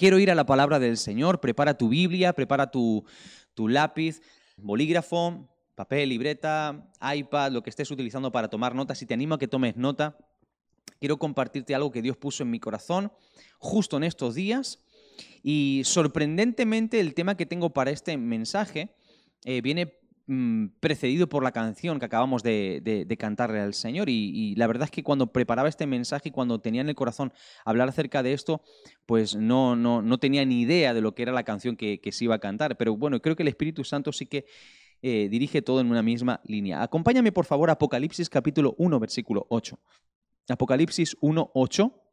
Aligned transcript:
Quiero 0.00 0.18
ir 0.18 0.30
a 0.30 0.34
la 0.34 0.46
palabra 0.46 0.78
del 0.78 0.96
Señor. 0.96 1.42
Prepara 1.42 1.76
tu 1.76 1.90
Biblia, 1.90 2.32
prepara 2.32 2.70
tu, 2.70 3.04
tu 3.52 3.68
lápiz, 3.68 4.22
bolígrafo, 4.56 5.46
papel, 5.74 6.08
libreta, 6.08 6.90
iPad, 7.14 7.52
lo 7.52 7.62
que 7.62 7.68
estés 7.68 7.90
utilizando 7.90 8.32
para 8.32 8.48
tomar 8.48 8.74
notas. 8.74 9.02
Y 9.02 9.04
te 9.04 9.12
animo 9.12 9.34
a 9.34 9.38
que 9.38 9.46
tomes 9.46 9.76
nota. 9.76 10.16
Quiero 11.00 11.18
compartirte 11.18 11.74
algo 11.74 11.90
que 11.90 12.00
Dios 12.00 12.16
puso 12.16 12.44
en 12.44 12.50
mi 12.50 12.58
corazón 12.58 13.12
justo 13.58 13.98
en 13.98 14.04
estos 14.04 14.34
días. 14.34 14.82
Y 15.42 15.82
sorprendentemente 15.84 16.98
el 16.98 17.12
tema 17.12 17.36
que 17.36 17.44
tengo 17.44 17.68
para 17.68 17.90
este 17.90 18.16
mensaje 18.16 18.94
eh, 19.44 19.60
viene 19.60 19.99
mm, 20.30 20.78
precedido 20.80 21.28
por 21.28 21.42
la 21.42 21.52
canción 21.52 21.98
que 21.98 22.06
acabamos 22.06 22.42
de, 22.42 23.16
cantarle 23.18 23.60
al 23.60 23.74
Señor. 23.74 24.08
Y, 24.08 24.54
la 24.56 24.66
verdad 24.66 24.84
es 24.84 24.90
que 24.90 25.02
cuando 25.02 25.32
preparaba 25.32 25.68
este 25.68 25.86
mensaje 25.86 26.28
y 26.30 26.32
cuando 26.32 26.60
tenía 26.60 26.80
en 26.80 26.88
el 26.88 26.94
corazón 26.94 27.32
hablar 27.64 27.88
acerca 27.88 28.22
de 28.22 28.32
esto, 28.32 28.62
pues 29.06 29.36
no, 29.36 29.76
no, 29.76 30.02
no 30.02 30.18
tenía 30.18 30.44
ni 30.44 30.60
idea 30.60 30.94
de 30.94 31.00
lo 31.00 31.14
que 31.14 31.22
era 31.22 31.32
la 31.32 31.42
canción 31.42 31.76
que, 31.76 32.00
se 32.10 32.24
iba 32.24 32.36
a 32.36 32.38
cantar. 32.38 32.76
Pero 32.76 32.96
bueno, 32.96 33.20
creo 33.20 33.36
que 33.36 33.42
el 33.42 33.48
Espíritu 33.48 33.84
Santo 33.84 34.12
sí 34.12 34.26
que 34.26 34.46
eh, 35.02 35.28
dirige 35.30 35.62
todo 35.62 35.80
en 35.80 35.90
una 35.90 36.02
misma 36.02 36.40
línea. 36.44 36.82
Acompáñame 36.82 37.32
por 37.32 37.44
favor 37.44 37.70
a 37.70 37.74
Apocalipsis 37.74 38.28
capítulo 38.30 38.74
1, 38.78 39.00
versículo 39.00 39.46
8. 39.48 39.78
Apocalipsis 40.48 41.16
1, 41.20 41.50
8. 41.54 42.09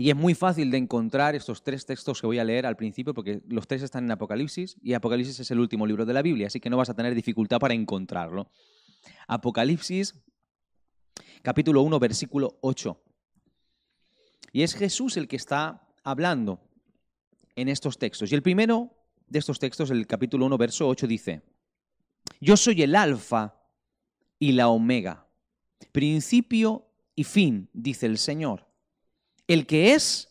Y 0.00 0.08
es 0.08 0.16
muy 0.16 0.32
fácil 0.32 0.70
de 0.70 0.78
encontrar 0.78 1.34
estos 1.34 1.62
tres 1.62 1.84
textos 1.84 2.22
que 2.22 2.26
voy 2.26 2.38
a 2.38 2.44
leer 2.44 2.64
al 2.64 2.74
principio, 2.74 3.12
porque 3.12 3.42
los 3.48 3.68
tres 3.68 3.82
están 3.82 4.04
en 4.04 4.12
Apocalipsis, 4.12 4.78
y 4.82 4.94
Apocalipsis 4.94 5.40
es 5.40 5.50
el 5.50 5.60
último 5.60 5.86
libro 5.86 6.06
de 6.06 6.14
la 6.14 6.22
Biblia, 6.22 6.46
así 6.46 6.58
que 6.58 6.70
no 6.70 6.78
vas 6.78 6.88
a 6.88 6.94
tener 6.94 7.14
dificultad 7.14 7.58
para 7.58 7.74
encontrarlo. 7.74 8.50
Apocalipsis, 9.28 10.14
capítulo 11.42 11.82
1, 11.82 11.98
versículo 11.98 12.56
8. 12.62 12.98
Y 14.52 14.62
es 14.62 14.72
Jesús 14.72 15.18
el 15.18 15.28
que 15.28 15.36
está 15.36 15.86
hablando 16.02 16.62
en 17.54 17.68
estos 17.68 17.98
textos. 17.98 18.32
Y 18.32 18.34
el 18.34 18.42
primero 18.42 18.96
de 19.28 19.38
estos 19.38 19.58
textos, 19.58 19.90
el 19.90 20.06
capítulo 20.06 20.46
1, 20.46 20.56
verso 20.56 20.88
8, 20.88 21.06
dice, 21.06 21.42
Yo 22.40 22.56
soy 22.56 22.80
el 22.80 22.96
alfa 22.96 23.54
y 24.38 24.52
la 24.52 24.68
omega, 24.68 25.26
principio 25.92 26.88
y 27.14 27.24
fin, 27.24 27.68
dice 27.74 28.06
el 28.06 28.16
Señor 28.16 28.69
el 29.50 29.66
que 29.66 29.94
es 29.94 30.28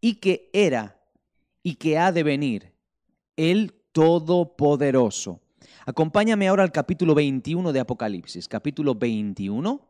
y 0.00 0.16
que 0.16 0.50
era 0.52 1.00
y 1.62 1.76
que 1.76 1.96
ha 1.96 2.10
de 2.10 2.24
venir, 2.24 2.74
el 3.36 3.72
Todopoderoso. 3.92 5.40
Acompáñame 5.86 6.48
ahora 6.48 6.64
al 6.64 6.72
capítulo 6.72 7.14
21 7.14 7.72
de 7.72 7.78
Apocalipsis, 7.78 8.48
capítulo 8.48 8.96
21. 8.96 9.88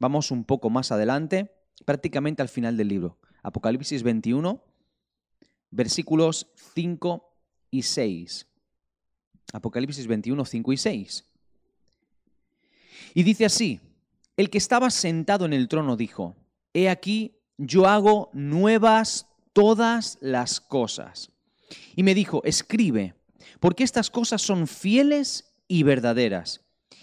Vamos 0.00 0.30
un 0.30 0.44
poco 0.44 0.68
más 0.68 0.92
adelante, 0.92 1.50
prácticamente 1.86 2.42
al 2.42 2.50
final 2.50 2.76
del 2.76 2.88
libro. 2.88 3.16
Apocalipsis 3.42 4.02
21, 4.02 4.62
versículos 5.70 6.48
5 6.74 7.34
y 7.70 7.82
6. 7.84 8.46
Apocalipsis 9.54 10.06
21, 10.06 10.44
5 10.44 10.72
y 10.74 10.76
6. 10.76 11.24
Y 13.14 13.22
dice 13.22 13.46
así, 13.46 13.80
el 14.36 14.50
que 14.50 14.58
estaba 14.58 14.90
sentado 14.90 15.46
en 15.46 15.54
el 15.54 15.68
trono 15.68 15.96
dijo, 15.96 16.36
He 16.74 16.90
aquí 16.90 17.38
yo 17.58 17.86
hago 17.86 18.30
nuevas 18.32 19.26
todas 19.52 20.18
las 20.20 20.60
cosas. 20.60 21.30
Y 21.96 22.02
me 22.02 22.14
dijo, 22.14 22.42
escribe, 22.44 23.14
porque 23.60 23.84
estas 23.84 24.10
cosas 24.10 24.42
son 24.42 24.66
fieles 24.66 25.56
y 25.68 25.82
verdaderas. 25.82 26.60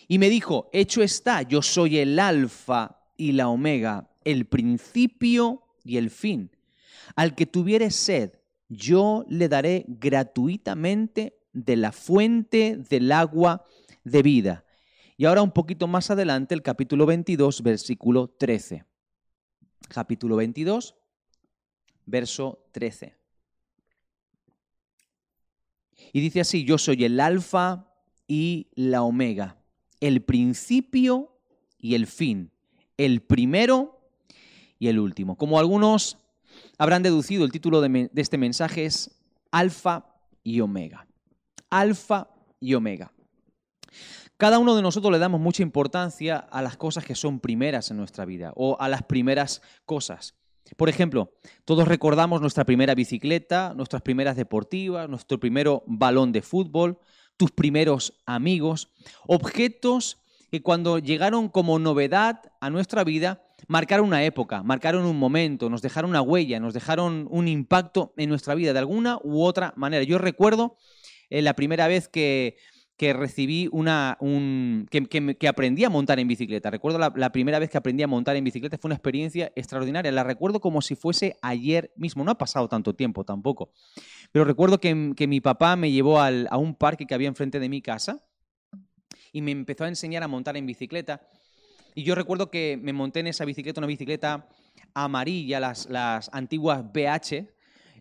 Y 0.07 0.19
me 0.19 0.29
dijo, 0.29 0.69
hecho 0.73 1.01
está, 1.01 1.41
yo 1.41 1.61
soy 1.61 1.97
el 1.97 2.19
alfa 2.19 2.99
y 3.17 3.31
la 3.31 3.47
omega, 3.47 4.09
el 4.25 4.45
principio 4.45 5.63
y 5.83 5.97
el 5.97 6.09
fin. 6.09 6.51
Al 7.15 7.35
que 7.35 7.45
tuviere 7.45 7.91
sed, 7.91 8.33
yo 8.67 9.25
le 9.29 9.49
daré 9.49 9.85
gratuitamente 9.87 11.37
de 11.53 11.75
la 11.75 11.91
fuente 11.91 12.77
del 12.89 13.11
agua 13.11 13.65
de 14.03 14.21
vida. 14.21 14.65
Y 15.17 15.25
ahora 15.25 15.41
un 15.41 15.51
poquito 15.51 15.87
más 15.87 16.09
adelante, 16.09 16.55
el 16.55 16.61
capítulo 16.61 17.05
22, 17.05 17.61
versículo 17.63 18.29
13 18.29 18.85
capítulo 19.87 20.35
22, 20.35 20.95
verso 22.05 22.65
13. 22.71 23.15
Y 26.13 26.19
dice 26.19 26.41
así, 26.41 26.63
yo 26.63 26.77
soy 26.77 27.05
el 27.05 27.19
alfa 27.19 27.93
y 28.27 28.67
la 28.75 29.03
omega, 29.03 29.57
el 29.99 30.21
principio 30.21 31.37
y 31.77 31.95
el 31.95 32.07
fin, 32.07 32.51
el 32.97 33.21
primero 33.21 33.99
y 34.79 34.87
el 34.87 34.99
último. 34.99 35.37
Como 35.37 35.59
algunos 35.59 36.17
habrán 36.77 37.03
deducido, 37.03 37.45
el 37.45 37.51
título 37.51 37.81
de, 37.81 38.09
de 38.11 38.21
este 38.21 38.37
mensaje 38.37 38.85
es 38.85 39.11
Alfa 39.51 40.05
y 40.43 40.59
Omega. 40.61 41.07
Alfa 41.69 42.29
y 42.59 42.73
Omega. 42.73 43.11
Cada 44.41 44.57
uno 44.57 44.75
de 44.75 44.81
nosotros 44.81 45.11
le 45.11 45.19
damos 45.19 45.39
mucha 45.39 45.61
importancia 45.61 46.37
a 46.37 46.63
las 46.63 46.75
cosas 46.75 47.05
que 47.05 47.13
son 47.13 47.39
primeras 47.39 47.91
en 47.91 47.97
nuestra 47.97 48.25
vida 48.25 48.53
o 48.55 48.75
a 48.79 48.89
las 48.89 49.03
primeras 49.03 49.61
cosas. 49.85 50.33
Por 50.77 50.89
ejemplo, 50.89 51.35
todos 51.63 51.87
recordamos 51.87 52.41
nuestra 52.41 52.65
primera 52.65 52.95
bicicleta, 52.95 53.75
nuestras 53.75 54.01
primeras 54.01 54.35
deportivas, 54.35 55.07
nuestro 55.07 55.39
primero 55.39 55.83
balón 55.85 56.31
de 56.31 56.41
fútbol, 56.41 56.97
tus 57.37 57.51
primeros 57.51 58.19
amigos, 58.25 58.91
objetos 59.27 60.17
que 60.49 60.63
cuando 60.63 60.97
llegaron 60.97 61.47
como 61.47 61.77
novedad 61.77 62.41
a 62.61 62.71
nuestra 62.71 63.03
vida, 63.03 63.43
marcaron 63.67 64.07
una 64.07 64.23
época, 64.23 64.63
marcaron 64.63 65.05
un 65.05 65.19
momento, 65.19 65.69
nos 65.69 65.83
dejaron 65.83 66.09
una 66.09 66.23
huella, 66.23 66.59
nos 66.59 66.73
dejaron 66.73 67.27
un 67.29 67.47
impacto 67.47 68.15
en 68.17 68.29
nuestra 68.29 68.55
vida 68.55 68.73
de 68.73 68.79
alguna 68.79 69.19
u 69.21 69.43
otra 69.43 69.71
manera. 69.75 70.03
Yo 70.03 70.17
recuerdo 70.17 70.77
eh, 71.29 71.43
la 71.43 71.53
primera 71.53 71.87
vez 71.87 72.07
que 72.07 72.57
que 73.01 73.13
recibí 73.13 73.67
una. 73.71 74.15
Un, 74.19 74.87
que, 74.91 75.47
aprendí 75.47 75.83
a 75.83 75.89
montar 75.89 76.19
en 76.19 76.27
bicicleta. 76.27 76.69
Recuerdo 76.69 76.99
la, 76.99 77.31
primera 77.31 77.57
vez 77.57 77.71
que 77.71 77.79
aprendí 77.79 78.03
a 78.03 78.07
montar 78.07 78.35
en 78.35 78.43
bicicleta, 78.43 78.77
fue 78.77 78.89
una 78.89 78.93
experiencia 78.93 79.51
extraordinaria. 79.55 80.11
La 80.11 80.23
recuerdo 80.23 80.59
como 80.59 80.83
si 80.83 80.93
fuese 80.93 81.35
ayer 81.41 81.91
mismo. 81.95 82.23
No 82.23 82.29
ha 82.29 82.37
pasado 82.37 82.67
tanto 82.67 82.93
tiempo 82.93 83.23
tampoco. 83.23 83.71
Pero 84.31 84.45
recuerdo 84.45 84.79
que, 84.79 84.93
mi 84.93 85.41
papá 85.41 85.75
me 85.75 85.91
llevó 85.91 86.19
a 86.19 86.57
un 86.57 86.75
parque 86.75 87.07
que 87.07 87.15
había 87.15 87.27
enfrente 87.27 87.59
de 87.59 87.69
mi 87.69 87.81
casa 87.81 88.23
y 89.31 89.41
me 89.41 89.49
empezó 89.49 89.85
a 89.85 89.87
enseñar 89.87 90.21
a 90.21 90.27
montar 90.27 90.55
en 90.55 90.67
bicicleta. 90.67 91.27
Y 91.95 92.03
yo 92.03 92.13
recuerdo 92.13 92.51
que 92.51 92.77
me 92.79 92.93
monté 92.93 93.21
en 93.21 93.27
esa 93.27 93.45
bicicleta, 93.45 93.79
una 93.79 93.87
bicicleta 93.87 94.47
amarilla, 94.93 95.59
las, 95.59 95.89
las 95.89 96.29
antiguas 96.33 96.83
BH, 96.93 97.47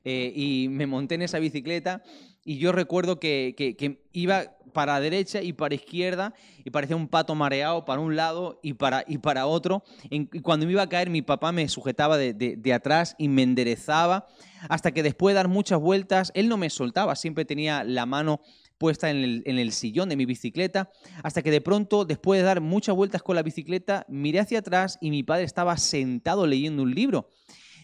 eh, 0.05 0.33
y 0.35 0.69
me 0.71 0.87
monté 0.87 1.17
en 1.17 1.23
esa 1.23 1.39
bicicleta 1.39 2.03
y 2.45 2.59
yo 2.59 2.73
recuerdo 2.73 3.21
que, 3.21 3.55
que, 3.57 4.03
iba 4.13 4.57
para 4.73 4.99
derecha 5.01 5.43
y 5.43 5.53
para 5.53 5.75
izquierda 5.75 6.33
y 6.65 6.71
parecía 6.71 6.97
un 6.97 7.09
pato 7.09 7.35
mareado 7.35 7.85
para 7.85 8.01
un 8.01 8.17
lado 8.17 8.61
y 8.63 8.75
para, 8.75 9.05
y 9.07 9.19
para 9.19 9.47
otro. 9.47 9.83
y 10.11 10.27
cuando 10.41 10.65
me 10.65 10.73
iba 10.73 10.83
a 10.83 10.89
caer 10.89 11.11
mi 11.11 11.23
papá 11.23 11.53
me 11.53 11.69
sujetaba 11.69 12.17
de, 12.17 12.33
de, 12.33 12.73
atrás 12.73 13.15
y 13.19 13.29
me 13.29 13.43
enderezaba 13.43 14.27
hasta 14.69 14.93
que 14.93 15.03
después 15.03 15.33
de 15.33 15.37
dar 15.37 15.49
muchas 15.49 15.81
vueltas, 15.81 16.33
él 16.35 16.49
no 16.49 16.57
me 16.57 16.71
soltaba, 16.71 17.17
siempre 17.17 17.45
tenía 17.45 17.85
la 17.85 18.07
mano 18.07 18.41
puesta 18.81 19.11
en 19.11 19.19
el, 19.19 19.43
en 19.45 19.59
el, 19.59 19.73
sillón 19.73 20.09
de 20.09 20.17
mi 20.17 20.25
bicicleta, 20.25 20.91
hasta 21.23 21.43
que 21.43 21.51
de 21.51 21.61
pronto, 21.61 22.07
después 22.07 22.41
de 22.41 22.47
dar 22.47 22.63
muchas 22.63 22.97
vueltas 22.97 23.23
con 23.23 23.37
la 23.37 23.43
bicicleta, 23.43 24.07
miré 24.09 24.41
hacia 24.41 24.61
atrás 24.61 24.97
y 25.03 25.11
mi 25.11 25.23
padre 25.23 25.45
estaba 25.45 25.77
sentado 25.77 26.47
leyendo 26.47 26.83
un 26.83 26.95
libro. 26.95 27.29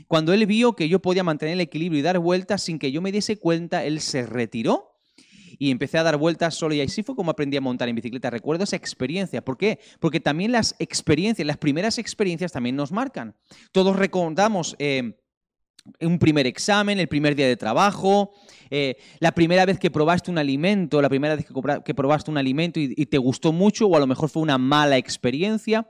Cuando 0.08 0.32
él 0.32 0.46
vio 0.46 0.74
que 0.74 0.88
yo 0.88 1.00
podía 1.00 1.24
mantener 1.24 1.54
el 1.54 1.60
equilibrio 1.60 1.98
y 1.98 2.02
dar 2.02 2.18
vueltas 2.18 2.62
sin 2.62 2.78
que 2.78 2.92
yo 2.92 3.02
me 3.02 3.12
diese 3.12 3.38
cuenta, 3.38 3.84
él 3.84 4.00
se 4.00 4.26
retiró 4.26 4.92
y 5.58 5.70
empecé 5.70 5.98
a 5.98 6.02
dar 6.02 6.16
vueltas 6.16 6.54
solo 6.54 6.74
y 6.74 6.80
así 6.80 7.02
fue 7.02 7.16
como 7.16 7.30
aprendí 7.30 7.56
a 7.56 7.60
montar 7.60 7.88
en 7.88 7.96
bicicleta. 7.96 8.30
Recuerdo 8.30 8.64
esa 8.64 8.76
experiencia. 8.76 9.44
¿Por 9.44 9.56
qué? 9.56 9.78
Porque 10.00 10.20
también 10.20 10.52
las 10.52 10.74
experiencias, 10.78 11.46
las 11.46 11.56
primeras 11.56 11.98
experiencias 11.98 12.52
también 12.52 12.76
nos 12.76 12.92
marcan. 12.92 13.34
Todos 13.72 13.96
recordamos 13.96 14.76
eh, 14.78 15.18
un 16.00 16.18
primer 16.18 16.46
examen, 16.46 16.98
el 16.98 17.08
primer 17.08 17.34
día 17.34 17.46
de 17.46 17.56
trabajo, 17.56 18.32
eh, 18.70 18.96
la 19.20 19.32
primera 19.32 19.64
vez 19.64 19.78
que 19.78 19.90
probaste 19.90 20.30
un 20.30 20.38
alimento, 20.38 21.00
la 21.00 21.08
primera 21.08 21.36
vez 21.36 21.46
que, 21.84 21.94
probaste 21.94 22.30
un 22.30 22.38
alimento 22.38 22.80
y 22.80 23.06
te 23.06 23.18
gustó 23.18 23.52
mucho 23.52 23.86
o 23.86 23.96
a 23.96 24.00
lo 24.00 24.06
mejor 24.06 24.28
fue 24.28 24.42
una 24.42 24.58
mala 24.58 24.96
experiencia. 24.96 25.88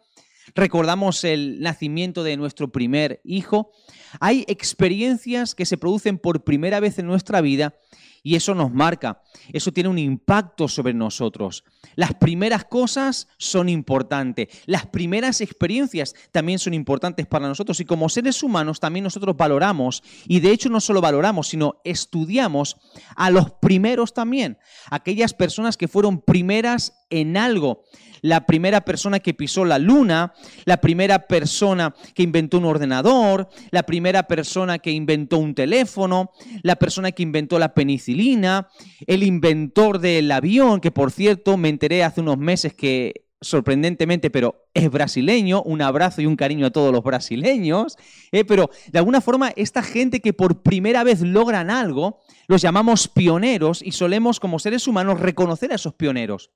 Recordamos 0.56 1.22
el 1.24 1.60
nacimiento 1.60 2.24
de 2.24 2.38
nuestro 2.38 2.72
primer 2.72 3.20
hijo. 3.24 3.72
Hay 4.20 4.46
experiencias 4.48 5.54
que 5.54 5.66
se 5.66 5.76
producen 5.76 6.16
por 6.16 6.44
primera 6.44 6.80
vez 6.80 6.98
en 6.98 7.06
nuestra 7.06 7.42
vida 7.42 7.74
y 8.22 8.36
eso 8.36 8.54
nos 8.54 8.72
marca, 8.72 9.22
eso 9.52 9.70
tiene 9.70 9.90
un 9.90 9.98
impacto 9.98 10.66
sobre 10.66 10.94
nosotros. 10.94 11.62
Las 11.94 12.14
primeras 12.14 12.64
cosas 12.64 13.28
son 13.36 13.68
importantes, 13.68 14.48
las 14.64 14.86
primeras 14.86 15.42
experiencias 15.42 16.14
también 16.32 16.58
son 16.58 16.72
importantes 16.72 17.26
para 17.26 17.46
nosotros 17.46 17.78
y 17.78 17.84
como 17.84 18.08
seres 18.08 18.42
humanos 18.42 18.80
también 18.80 19.04
nosotros 19.04 19.36
valoramos 19.36 20.02
y 20.26 20.40
de 20.40 20.50
hecho 20.52 20.70
no 20.70 20.80
solo 20.80 21.02
valoramos, 21.02 21.48
sino 21.48 21.82
estudiamos 21.84 22.78
a 23.14 23.30
los 23.30 23.52
primeros 23.52 24.14
también, 24.14 24.58
aquellas 24.90 25.34
personas 25.34 25.76
que 25.76 25.86
fueron 25.86 26.20
primeras 26.20 26.94
en 27.10 27.36
algo. 27.36 27.84
La 28.22 28.46
primera 28.46 28.82
persona 28.82 29.20
que 29.20 29.34
pisó 29.34 29.64
la 29.64 29.78
luna, 29.78 30.32
la 30.64 30.78
primera 30.80 31.26
persona 31.26 31.94
que 32.14 32.22
inventó 32.22 32.58
un 32.58 32.64
ordenador, 32.64 33.48
la 33.70 33.84
primera 33.84 34.24
persona 34.24 34.78
que 34.78 34.90
inventó 34.90 35.38
un 35.38 35.54
teléfono, 35.54 36.30
la 36.62 36.76
persona 36.76 37.12
que 37.12 37.22
inventó 37.22 37.58
la 37.58 37.74
penicilina, 37.74 38.68
el 39.06 39.22
inventor 39.22 39.98
del 39.98 40.30
avión, 40.30 40.80
que 40.80 40.90
por 40.90 41.10
cierto 41.10 41.56
me 41.56 41.68
enteré 41.68 42.04
hace 42.04 42.20
unos 42.20 42.38
meses 42.38 42.74
que 42.74 43.26
sorprendentemente, 43.40 44.30
pero 44.30 44.66
es 44.74 44.90
brasileño. 44.90 45.62
Un 45.62 45.82
abrazo 45.82 46.22
y 46.22 46.26
un 46.26 46.36
cariño 46.36 46.66
a 46.66 46.70
todos 46.70 46.92
los 46.92 47.02
brasileños. 47.02 47.96
Eh, 48.32 48.44
pero 48.44 48.70
de 48.90 48.98
alguna 48.98 49.20
forma, 49.20 49.52
esta 49.56 49.82
gente 49.82 50.20
que 50.20 50.32
por 50.32 50.62
primera 50.62 51.04
vez 51.04 51.20
logran 51.20 51.70
algo, 51.70 52.20
los 52.48 52.62
llamamos 52.62 53.08
pioneros 53.08 53.82
y 53.82 53.92
solemos 53.92 54.40
como 54.40 54.58
seres 54.58 54.86
humanos 54.86 55.20
reconocer 55.20 55.72
a 55.72 55.76
esos 55.76 55.94
pioneros 55.94 56.50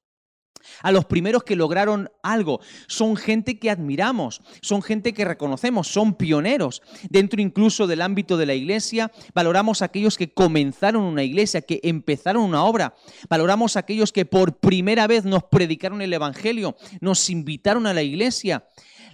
a 0.83 0.93
los 0.93 1.05
primeros 1.05 1.45
que 1.45 1.57
lograron 1.57 2.11
algo. 2.23 2.61
Son 2.87 3.17
gente 3.17 3.59
que 3.59 3.71
admiramos, 3.71 4.41
son 4.61 4.83
gente 4.83 5.13
que 5.13 5.25
reconocemos, 5.25 5.89
son 5.89 6.15
pioneros. 6.15 6.83
Dentro 7.09 7.41
incluso 7.41 7.87
del 7.87 8.03
ámbito 8.03 8.37
de 8.37 8.47
la 8.47 8.55
iglesia, 8.55 9.11
valoramos 9.35 9.83
a 9.83 9.87
aquellos 9.87 10.17
que 10.17 10.33
comenzaron 10.33 11.03
una 11.03 11.23
iglesia, 11.23 11.63
que 11.63 11.81
empezaron 11.83 12.43
una 12.43 12.65
obra. 12.65 12.95
Valoramos 13.29 13.77
a 13.77 13.81
aquellos 13.81 14.13
que 14.13 14.25
por 14.25 14.59
primera 14.59 15.07
vez 15.07 15.25
nos 15.25 15.45
predicaron 15.45 16.03
el 16.03 16.13
Evangelio, 16.13 16.77
nos 17.01 17.31
invitaron 17.31 17.87
a 17.87 17.95
la 17.95 18.03
iglesia. 18.03 18.65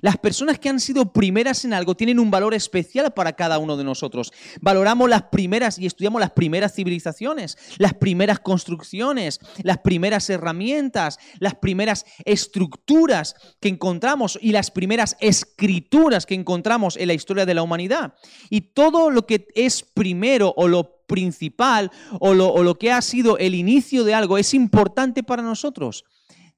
Las 0.07 0.19
personas 0.19 0.61
que 0.61 0.69
han 0.69 0.79
sido 0.79 1.13
primeras 1.13 1.65
en 1.65 1.73
algo 1.73 1.97
tienen 1.97 2.21
un 2.21 2.31
valor 2.31 2.55
especial 2.55 3.13
para 3.13 3.33
cada 3.33 3.59
uno 3.59 3.77
de 3.77 3.83
nosotros. 3.83 4.33
Valoramos 4.61 5.11
las 5.11 5.25
primeras 5.25 5.81
y 5.81 5.87
estudiamos 5.87 6.21
las 6.21 6.31
primeras 6.31 6.77
civilizaciones, 6.77 7.59
las 7.79 7.95
primeras 7.95 8.39
construcciones, 8.39 9.41
las 9.65 9.79
primeras 9.79 10.31
herramientas, 10.31 11.19
las 11.41 11.57
primeras 11.57 12.07
estructuras 12.25 13.35
que 13.59 13.69
encontramos 13.69 14.39
y 14.41 14.53
las 14.53 14.71
primeras 14.71 15.17
escrituras 15.19 16.25
que 16.25 16.37
encontramos 16.37 16.97
en 16.97 17.09
la 17.09 17.15
historia 17.15 17.45
de 17.45 17.55
la 17.55 17.65
humanidad. 17.65 18.15
Y 18.49 18.61
todo 18.61 19.11
lo 19.11 19.27
que 19.27 19.49
es 19.57 19.83
primero 19.83 20.55
o 20.57 20.69
lo 20.69 21.05
principal 21.09 21.91
o 22.21 22.33
lo, 22.33 22.63
lo 22.63 22.79
que 22.79 22.93
ha 22.93 23.03
sido 23.03 23.39
el 23.39 23.57
inicio 23.57 24.05
de 24.05 24.15
algo 24.15 24.39
es 24.39 24.55
importante 24.55 25.25
para 25.25 25.43
nosotros. 25.43 26.05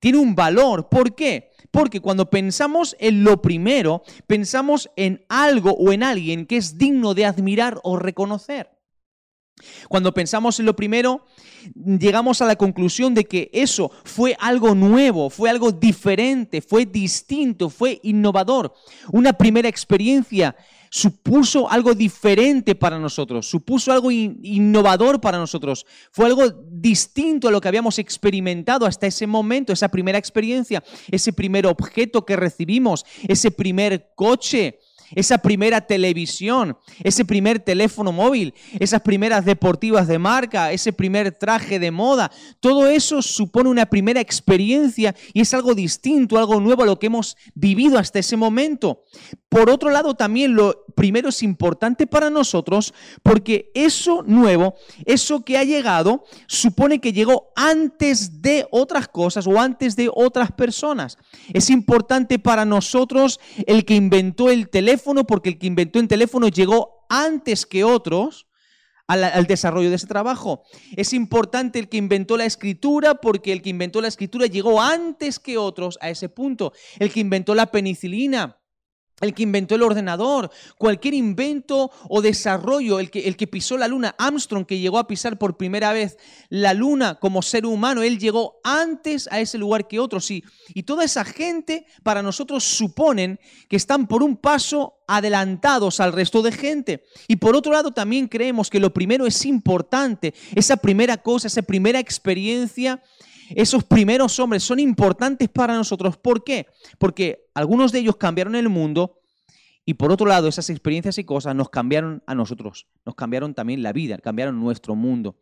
Tiene 0.00 0.18
un 0.18 0.34
valor. 0.34 0.90
¿Por 0.90 1.14
qué? 1.14 1.47
Porque 1.70 2.00
cuando 2.00 2.30
pensamos 2.30 2.96
en 2.98 3.24
lo 3.24 3.42
primero, 3.42 4.02
pensamos 4.26 4.90
en 4.96 5.24
algo 5.28 5.72
o 5.72 5.92
en 5.92 6.02
alguien 6.02 6.46
que 6.46 6.56
es 6.56 6.78
digno 6.78 7.14
de 7.14 7.26
admirar 7.26 7.78
o 7.82 7.98
reconocer. 7.98 8.70
Cuando 9.88 10.14
pensamos 10.14 10.60
en 10.60 10.66
lo 10.66 10.76
primero, 10.76 11.24
llegamos 11.74 12.40
a 12.40 12.46
la 12.46 12.56
conclusión 12.56 13.14
de 13.14 13.24
que 13.24 13.50
eso 13.52 13.90
fue 14.04 14.36
algo 14.38 14.74
nuevo, 14.74 15.30
fue 15.30 15.50
algo 15.50 15.72
diferente, 15.72 16.60
fue 16.62 16.86
distinto, 16.86 17.68
fue 17.68 18.00
innovador, 18.02 18.72
una 19.12 19.32
primera 19.32 19.68
experiencia 19.68 20.54
supuso 20.90 21.70
algo 21.70 21.94
diferente 21.94 22.74
para 22.74 22.98
nosotros, 22.98 23.48
supuso 23.48 23.92
algo 23.92 24.10
innovador 24.10 25.20
para 25.20 25.38
nosotros, 25.38 25.86
fue 26.10 26.26
algo 26.26 26.48
distinto 26.70 27.48
a 27.48 27.50
lo 27.50 27.60
que 27.60 27.68
habíamos 27.68 27.98
experimentado 27.98 28.86
hasta 28.86 29.06
ese 29.06 29.26
momento, 29.26 29.72
esa 29.72 29.88
primera 29.88 30.18
experiencia, 30.18 30.82
ese 31.10 31.32
primer 31.32 31.66
objeto 31.66 32.24
que 32.24 32.36
recibimos, 32.36 33.04
ese 33.26 33.50
primer 33.50 34.12
coche, 34.14 34.78
esa 35.14 35.38
primera 35.38 35.80
televisión, 35.80 36.76
ese 37.02 37.24
primer 37.24 37.58
teléfono 37.58 38.12
móvil, 38.12 38.54
esas 38.78 39.02
primeras 39.02 39.44
deportivas 39.44 40.06
de 40.08 40.18
marca, 40.18 40.72
ese 40.72 40.92
primer 40.92 41.32
traje 41.32 41.78
de 41.78 41.90
moda, 41.90 42.30
todo 42.60 42.86
eso 42.86 43.22
supone 43.22 43.70
una 43.70 43.86
primera 43.86 44.20
experiencia 44.20 45.14
y 45.32 45.40
es 45.40 45.54
algo 45.54 45.74
distinto, 45.74 46.38
algo 46.38 46.60
nuevo 46.60 46.82
a 46.82 46.86
lo 46.86 46.98
que 46.98 47.06
hemos 47.06 47.36
vivido 47.54 47.98
hasta 47.98 48.18
ese 48.18 48.36
momento. 48.36 49.04
Por 49.48 49.70
otro 49.70 49.90
lado, 49.90 50.14
también 50.14 50.54
lo 50.54 50.84
primero 50.98 51.28
es 51.28 51.44
importante 51.44 52.08
para 52.08 52.28
nosotros 52.28 52.92
porque 53.22 53.70
eso 53.72 54.24
nuevo, 54.26 54.74
eso 55.04 55.44
que 55.44 55.56
ha 55.56 55.62
llegado, 55.62 56.24
supone 56.48 57.00
que 57.00 57.12
llegó 57.12 57.52
antes 57.54 58.42
de 58.42 58.66
otras 58.72 59.06
cosas 59.06 59.46
o 59.46 59.60
antes 59.60 59.94
de 59.94 60.10
otras 60.12 60.50
personas. 60.50 61.16
Es 61.54 61.70
importante 61.70 62.40
para 62.40 62.64
nosotros 62.64 63.38
el 63.68 63.84
que 63.84 63.94
inventó 63.94 64.50
el 64.50 64.70
teléfono 64.70 65.24
porque 65.24 65.50
el 65.50 65.58
que 65.60 65.68
inventó 65.68 66.00
el 66.00 66.08
teléfono 66.08 66.48
llegó 66.48 67.06
antes 67.08 67.64
que 67.64 67.84
otros 67.84 68.48
al, 69.06 69.46
desarrollo 69.46 69.90
de 69.90 69.96
ese 69.96 70.08
trabajo. 70.08 70.64
Es 70.96 71.12
importante 71.12 71.78
el 71.78 71.88
que 71.88 71.96
inventó 71.96 72.36
la 72.36 72.44
escritura 72.44 73.14
porque 73.14 73.52
el 73.52 73.62
que 73.62 73.70
inventó 73.70 74.00
la 74.00 74.08
escritura 74.08 74.46
llegó 74.46 74.82
antes 74.82 75.38
que 75.38 75.58
otros 75.58 75.96
a 76.00 76.10
ese 76.10 76.28
punto. 76.28 76.72
El 76.98 77.12
que 77.12 77.20
inventó 77.20 77.54
la 77.54 77.66
penicilina 77.66 78.57
el 79.20 79.34
que 79.34 79.42
inventó 79.42 79.74
el 79.74 79.82
ordenador, 79.82 80.50
cualquier 80.76 81.14
invento 81.14 81.90
o 82.08 82.22
desarrollo, 82.22 83.00
el 83.00 83.10
que, 83.10 83.26
el 83.26 83.36
que, 83.36 83.46
pisó 83.46 83.76
la 83.76 83.88
luna, 83.88 84.14
Armstrong, 84.18 84.64
que 84.64 84.78
llegó 84.78 84.98
a 84.98 85.06
pisar 85.06 85.38
por 85.38 85.56
primera 85.56 85.92
vez 85.92 86.18
la 86.48 86.74
luna 86.74 87.16
como 87.16 87.42
ser 87.42 87.66
humano, 87.66 88.02
él 88.02 88.18
llegó 88.18 88.60
antes 88.62 89.28
a 89.32 89.40
ese 89.40 89.58
lugar 89.58 89.88
que 89.88 89.98
otros. 89.98 90.30
Y, 90.30 90.44
y 90.74 90.84
toda 90.84 91.04
esa 91.04 91.24
gente 91.24 91.86
para 92.02 92.22
nosotros 92.22 92.64
suponen 92.64 93.40
que 93.68 93.76
están 93.76 94.06
por 94.06 94.22
un 94.22 94.36
paso 94.36 94.98
adelantados 95.08 96.00
al 96.00 96.12
resto 96.12 96.42
de 96.42 96.52
gente. 96.52 97.04
Y 97.26 97.36
por 97.36 97.56
otro 97.56 97.72
lado 97.72 97.90
también 97.90 98.28
creemos 98.28 98.70
que 98.70 98.78
lo 98.78 98.92
primero 98.92 99.26
es 99.26 99.44
importante, 99.46 100.34
esa 100.54 100.76
primera 100.76 101.16
cosa, 101.16 101.48
esa 101.48 101.62
primera 101.62 101.98
experiencia 101.98 103.02
esos 103.50 103.84
primeros 103.84 104.38
hombres 104.38 104.62
son 104.62 104.80
importantes 104.80 105.48
para 105.48 105.74
nosotros. 105.74 106.16
¿Por 106.16 106.44
qué? 106.44 106.66
Porque 106.98 107.46
algunos 107.54 107.92
de 107.92 108.00
ellos 108.00 108.16
cambiaron 108.16 108.54
el 108.54 108.68
mundo 108.68 109.20
y 109.84 109.94
por 109.94 110.12
otro 110.12 110.26
lado 110.26 110.48
esas 110.48 110.68
experiencias 110.70 111.18
y 111.18 111.24
cosas 111.24 111.54
nos 111.54 111.70
cambiaron 111.70 112.22
a 112.26 112.34
nosotros, 112.34 112.86
nos 113.06 113.14
cambiaron 113.14 113.54
también 113.54 113.82
la 113.82 113.92
vida, 113.92 114.18
cambiaron 114.18 114.60
nuestro 114.60 114.94
mundo. 114.94 115.36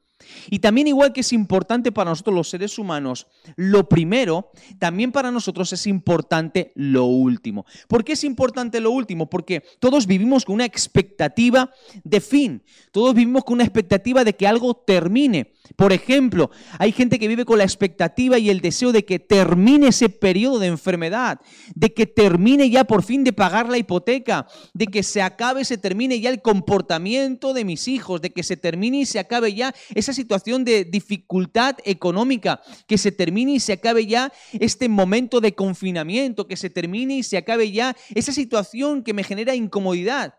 Y 0.49 0.61
también 0.61 0.87
igual 0.87 1.12
que 1.12 1.20
es 1.20 1.32
importante 1.32 1.93
para 1.93 2.11
nosotros 2.11 2.35
los 2.35 2.49
seres 2.49 2.79
humanos, 2.79 3.26
lo 3.56 3.88
primero, 3.88 4.50
también 4.79 5.12
para 5.12 5.31
nosotros 5.31 5.73
es 5.73 5.87
importante 5.87 6.73
lo 6.75 7.05
último. 7.05 7.67
¿Por 7.88 8.05
qué 8.05 8.12
es 8.12 8.25
importante 8.25 8.81
lo 8.81 8.91
último? 8.91 9.29
Porque 9.29 9.62
todos 9.79 10.06
vivimos 10.06 10.44
con 10.44 10.55
una 10.55 10.64
expectativa 10.64 11.70
de 12.03 12.20
fin, 12.20 12.62
todos 12.93 13.15
vivimos 13.15 13.44
con 13.44 13.55
una 13.55 13.65
expectativa 13.65 14.25
de 14.25 14.34
que 14.34 14.46
algo 14.46 14.75
termine. 14.75 15.53
Por 15.75 15.93
ejemplo, 15.93 16.51
hay 16.79 16.93
gente 16.93 17.19
que 17.19 17.29
vive 17.29 17.44
con 17.44 17.58
la 17.58 17.65
expectativa 17.65 18.39
y 18.39 18.51
el 18.51 18.61
deseo 18.61 18.93
de 18.93 19.05
que 19.05 19.19
termine 19.19 19.89
ese 19.89 20.08
periodo 20.08 20.58
de 20.58 20.69
enfermedad, 20.69 21.41
de 21.75 21.93
que 21.93 22.06
termine 22.06 22.70
ya 22.70 22.85
por 22.85 23.03
fin 23.03 23.25
de 23.25 23.32
pagar 23.32 23.69
la 23.69 23.79
hipoteca, 23.79 24.46
de 24.75 24.87
que 24.87 25.03
se 25.03 25.23
acabe, 25.23 25.65
se 25.65 25.79
termine 25.79 26.20
ya 26.20 26.31
el 26.31 26.43
comportamiento 26.43 27.53
de 27.53 27.65
mis 27.65 27.89
hijos, 27.89 28.20
de 28.20 28.31
que 28.31 28.43
se 28.43 28.56
termine 28.56 29.01
y 29.01 29.06
se 29.06 29.19
acabe 29.19 29.55
ya 29.55 29.75
esa 29.94 30.13
situación 30.13 30.65
de 30.65 30.85
dificultad 30.85 31.77
económica, 31.85 32.61
que 32.87 32.99
se 32.99 33.13
termine 33.13 33.53
y 33.53 33.61
se 33.61 33.73
acabe 33.73 34.06
ya 34.06 34.32
este 34.53 34.89
momento 34.89 35.41
de 35.41 35.55
confinamiento, 35.55 36.46
que 36.46 36.56
se 36.56 36.70
termine 36.70 37.19
y 37.19 37.23
se 37.23 37.37
acabe 37.37 37.73
ya 37.73 37.96
esa 38.15 38.32
situación 38.32 39.03
que 39.03 39.15
me 39.15 39.25
genera 39.25 39.55
incomodidad. 39.55 40.35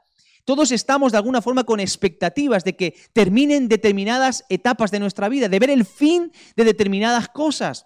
Todos 0.47 0.71
estamos 0.71 1.11
de 1.11 1.17
alguna 1.17 1.41
forma 1.41 1.65
con 1.65 1.81
expectativas 1.81 2.63
de 2.63 2.77
que 2.77 2.95
terminen 3.11 3.67
determinadas 3.67 4.45
etapas 4.47 4.91
de 4.91 4.99
nuestra 5.01 5.27
vida, 5.27 5.49
de 5.49 5.59
ver 5.59 5.69
el 5.69 5.83
fin 5.83 6.31
de 6.55 6.63
determinadas 6.63 7.27
cosas. 7.27 7.85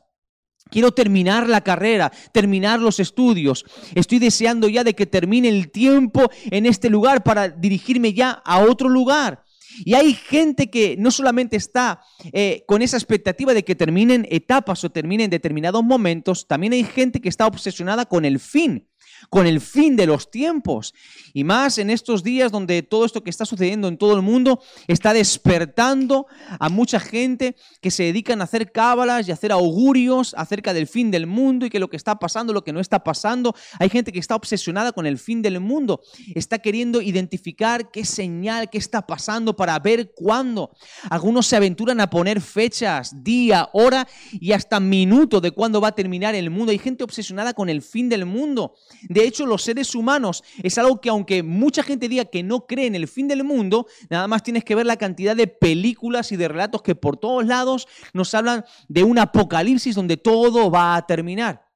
Quiero 0.70 0.91
terminar 0.91 1.50
la 1.50 1.62
carrera, 1.62 2.12
terminar 2.32 2.80
los 2.80 3.00
estudios. 3.00 3.65
Estoy 3.96 4.20
deseando 4.20 4.70
ya 4.70 4.84
de 4.84 4.94
que 4.94 5.08
termine 5.08 5.50
el 5.50 5.72
tiempo 5.72 6.30
en 6.51 6.68
este 6.68 6.91
lugar 6.91 7.24
para 7.24 7.50
dirigirme 7.50 8.13
ya 8.13 8.30
a 8.30 8.60
otro 8.60 8.89
lugar. 8.89 9.44
Y 9.84 9.96
hay 9.96 10.13
gente 10.13 10.70
que 10.70 10.96
no 11.00 11.10
solamente 11.10 11.56
está 11.56 12.01
eh, 12.32 12.63
con 12.68 12.84
esa 12.84 12.96
expectativa 12.96 13.56
de 13.56 13.65
que 13.65 13.74
terminen 13.74 14.27
etapas 14.30 14.84
o 14.84 14.91
terminen 14.91 15.32
determinados 15.32 15.84
momentos, 15.84 16.46
también 16.48 16.74
hay 16.74 16.84
gente 16.84 17.22
que 17.22 17.30
está 17.30 17.48
obsesionada 17.48 18.06
con 18.06 18.24
el 18.24 18.39
fin 18.39 18.91
con 19.30 19.48
el 19.48 19.62
fin 19.62 19.96
de 19.96 20.08
los 20.08 20.32
tiempos. 20.32 20.94
Y 21.34 21.44
más 21.44 21.78
en 21.78 21.90
estos 21.90 22.24
días 22.24 22.51
donde 22.51 22.84
todo 22.84 23.06
esto 23.06 23.24
que 23.24 23.30
está 23.30 23.46
sucediendo 23.46 23.88
en 23.88 23.98
todo 23.98 24.16
el 24.16 24.22
mundo 24.22 24.62
está 24.88 25.13
despertando 25.13 26.28
a 26.60 26.70
mucha 26.70 27.00
gente 27.00 27.56
que 27.82 27.92
se 27.92 28.04
dedican 28.04 28.42
a 28.42 28.46
hacer 28.46 28.72
cábalas 28.72 29.28
y 29.28 29.32
a 29.32 29.36
hacer 29.36 29.51
augurios 29.51 30.34
acerca 30.38 30.74
del 30.74 30.88
fin 30.88 31.12
del 31.12 31.28
mundo 31.28 31.66
y 31.66 31.70
que 31.70 31.80
lo 31.80 31.90
que 31.90 31.98
está 31.98 32.20
pasando, 32.20 32.54
lo 32.54 32.63
que 32.63 32.74
no 32.74 32.80
está 32.80 33.04
pasando. 33.04 33.56
Hay 33.80 33.90
gente 33.90 34.12
que 34.12 34.20
está 34.20 34.36
obsesionada 34.36 34.92
con 34.92 35.06
el 35.06 35.18
fin 35.18 35.42
del 35.42 35.60
mundo. 35.60 36.01
Está 36.36 36.60
queriendo 36.60 37.01
identificar 37.01 37.92
qué 37.92 38.06
señal, 38.06 38.70
qué 38.70 38.78
está 38.78 39.06
pasando 39.06 39.56
para 39.56 39.78
ver 39.80 40.12
cuándo. 40.13 40.72
Algunos 41.10 41.48
se 41.48 41.56
aventuran 41.56 42.00
a 42.01 42.10
poner 42.10 42.42
fechas, 42.42 43.24
día, 43.24 43.70
hora 43.74 44.08
y 44.34 44.51
hasta 44.51 44.80
minuto 44.80 45.42
de 45.42 45.51
cuándo 45.51 45.82
va 45.82 45.90
a 45.90 45.96
terminar 45.96 46.36
el 46.36 46.50
mundo. 46.50 46.72
Hay 46.72 46.80
gente 46.80 47.04
obsesionada 47.04 47.54
con 47.54 47.70
el 47.70 47.82
fin 47.82 48.10
del 48.10 48.25
mundo. 48.25 48.75
De 49.13 49.25
hecho, 49.25 49.46
los 49.46 49.63
seres 49.63 49.94
humanos 49.94 50.44
es 50.63 50.77
algo 50.77 51.01
que 51.01 51.10
aunque 51.10 51.44
mucha 51.44 51.84
gente 51.84 52.08
diga 52.08 52.25
que 52.25 52.44
no 52.44 52.65
cree 52.65 52.86
en 52.86 52.96
el 52.96 53.08
fin 53.08 53.27
del 53.27 53.44
mundo, 53.44 53.88
nada 54.10 54.27
más 54.27 54.41
tienes 54.41 54.63
que 54.63 54.74
ver 54.74 54.86
la 54.86 54.96
cantidad 54.96 55.36
de 55.36 55.48
películas 55.48 56.32
y 56.32 56.38
de 56.38 56.48
relatos 56.48 56.82
que 56.82 56.96
por 56.96 57.18
todos 57.18 57.46
lados 57.46 57.88
nos 58.13 58.34
hablan 58.34 58.63
de 58.88 59.03
un 59.03 59.20
apocalipsis 59.20 59.96
donde 59.96 60.15
todo 60.15 60.72
va 60.72 60.96
a 60.96 61.06
terminar. 61.06 61.68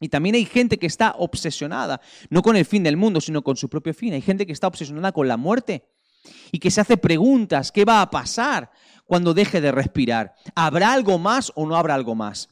Y 0.00 0.08
también 0.08 0.34
hay 0.34 0.46
gente 0.46 0.78
que 0.78 0.86
está 0.86 1.14
obsesionada, 1.18 2.00
no 2.30 2.42
con 2.42 2.56
el 2.56 2.64
fin 2.64 2.82
del 2.82 2.96
mundo, 2.96 3.20
sino 3.20 3.42
con 3.42 3.56
su 3.56 3.68
propio 3.68 3.92
fin. 3.92 4.14
Hay 4.14 4.22
gente 4.22 4.46
que 4.46 4.52
está 4.52 4.66
obsesionada 4.66 5.12
con 5.12 5.28
la 5.28 5.36
muerte 5.36 5.88
y 6.50 6.58
que 6.58 6.70
se 6.70 6.80
hace 6.80 6.96
preguntas, 6.96 7.70
¿qué 7.70 7.84
va 7.84 8.00
a 8.00 8.10
pasar 8.10 8.70
cuando 9.04 9.34
deje 9.34 9.60
de 9.60 9.72
respirar? 9.72 10.34
¿Habrá 10.54 10.92
algo 10.92 11.18
más 11.18 11.52
o 11.54 11.66
no 11.66 11.76
habrá 11.76 11.94
algo 11.94 12.14
más? 12.14 12.48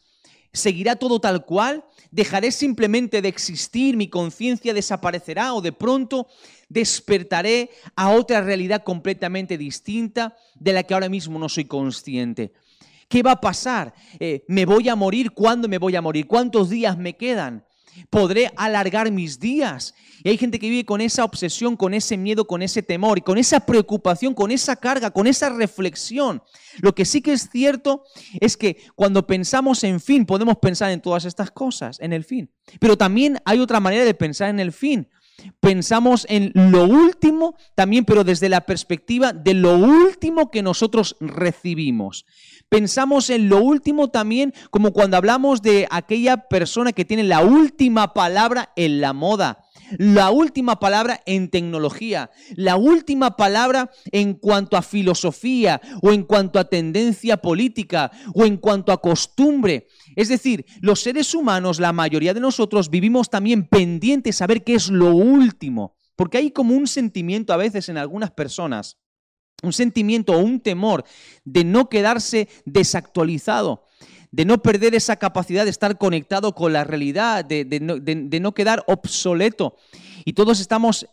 ¿Seguirá 0.52 0.96
todo 0.96 1.20
tal 1.20 1.44
cual? 1.44 1.84
¿Dejaré 2.10 2.50
simplemente 2.50 3.22
de 3.22 3.28
existir? 3.28 3.96
¿Mi 3.96 4.08
conciencia 4.08 4.74
desaparecerá 4.74 5.54
o 5.54 5.60
de 5.60 5.72
pronto 5.72 6.26
despertaré 6.68 7.70
a 7.94 8.10
otra 8.10 8.40
realidad 8.40 8.82
completamente 8.82 9.56
distinta 9.56 10.36
de 10.56 10.72
la 10.72 10.82
que 10.82 10.94
ahora 10.94 11.08
mismo 11.08 11.38
no 11.38 11.48
soy 11.48 11.66
consciente? 11.66 12.52
¿Qué 13.08 13.22
va 13.22 13.32
a 13.32 13.40
pasar? 13.40 13.94
Eh, 14.18 14.44
¿Me 14.48 14.64
voy 14.66 14.88
a 14.88 14.96
morir? 14.96 15.32
¿Cuándo 15.32 15.68
me 15.68 15.78
voy 15.78 15.96
a 15.96 16.02
morir? 16.02 16.26
¿Cuántos 16.26 16.70
días 16.70 16.98
me 16.98 17.16
quedan? 17.16 17.64
¿Podré 18.08 18.50
alargar 18.56 19.10
mis 19.10 19.38
días? 19.38 19.94
Y 20.22 20.28
hay 20.28 20.38
gente 20.38 20.58
que 20.58 20.68
vive 20.68 20.84
con 20.84 21.00
esa 21.00 21.24
obsesión, 21.24 21.76
con 21.76 21.94
ese 21.94 22.16
miedo, 22.16 22.46
con 22.46 22.62
ese 22.62 22.82
temor 22.82 23.18
y 23.18 23.22
con 23.22 23.38
esa 23.38 23.60
preocupación, 23.60 24.34
con 24.34 24.50
esa 24.50 24.76
carga, 24.76 25.10
con 25.10 25.26
esa 25.26 25.48
reflexión. 25.48 26.42
Lo 26.80 26.94
que 26.94 27.04
sí 27.04 27.22
que 27.22 27.32
es 27.32 27.48
cierto 27.50 28.04
es 28.40 28.56
que 28.56 28.76
cuando 28.94 29.26
pensamos 29.26 29.82
en 29.84 30.00
fin, 30.00 30.26
podemos 30.26 30.58
pensar 30.58 30.90
en 30.90 31.00
todas 31.00 31.24
estas 31.24 31.50
cosas, 31.50 31.98
en 32.00 32.12
el 32.12 32.24
fin. 32.24 32.50
Pero 32.78 32.98
también 32.98 33.38
hay 33.44 33.60
otra 33.60 33.80
manera 33.80 34.04
de 34.04 34.14
pensar 34.14 34.50
en 34.50 34.60
el 34.60 34.72
fin. 34.72 35.08
Pensamos 35.60 36.26
en 36.28 36.52
lo 36.54 36.84
último 36.84 37.56
también, 37.74 38.04
pero 38.04 38.24
desde 38.24 38.48
la 38.48 38.62
perspectiva 38.62 39.32
de 39.32 39.54
lo 39.54 39.76
último 39.76 40.50
que 40.50 40.62
nosotros 40.62 41.16
recibimos. 41.20 42.26
Pensamos 42.70 43.30
en 43.30 43.48
lo 43.48 43.60
último 43.60 44.10
también 44.10 44.54
como 44.70 44.92
cuando 44.92 45.16
hablamos 45.16 45.60
de 45.60 45.88
aquella 45.90 46.48
persona 46.48 46.92
que 46.92 47.04
tiene 47.04 47.24
la 47.24 47.40
última 47.40 48.14
palabra 48.14 48.72
en 48.76 49.00
la 49.00 49.12
moda, 49.12 49.64
la 49.98 50.30
última 50.30 50.78
palabra 50.78 51.20
en 51.26 51.50
tecnología, 51.50 52.30
la 52.54 52.76
última 52.76 53.36
palabra 53.36 53.90
en 54.12 54.34
cuanto 54.34 54.76
a 54.76 54.82
filosofía 54.82 55.80
o 56.00 56.12
en 56.12 56.22
cuanto 56.22 56.60
a 56.60 56.68
tendencia 56.68 57.38
política 57.38 58.12
o 58.34 58.44
en 58.44 58.56
cuanto 58.56 58.92
a 58.92 59.00
costumbre. 59.00 59.88
Es 60.14 60.28
decir, 60.28 60.64
los 60.80 61.00
seres 61.00 61.34
humanos, 61.34 61.80
la 61.80 61.92
mayoría 61.92 62.34
de 62.34 62.40
nosotros, 62.40 62.88
vivimos 62.88 63.30
también 63.30 63.66
pendientes 63.66 64.40
a 64.42 64.46
ver 64.46 64.62
qué 64.62 64.74
es 64.74 64.90
lo 64.90 65.12
último, 65.12 65.96
porque 66.14 66.38
hay 66.38 66.52
como 66.52 66.76
un 66.76 66.86
sentimiento 66.86 67.52
a 67.52 67.56
veces 67.56 67.88
en 67.88 67.98
algunas 67.98 68.30
personas 68.30 68.96
un 69.62 69.72
sentimiento 69.72 70.32
o 70.32 70.38
un 70.38 70.60
temor 70.60 71.04
de 71.44 71.64
no 71.64 71.88
quedarse 71.88 72.48
desactualizado, 72.64 73.84
de 74.30 74.44
no 74.44 74.62
perder 74.62 74.94
esa 74.94 75.16
capacidad 75.16 75.64
de 75.64 75.70
estar 75.70 75.98
conectado 75.98 76.54
con 76.54 76.72
la 76.72 76.84
realidad, 76.84 77.44
de, 77.44 77.64
no, 77.80 77.96
de 77.98 78.40
no 78.40 78.52
quedar 78.52 78.84
obsoleto. 78.86 79.76
Y 80.24 80.34
todos 80.34 80.60
estamos 80.60 81.06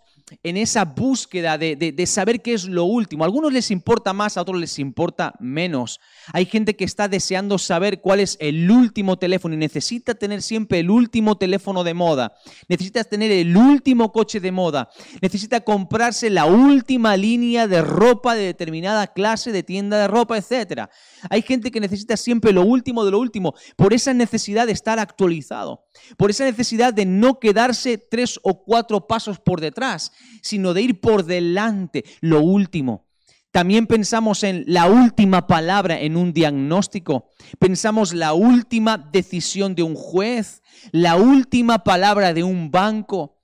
en 0.44 0.58
esa 0.58 0.84
búsqueda 0.84 1.58
de, 1.58 2.06
saber 2.06 2.42
qué 2.42 2.54
es 2.54 2.66
lo 2.66 2.84
último. 2.84 3.24
A 3.24 3.28
algunos 3.28 3.54
les 3.54 3.72
importa 3.72 4.14
más, 4.14 4.38
a 4.38 4.42
otros 4.42 4.60
les 4.60 4.78
importa 4.80 5.34
menos. 5.40 6.00
Hay 6.34 6.46
gente 6.46 6.76
que 6.76 6.84
está 6.84 7.08
deseando 7.08 7.58
saber 7.58 8.02
cuál 8.02 8.20
es 8.20 8.38
el 8.40 8.70
último 8.70 9.18
teléfono 9.18 9.56
y 9.56 9.58
necesita 9.58 10.16
tener 10.16 10.42
siempre 10.42 10.80
el 10.80 10.90
último 10.90 11.38
teléfono 11.38 11.84
de 11.84 11.94
moda. 11.94 12.34
Necesita 12.68 13.04
tener 13.04 13.32
el 13.32 13.56
último 13.56 14.12
coche 14.12 14.40
de 14.40 14.52
moda. 14.52 14.90
Necesita 15.22 15.62
comprarse 15.62 16.30
la 16.30 16.46
última 16.46 17.16
línea 17.16 17.68
de 17.68 17.82
ropa 17.82 18.36
de 18.36 18.44
determinada 18.44 19.08
clase 19.08 19.52
de 19.52 19.64
tienda 19.64 19.98
de 19.98 20.08
ropa, 20.08 20.38
etc. 20.38 20.90
Hay 21.30 21.42
gente 21.42 21.72
que 21.72 21.80
necesita 21.80 22.18
siempre 22.18 22.52
lo 22.52 22.64
último 22.64 23.06
de 23.06 23.12
lo 23.12 23.20
último 23.20 23.54
por 23.78 23.94
esa 23.94 24.14
necesidad 24.14 24.68
de 24.68 24.74
estar 24.74 25.00
actualizado, 25.00 25.87
por 26.18 26.30
esa 26.30 26.46
necesidad 26.46 26.94
de 26.94 27.06
no 27.06 27.40
quedarse 27.40 27.98
tres 27.98 28.40
o 28.44 28.64
cuatro 28.64 29.08
pasos 29.08 29.40
por 29.40 29.62
detrás 29.62 30.12
sino 30.42 30.74
de 30.74 30.82
ir 30.82 31.00
por 31.02 31.26
delante, 31.26 32.04
lo 32.22 32.42
último. 32.42 33.08
También 33.52 33.88
pensamos 33.88 34.44
en 34.44 34.64
la 34.68 34.88
última 34.88 35.48
palabra 35.48 36.00
en 36.00 36.16
un 36.16 36.34
diagnóstico. 36.34 37.30
Pensamos 37.60 38.14
la 38.14 38.34
última 38.34 38.98
decisión 38.98 39.74
de 39.74 39.84
un 39.84 39.96
juez, 39.96 40.62
la 40.92 41.16
última 41.16 41.84
palabra 41.84 42.34
de 42.34 42.44
un 42.44 42.70
banco. 42.70 43.42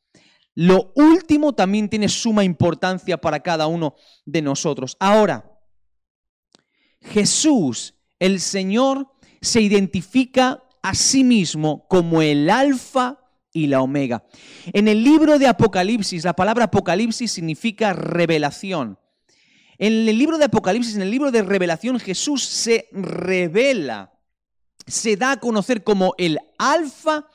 Lo 0.56 0.92
último 0.96 1.54
también 1.54 1.90
tiene 1.90 2.10
suma 2.10 2.44
importancia 2.44 3.18
para 3.18 3.40
cada 3.40 3.66
uno 3.66 3.96
de 4.26 4.42
nosotros. 4.42 4.96
Ahora, 5.00 5.60
Jesús, 7.02 7.96
el 8.20 8.40
Señor, 8.40 9.08
se 9.42 9.62
identifica 9.62 10.63
a 10.84 10.94
sí 10.94 11.24
mismo 11.24 11.88
como 11.88 12.22
el 12.22 12.50
alfa 12.50 13.18
y 13.54 13.68
la 13.68 13.82
omega. 13.82 14.26
En 14.74 14.88
el 14.88 15.04
libro 15.04 15.40
de 15.40 15.48
Apocalipsis, 15.48 16.26
la 16.26 16.34
palabra 16.34 16.66
Apocalipsis 16.66 17.32
significa 17.32 17.94
revelación. 17.94 19.00
En 19.78 20.08
el 20.08 20.18
libro 20.18 20.38
de 20.38 20.46
Apocalipsis, 20.46 20.96
en 20.96 21.02
el 21.02 21.12
libro 21.12 21.32
de 21.32 21.42
revelación, 21.42 22.00
Jesús 22.00 22.44
se 22.44 22.90
revela, 22.92 24.14
se 24.86 25.16
da 25.16 25.32
a 25.32 25.40
conocer 25.40 25.84
como 25.84 26.14
el 26.18 26.38
alfa 26.58 27.28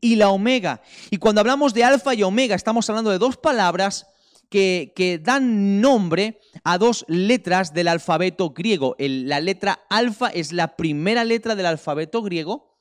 y 0.00 0.16
la 0.16 0.30
omega. 0.30 0.80
Y 1.10 1.18
cuando 1.18 1.40
hablamos 1.40 1.74
de 1.74 1.84
alfa 1.84 2.14
y 2.14 2.22
omega, 2.22 2.54
estamos 2.54 2.88
hablando 2.88 3.10
de 3.10 3.18
dos 3.18 3.36
palabras 3.36 4.06
que, 4.48 4.92
que, 4.94 5.18
dan 5.18 5.80
nombre 5.80 6.38
a 6.62 6.78
dos 6.78 7.04
letras 7.08 7.74
del 7.74 7.88
alfabeto 7.88 8.50
griego. 8.50 8.94
la 8.98 9.40
letra 9.40 9.80
alfa 9.88 10.28
es 10.28 10.52
la 10.52 10.76
primera 10.76 11.24
letra 11.24 11.56
del 11.56 11.66
alfabeto 11.66 12.22
griego 12.22 12.71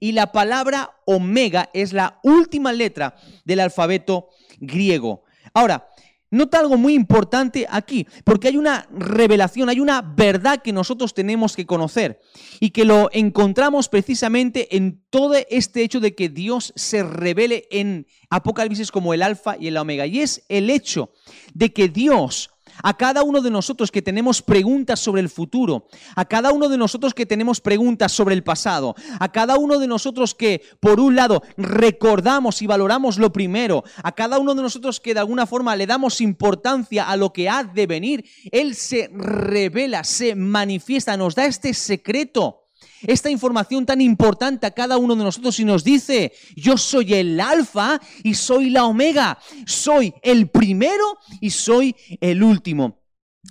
y 0.00 0.12
la 0.12 0.32
palabra 0.32 0.90
omega 1.06 1.70
es 1.72 1.92
la 1.92 2.20
última 2.22 2.72
letra 2.72 3.16
del 3.44 3.60
alfabeto 3.60 4.28
griego. 4.58 5.24
Ahora, 5.54 5.88
nota 6.30 6.58
algo 6.58 6.76
muy 6.76 6.94
importante 6.94 7.66
aquí, 7.68 8.06
porque 8.24 8.48
hay 8.48 8.56
una 8.56 8.86
revelación, 8.90 9.68
hay 9.68 9.80
una 9.80 10.02
verdad 10.02 10.62
que 10.62 10.72
nosotros 10.72 11.14
tenemos 11.14 11.56
que 11.56 11.66
conocer 11.66 12.20
y 12.60 12.70
que 12.70 12.84
lo 12.84 13.08
encontramos 13.12 13.88
precisamente 13.88 14.76
en 14.76 15.02
todo 15.10 15.34
este 15.48 15.82
hecho 15.82 16.00
de 16.00 16.14
que 16.14 16.28
Dios 16.28 16.72
se 16.76 17.02
revele 17.02 17.66
en 17.70 18.06
Apocalipsis 18.30 18.90
como 18.90 19.14
el 19.14 19.22
alfa 19.22 19.56
y 19.58 19.68
el 19.68 19.76
omega. 19.76 20.06
Y 20.06 20.20
es 20.20 20.44
el 20.48 20.70
hecho 20.70 21.12
de 21.54 21.72
que 21.72 21.88
Dios 21.88 22.50
a 22.82 22.96
cada 22.96 23.22
uno 23.22 23.40
de 23.40 23.50
nosotros 23.50 23.90
que 23.90 24.02
tenemos 24.02 24.42
preguntas 24.42 25.00
sobre 25.00 25.20
el 25.20 25.28
futuro, 25.28 25.86
a 26.14 26.24
cada 26.24 26.52
uno 26.52 26.68
de 26.68 26.78
nosotros 26.78 27.14
que 27.14 27.26
tenemos 27.26 27.60
preguntas 27.60 28.12
sobre 28.12 28.34
el 28.34 28.44
pasado, 28.44 28.94
a 29.18 29.30
cada 29.30 29.56
uno 29.56 29.78
de 29.78 29.86
nosotros 29.86 30.34
que, 30.34 30.62
por 30.80 31.00
un 31.00 31.16
lado, 31.16 31.42
recordamos 31.56 32.62
y 32.62 32.66
valoramos 32.66 33.18
lo 33.18 33.32
primero, 33.32 33.84
a 34.02 34.12
cada 34.12 34.38
uno 34.38 34.54
de 34.54 34.62
nosotros 34.62 35.00
que 35.00 35.14
de 35.14 35.20
alguna 35.20 35.46
forma 35.46 35.76
le 35.76 35.86
damos 35.86 36.20
importancia 36.20 37.08
a 37.08 37.16
lo 37.16 37.32
que 37.32 37.48
ha 37.48 37.64
de 37.64 37.86
venir, 37.86 38.24
Él 38.52 38.74
se 38.74 39.10
revela, 39.12 40.04
se 40.04 40.34
manifiesta, 40.34 41.16
nos 41.16 41.34
da 41.34 41.46
este 41.46 41.74
secreto 41.74 42.67
esta 43.02 43.30
información 43.30 43.86
tan 43.86 44.00
importante 44.00 44.66
a 44.66 44.72
cada 44.72 44.96
uno 44.96 45.14
de 45.14 45.24
nosotros 45.24 45.58
y 45.60 45.64
nos 45.64 45.84
dice, 45.84 46.32
yo 46.56 46.76
soy 46.76 47.14
el 47.14 47.40
alfa 47.40 48.00
y 48.22 48.34
soy 48.34 48.70
la 48.70 48.84
omega, 48.84 49.38
soy 49.66 50.14
el 50.22 50.50
primero 50.50 51.18
y 51.40 51.50
soy 51.50 51.94
el 52.20 52.42
último. 52.42 52.98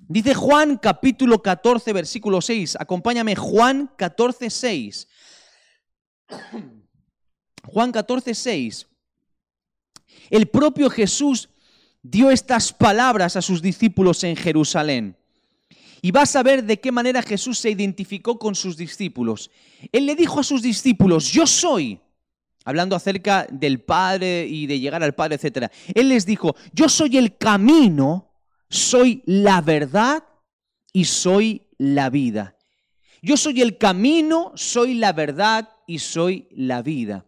Dice 0.08 0.34
Juan 0.34 0.78
capítulo 0.78 1.42
14, 1.42 1.94
versículo 1.94 2.42
6. 2.42 2.78
Acompáñame, 2.80 3.36
Juan 3.36 3.92
14, 3.98 4.50
6. 4.50 5.08
Juan 7.64 7.92
14, 7.92 8.34
6. 8.34 8.88
El 10.30 10.48
propio 10.48 10.90
Jesús 10.90 11.50
dio 12.02 12.32
estas 12.32 12.72
palabras 12.74 13.36
a 13.36 13.42
sus 13.42 13.62
discípulos 13.62 14.24
en 14.24 14.36
Jerusalén. 14.36 15.17
Y 16.02 16.12
vas 16.12 16.36
a 16.36 16.44
ver 16.44 16.64
de 16.64 16.80
qué 16.80 16.92
manera 16.92 17.22
Jesús 17.22 17.60
se 17.60 17.72
identificó 17.72 18.38
con 18.38 18.56
sus 18.56 18.78
discípulos. 18.78 19.50
Él 19.92 20.06
le 20.06 20.16
dijo 20.16 20.40
a 20.40 20.44
sus 20.44 20.62
discípulos, 20.62 21.32
yo 21.32 21.48
soy, 21.48 22.00
hablando 22.66 22.96
acerca 22.96 23.48
del 23.50 23.82
Padre 23.82 24.46
y 24.48 24.68
de 24.68 24.80
llegar 24.80 25.04
al 25.04 25.16
Padre, 25.16 25.40
etc. 25.42 25.72
Él 25.94 26.10
les 26.10 26.26
dijo, 26.26 26.56
yo 26.74 26.90
soy 26.90 27.18
el 27.18 27.38
camino, 27.38 28.32
soy 28.70 29.24
la 29.26 29.62
verdad 29.62 30.24
y 30.94 31.06
soy 31.06 31.68
la 31.78 32.10
vida. 32.10 32.56
Yo 33.22 33.36
soy 33.36 33.62
el 33.62 33.78
camino, 33.78 34.52
soy 34.56 34.94
la 34.94 35.14
verdad 35.14 35.70
y 35.88 36.00
soy 36.00 36.48
la 36.52 36.82
vida. 36.82 37.26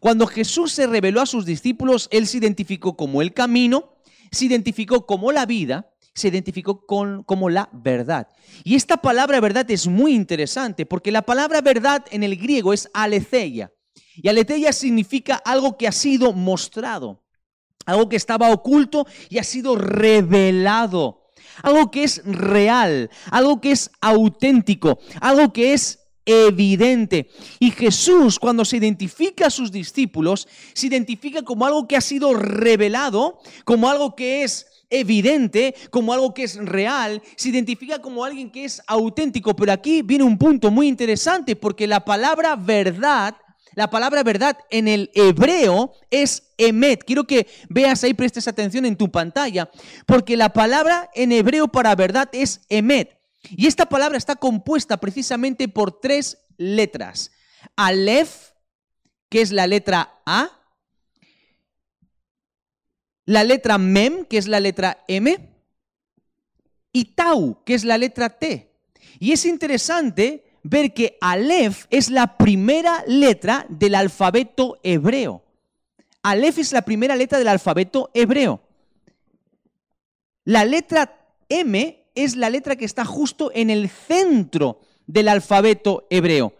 Cuando 0.00 0.26
Jesús 0.26 0.72
se 0.72 0.86
reveló 0.86 1.20
a 1.20 1.26
sus 1.26 1.44
discípulos, 1.44 2.08
Él 2.10 2.26
se 2.26 2.38
identificó 2.38 2.96
como 2.96 3.22
el 3.22 3.32
camino, 3.32 3.96
se 4.32 4.46
identificó 4.46 5.06
como 5.06 5.30
la 5.30 5.46
vida 5.46 5.89
se 6.14 6.28
identificó 6.28 6.86
con, 6.86 7.22
como 7.24 7.48
la 7.50 7.68
verdad. 7.72 8.28
Y 8.64 8.74
esta 8.74 8.96
palabra 8.96 9.40
verdad 9.40 9.70
es 9.70 9.86
muy 9.86 10.14
interesante 10.14 10.86
porque 10.86 11.12
la 11.12 11.22
palabra 11.22 11.60
verdad 11.60 12.04
en 12.10 12.22
el 12.22 12.36
griego 12.36 12.72
es 12.72 12.88
aletheia. 12.92 13.72
Y 14.16 14.28
aletheia 14.28 14.72
significa 14.72 15.36
algo 15.36 15.76
que 15.76 15.88
ha 15.88 15.92
sido 15.92 16.32
mostrado, 16.32 17.22
algo 17.86 18.08
que 18.08 18.16
estaba 18.16 18.50
oculto 18.50 19.06
y 19.28 19.38
ha 19.38 19.44
sido 19.44 19.76
revelado, 19.76 21.30
algo 21.62 21.90
que 21.90 22.04
es 22.04 22.22
real, 22.24 23.10
algo 23.30 23.60
que 23.60 23.72
es 23.72 23.90
auténtico, 24.00 24.98
algo 25.20 25.52
que 25.52 25.72
es 25.72 26.00
evidente. 26.24 27.30
Y 27.58 27.70
Jesús, 27.70 28.38
cuando 28.38 28.64
se 28.64 28.76
identifica 28.76 29.46
a 29.46 29.50
sus 29.50 29.72
discípulos, 29.72 30.48
se 30.74 30.86
identifica 30.86 31.42
como 31.42 31.66
algo 31.66 31.88
que 31.88 31.96
ha 31.96 32.00
sido 32.00 32.34
revelado, 32.34 33.38
como 33.64 33.88
algo 33.88 34.14
que 34.14 34.44
es 34.44 34.66
evidente, 34.90 35.74
como 35.90 36.12
algo 36.12 36.34
que 36.34 36.42
es 36.42 36.56
real, 36.56 37.22
se 37.36 37.48
identifica 37.48 38.00
como 38.00 38.24
alguien 38.24 38.50
que 38.50 38.64
es 38.64 38.82
auténtico. 38.86 39.54
Pero 39.56 39.72
aquí 39.72 40.02
viene 40.02 40.24
un 40.24 40.36
punto 40.36 40.70
muy 40.70 40.88
interesante, 40.88 41.56
porque 41.56 41.86
la 41.86 42.04
palabra 42.04 42.56
verdad, 42.56 43.36
la 43.74 43.88
palabra 43.88 44.22
verdad 44.22 44.58
en 44.70 44.88
el 44.88 45.10
hebreo 45.14 45.92
es 46.10 46.52
emet. 46.58 47.04
Quiero 47.04 47.24
que 47.24 47.46
veas 47.68 48.04
ahí, 48.04 48.14
prestes 48.14 48.48
atención 48.48 48.84
en 48.84 48.96
tu 48.96 49.10
pantalla, 49.10 49.70
porque 50.06 50.36
la 50.36 50.52
palabra 50.52 51.08
en 51.14 51.32
hebreo 51.32 51.68
para 51.68 51.94
verdad 51.94 52.28
es 52.32 52.60
emet. 52.68 53.18
Y 53.48 53.66
esta 53.66 53.86
palabra 53.86 54.18
está 54.18 54.36
compuesta 54.36 54.98
precisamente 54.98 55.68
por 55.68 56.00
tres 56.00 56.38
letras. 56.58 57.30
Aleph, 57.76 58.50
que 59.28 59.40
es 59.40 59.52
la 59.52 59.66
letra 59.66 60.20
A, 60.26 60.59
la 63.30 63.44
letra 63.44 63.78
Mem, 63.78 64.24
que 64.24 64.38
es 64.38 64.48
la 64.48 64.58
letra 64.58 65.04
M, 65.06 65.38
y 66.92 67.04
Tau, 67.14 67.62
que 67.64 67.74
es 67.74 67.84
la 67.84 67.96
letra 67.96 68.28
T. 68.28 68.72
Y 69.20 69.30
es 69.30 69.46
interesante 69.46 70.42
ver 70.64 70.92
que 70.92 71.16
Aleph 71.20 71.86
es 71.90 72.10
la 72.10 72.36
primera 72.36 73.04
letra 73.06 73.66
del 73.68 73.94
alfabeto 73.94 74.80
hebreo. 74.82 75.44
Aleph 76.24 76.58
es 76.58 76.72
la 76.72 76.82
primera 76.82 77.14
letra 77.14 77.38
del 77.38 77.46
alfabeto 77.46 78.10
hebreo. 78.14 78.62
La 80.44 80.64
letra 80.64 81.16
M 81.48 82.04
es 82.16 82.34
la 82.34 82.50
letra 82.50 82.74
que 82.74 82.84
está 82.84 83.04
justo 83.04 83.52
en 83.54 83.70
el 83.70 83.88
centro 83.88 84.80
del 85.06 85.28
alfabeto 85.28 86.08
hebreo. 86.10 86.54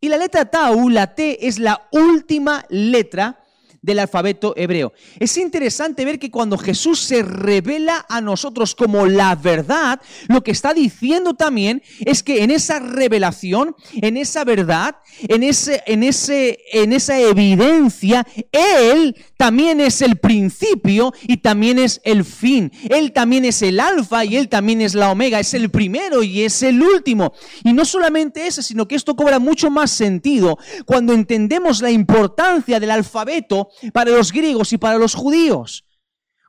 Y 0.00 0.08
la 0.08 0.16
letra 0.16 0.46
Tau, 0.46 0.88
la 0.88 1.14
T, 1.14 1.46
es 1.46 1.58
la 1.58 1.86
última 1.92 2.64
letra 2.70 3.41
del 3.82 3.98
alfabeto 3.98 4.54
hebreo. 4.56 4.92
Es 5.18 5.36
interesante 5.36 6.04
ver 6.04 6.18
que 6.18 6.30
cuando 6.30 6.56
Jesús 6.56 7.00
se 7.00 7.22
revela 7.22 8.06
a 8.08 8.20
nosotros 8.20 8.74
como 8.76 9.06
la 9.06 9.34
verdad, 9.34 10.00
lo 10.28 10.42
que 10.42 10.52
está 10.52 10.72
diciendo 10.72 11.34
también 11.34 11.82
es 12.00 12.22
que 12.22 12.44
en 12.44 12.52
esa 12.52 12.78
revelación, 12.78 13.74
en 14.00 14.16
esa 14.16 14.44
verdad, 14.44 14.96
en, 15.28 15.42
ese, 15.42 15.82
en, 15.86 16.04
ese, 16.04 16.60
en 16.72 16.92
esa 16.92 17.18
evidencia, 17.18 18.26
Él 18.52 19.16
también 19.36 19.80
es 19.80 20.00
el 20.00 20.16
principio 20.16 21.12
y 21.22 21.38
también 21.38 21.80
es 21.80 22.00
el 22.04 22.24
fin. 22.24 22.70
Él 22.88 23.12
también 23.12 23.44
es 23.44 23.60
el 23.62 23.80
alfa 23.80 24.24
y 24.24 24.36
Él 24.36 24.48
también 24.48 24.80
es 24.80 24.94
la 24.94 25.10
omega. 25.10 25.40
Es 25.40 25.54
el 25.54 25.70
primero 25.70 26.22
y 26.22 26.42
es 26.42 26.62
el 26.62 26.80
último. 26.80 27.32
Y 27.64 27.72
no 27.72 27.84
solamente 27.84 28.46
ese, 28.46 28.62
sino 28.62 28.86
que 28.86 28.94
esto 28.94 29.16
cobra 29.16 29.40
mucho 29.40 29.70
más 29.70 29.90
sentido 29.90 30.58
cuando 30.86 31.12
entendemos 31.12 31.82
la 31.82 31.90
importancia 31.90 32.78
del 32.78 32.92
alfabeto 32.92 33.70
para 33.92 34.10
los 34.10 34.32
griegos 34.32 34.72
y 34.72 34.78
para 34.78 34.98
los 34.98 35.14
judíos. 35.14 35.84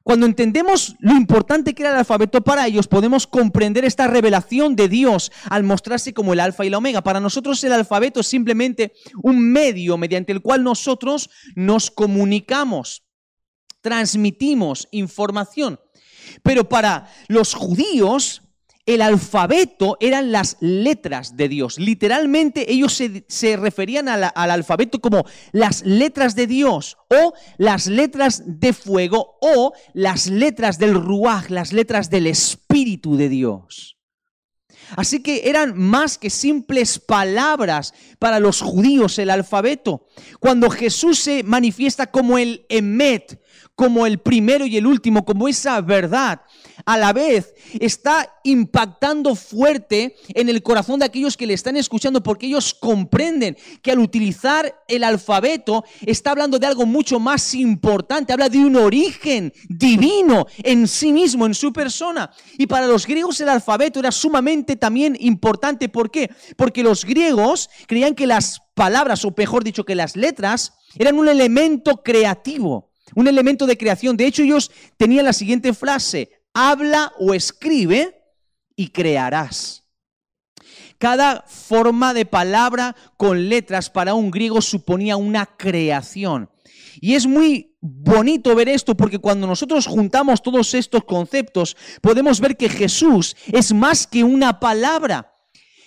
Cuando 0.04 0.26
entendemos 0.26 0.96
lo 1.00 1.14
importante 1.14 1.74
que 1.74 1.84
era 1.84 1.92
el 1.92 1.98
alfabeto 1.98 2.44
para 2.44 2.68
ellos, 2.68 2.88
podemos 2.88 3.26
comprender 3.26 3.86
esta 3.86 4.06
revelación 4.08 4.76
de 4.76 4.90
Dios 4.90 5.32
al 5.50 5.64
mostrarse 5.64 6.14
como 6.14 6.34
el 6.34 6.42
alfa 6.42 6.66
y 6.66 6.70
la 6.70 6.78
omega. 6.78 7.02
Para 7.02 7.22
nosotros 7.22 7.64
el 7.64 7.72
alfabeto 7.72 8.20
es 8.20 8.28
simplemente 8.28 8.92
un 9.24 9.40
medio 9.40 9.98
mediante 9.98 10.34
el 10.34 10.42
cual 10.42 10.62
nosotros 10.62 11.30
nos 11.56 11.90
comunicamos, 11.90 13.06
transmitimos 13.80 14.90
información. 14.92 15.80
Pero 16.44 16.68
para 16.68 17.10
los 17.30 17.54
judíos 17.54 18.43
el 18.86 19.02
alfabeto 19.02 19.98
eran 20.00 20.32
las 20.32 20.58
letras 20.60 21.38
de 21.38 21.48
Dios. 21.48 21.78
Literalmente 21.80 22.72
ellos 22.72 23.02
se, 23.28 23.58
referían 23.58 24.10
al 24.10 24.52
alfabeto 24.52 25.00
como 25.00 25.26
las 25.52 25.84
letras 25.86 26.36
de 26.36 26.48
Dios 26.48 26.98
o 27.10 27.34
las 27.58 27.88
letras 27.88 28.44
de 28.46 28.74
fuego 28.74 29.38
o 29.42 29.74
las 29.94 30.28
letras 30.28 30.80
del 30.80 30.96
ruaj, 30.96 31.50
las 31.50 31.72
letras 31.72 32.10
del 32.10 32.28
Espíritu 32.28 33.16
de 33.16 33.30
Dios. 33.30 33.98
Así 34.96 35.24
que 35.24 35.44
eran 35.46 35.78
más 35.78 36.18
que 36.18 36.30
simples 36.30 37.00
palabras 37.00 37.94
para 38.20 38.40
los 38.40 38.62
judíos 38.62 39.18
el 39.18 39.30
alfabeto. 39.30 40.06
Cuando 40.40 40.70
Jesús 40.70 41.20
se 41.20 41.44
manifiesta 41.44 42.08
como 42.08 42.38
el 42.38 42.66
Emet, 42.70 43.42
como 43.76 44.06
el 44.06 44.20
primero 44.20 44.66
y 44.66 44.78
el 44.78 44.86
último, 44.86 45.26
como 45.26 45.48
esa 45.48 45.82
verdad, 45.82 46.42
a 46.86 46.98
la 46.98 47.12
vez 47.12 47.54
está 47.80 48.40
impactando 48.44 49.36
fuerte 49.36 50.16
en 50.30 50.50
el 50.50 50.62
corazón 50.62 51.00
de 51.00 51.06
aquellos 51.06 51.38
que 51.38 51.48
le 51.48 51.54
están 51.54 51.76
escuchando 51.78 52.22
porque 52.22 52.46
ellos 52.48 52.74
comprenden 52.74 53.58
que 53.82 53.92
al 53.92 54.00
utilizar 54.00 54.84
el 54.88 55.04
alfabeto 55.04 55.84
está 56.06 56.32
hablando 56.32 56.60
de 56.60 56.68
algo 56.68 56.86
mucho 56.86 57.20
más 57.20 57.54
importante, 57.56 58.34
habla 58.34 58.50
de 58.50 58.60
un 58.60 58.76
origen 58.76 59.52
divino 59.70 60.46
en 60.58 60.88
sí 60.88 61.12
mismo, 61.12 61.46
en 61.46 61.54
su 61.54 61.74
persona. 61.74 62.32
Y 62.58 62.68
para 62.68 62.86
los 62.86 63.08
griegos 63.08 63.42
el 63.42 63.50
alfabeto 63.50 64.00
era 64.00 64.12
sumamente 64.12 64.76
también 64.76 65.18
importante. 65.20 65.90
¿Por 65.90 66.12
qué? 66.12 66.30
Porque 66.58 66.84
los 66.84 67.06
griegos 67.06 67.70
creían 67.88 68.14
que 68.14 68.28
las 68.28 68.62
palabras, 68.76 69.26
o 69.26 69.34
mejor 69.36 69.64
dicho, 69.64 69.86
que 69.86 69.96
las 69.96 70.16
letras, 70.16 70.74
eran 70.96 71.18
un 71.18 71.28
elemento 71.28 72.04
creativo, 72.04 72.93
un 73.16 73.28
elemento 73.28 73.66
de 73.66 73.78
creación. 73.78 74.18
De 74.18 74.26
hecho, 74.26 74.44
ellos 74.44 74.72
tenían 74.98 75.26
la 75.26 75.34
siguiente 75.34 75.74
frase, 75.74 76.30
habla 76.54 77.14
o 77.20 77.34
escribe 77.34 78.24
y 78.76 78.90
crearás. 78.90 79.84
Cada 80.98 81.44
forma 81.48 82.14
de 82.14 82.26
palabra 82.26 82.96
con 83.18 83.50
letras 83.50 83.90
para 83.90 84.14
un 84.14 84.32
griego 84.32 84.62
suponía 84.62 85.18
una 85.18 85.46
creación. 85.46 86.50
Y 87.02 87.16
es 87.16 87.28
muy 87.28 87.76
bonito 87.82 88.56
ver 88.56 88.70
esto 88.70 88.96
porque 88.96 89.20
cuando 89.20 89.46
nosotros 89.46 89.88
juntamos 89.88 90.42
todos 90.42 90.74
estos 90.74 91.04
conceptos, 91.04 91.76
podemos 92.02 92.40
ver 92.40 92.56
que 92.56 92.70
Jesús 92.70 93.36
es 93.48 93.74
más 93.74 94.08
que 94.08 94.24
una 94.24 94.60
palabra, 94.60 95.36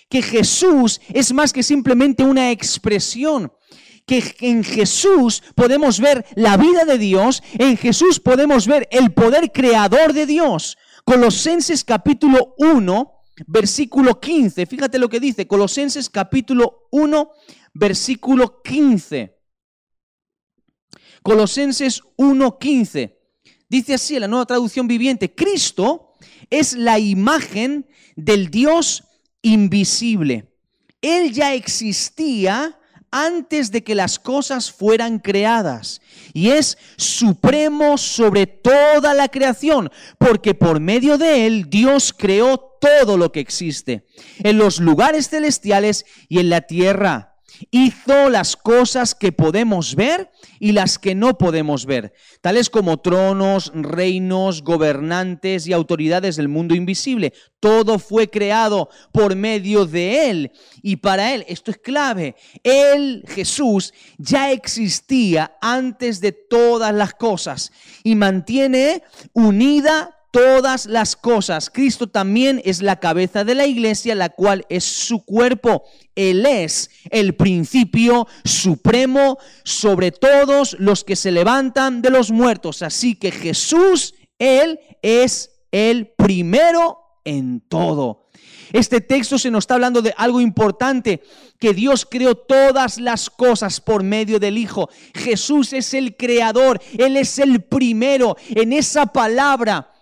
que 0.09 0.21
Jesús 0.21 1.01
es 1.11 1.33
más 1.33 1.51
que 1.51 1.63
simplemente 1.63 2.23
una 2.23 2.51
expresión, 2.51 3.51
que 4.07 4.35
en 4.39 4.63
Jesús 4.63 5.43
podemos 5.53 5.99
ver 5.99 6.25
la 6.35 6.55
vida 6.55 6.85
de 6.85 6.97
Dios, 6.97 7.43
en 7.59 7.75
Jesús 7.75 8.21
podemos 8.21 8.65
ver 8.65 8.87
el 8.89 9.11
poder 9.11 9.51
creador 9.51 10.13
de 10.13 10.25
Dios. 10.25 10.77
Colosenses 11.03 11.83
capítulo 11.83 12.55
1, 12.57 13.13
versículo 13.47 14.19
15. 14.19 14.65
Fíjate 14.65 14.97
lo 14.97 15.09
que 15.09 15.19
dice, 15.19 15.45
Colosenses 15.45 16.09
capítulo 16.09 16.87
1, 16.91 17.31
versículo 17.73 18.61
15. 18.61 19.37
Colosenses 21.21 22.01
1, 22.15 22.57
15. 22.57 23.19
Dice 23.67 23.93
así 23.93 24.15
en 24.15 24.21
la 24.21 24.27
nueva 24.29 24.45
traducción 24.45 24.87
viviente, 24.87 25.35
Cristo 25.35 26.13
es 26.49 26.71
la 26.77 26.97
imagen 26.97 27.85
del 28.15 28.49
Dios 28.49 29.03
invisible. 29.41 30.53
Él 31.01 31.33
ya 31.33 31.53
existía 31.53 32.76
antes 33.11 33.71
de 33.71 33.83
que 33.83 33.95
las 33.95 34.19
cosas 34.19 34.71
fueran 34.71 35.19
creadas. 35.19 36.01
Y 36.33 36.49
es 36.49 36.77
supremo 36.97 37.97
sobre 37.97 38.47
toda 38.47 39.13
la 39.13 39.27
creación, 39.29 39.91
porque 40.17 40.53
por 40.53 40.79
medio 40.79 41.17
de 41.17 41.47
él 41.47 41.69
Dios 41.69 42.13
creó 42.15 42.57
todo 42.79 43.17
lo 43.17 43.31
que 43.31 43.39
existe, 43.39 44.05
en 44.39 44.57
los 44.57 44.79
lugares 44.79 45.29
celestiales 45.29 46.05
y 46.29 46.39
en 46.39 46.49
la 46.49 46.61
tierra 46.61 47.36
hizo 47.71 48.29
las 48.29 48.55
cosas 48.55 49.15
que 49.15 49.31
podemos 49.31 49.95
ver 49.95 50.29
y 50.59 50.71
las 50.71 50.99
que 50.99 51.15
no 51.15 51.37
podemos 51.37 51.85
ver, 51.85 52.13
tales 52.41 52.69
como 52.69 52.97
tronos, 52.97 53.71
reinos, 53.73 54.63
gobernantes 54.63 55.67
y 55.67 55.73
autoridades 55.73 56.35
del 56.35 56.47
mundo 56.47 56.75
invisible. 56.75 57.33
Todo 57.59 57.99
fue 57.99 58.29
creado 58.29 58.89
por 59.11 59.35
medio 59.35 59.85
de 59.85 60.29
Él 60.29 60.51
y 60.81 60.97
para 60.97 61.33
Él, 61.33 61.45
esto 61.47 61.71
es 61.71 61.77
clave, 61.77 62.35
Él, 62.63 63.23
Jesús, 63.27 63.93
ya 64.17 64.51
existía 64.51 65.57
antes 65.61 66.21
de 66.21 66.31
todas 66.31 66.93
las 66.93 67.13
cosas 67.13 67.71
y 68.03 68.15
mantiene 68.15 69.03
unida 69.33 70.16
todas 70.31 70.85
las 70.85 71.15
cosas. 71.15 71.69
Cristo 71.69 72.07
también 72.07 72.61
es 72.65 72.81
la 72.81 72.99
cabeza 72.99 73.43
de 73.43 73.55
la 73.55 73.65
iglesia, 73.65 74.15
la 74.15 74.29
cual 74.29 74.65
es 74.69 74.83
su 74.83 75.23
cuerpo. 75.23 75.83
Él 76.15 76.45
es 76.45 76.89
el 77.09 77.35
principio 77.35 78.27
supremo 78.43 79.37
sobre 79.63 80.11
todos 80.11 80.75
los 80.79 81.03
que 81.03 81.15
se 81.15 81.31
levantan 81.31 82.01
de 82.01 82.09
los 82.09 82.31
muertos. 82.31 82.81
Así 82.81 83.15
que 83.15 83.31
Jesús, 83.31 84.15
Él 84.39 84.79
es 85.01 85.51
el 85.71 86.07
primero 86.07 86.99
en 87.23 87.61
todo. 87.61 88.27
Este 88.73 88.99
texto 88.99 89.37
se 89.37 89.49
nos 89.49 89.63
está 89.63 89.75
hablando 89.75 90.01
de 90.01 90.13
algo 90.17 90.41
importante, 90.41 91.23
que 91.57 91.73
Dios 91.73 92.05
creó 92.09 92.35
todas 92.35 92.99
las 92.99 93.29
cosas 93.29 93.79
por 93.79 94.03
medio 94.03 94.39
del 94.39 94.57
Hijo. 94.57 94.89
Jesús 95.15 95.73
es 95.73 95.93
el 95.93 96.15
creador, 96.17 96.81
Él 96.97 97.17
es 97.17 97.39
el 97.39 97.63
primero 97.63 98.35
en 98.49 98.73
esa 98.73 99.05
palabra 99.07 99.93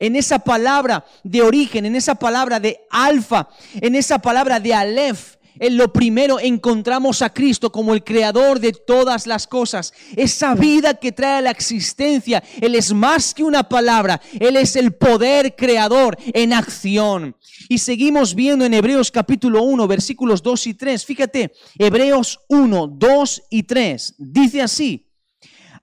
en 0.00 0.16
esa 0.16 0.40
palabra 0.40 1.04
de 1.22 1.42
origen, 1.42 1.86
en 1.86 1.94
esa 1.94 2.16
palabra 2.16 2.58
de 2.58 2.80
alfa, 2.90 3.48
en 3.74 3.94
esa 3.94 4.18
palabra 4.18 4.58
de 4.58 4.74
alef, 4.74 5.36
en 5.60 5.76
lo 5.76 5.92
primero 5.92 6.40
encontramos 6.40 7.20
a 7.20 7.34
Cristo 7.34 7.70
como 7.70 7.92
el 7.92 8.02
creador 8.02 8.60
de 8.60 8.72
todas 8.72 9.26
las 9.26 9.46
cosas. 9.46 9.92
Esa 10.16 10.54
vida 10.54 10.94
que 10.94 11.12
trae 11.12 11.38
a 11.38 11.40
la 11.42 11.50
existencia. 11.50 12.42
Él 12.62 12.74
es 12.74 12.94
más 12.94 13.34
que 13.34 13.44
una 13.44 13.68
palabra. 13.68 14.22
Él 14.40 14.56
es 14.56 14.74
el 14.74 14.92
poder 14.92 15.54
creador 15.56 16.16
en 16.32 16.54
acción. 16.54 17.36
Y 17.68 17.76
seguimos 17.76 18.34
viendo 18.34 18.64
en 18.64 18.72
Hebreos 18.72 19.10
capítulo 19.10 19.62
1, 19.62 19.86
versículos 19.86 20.42
2 20.42 20.68
y 20.68 20.74
3. 20.74 21.04
Fíjate, 21.04 21.52
Hebreos 21.78 22.40
1, 22.48 22.86
2 22.86 23.42
y 23.50 23.62
3. 23.64 24.14
Dice 24.16 24.62
así. 24.62 25.06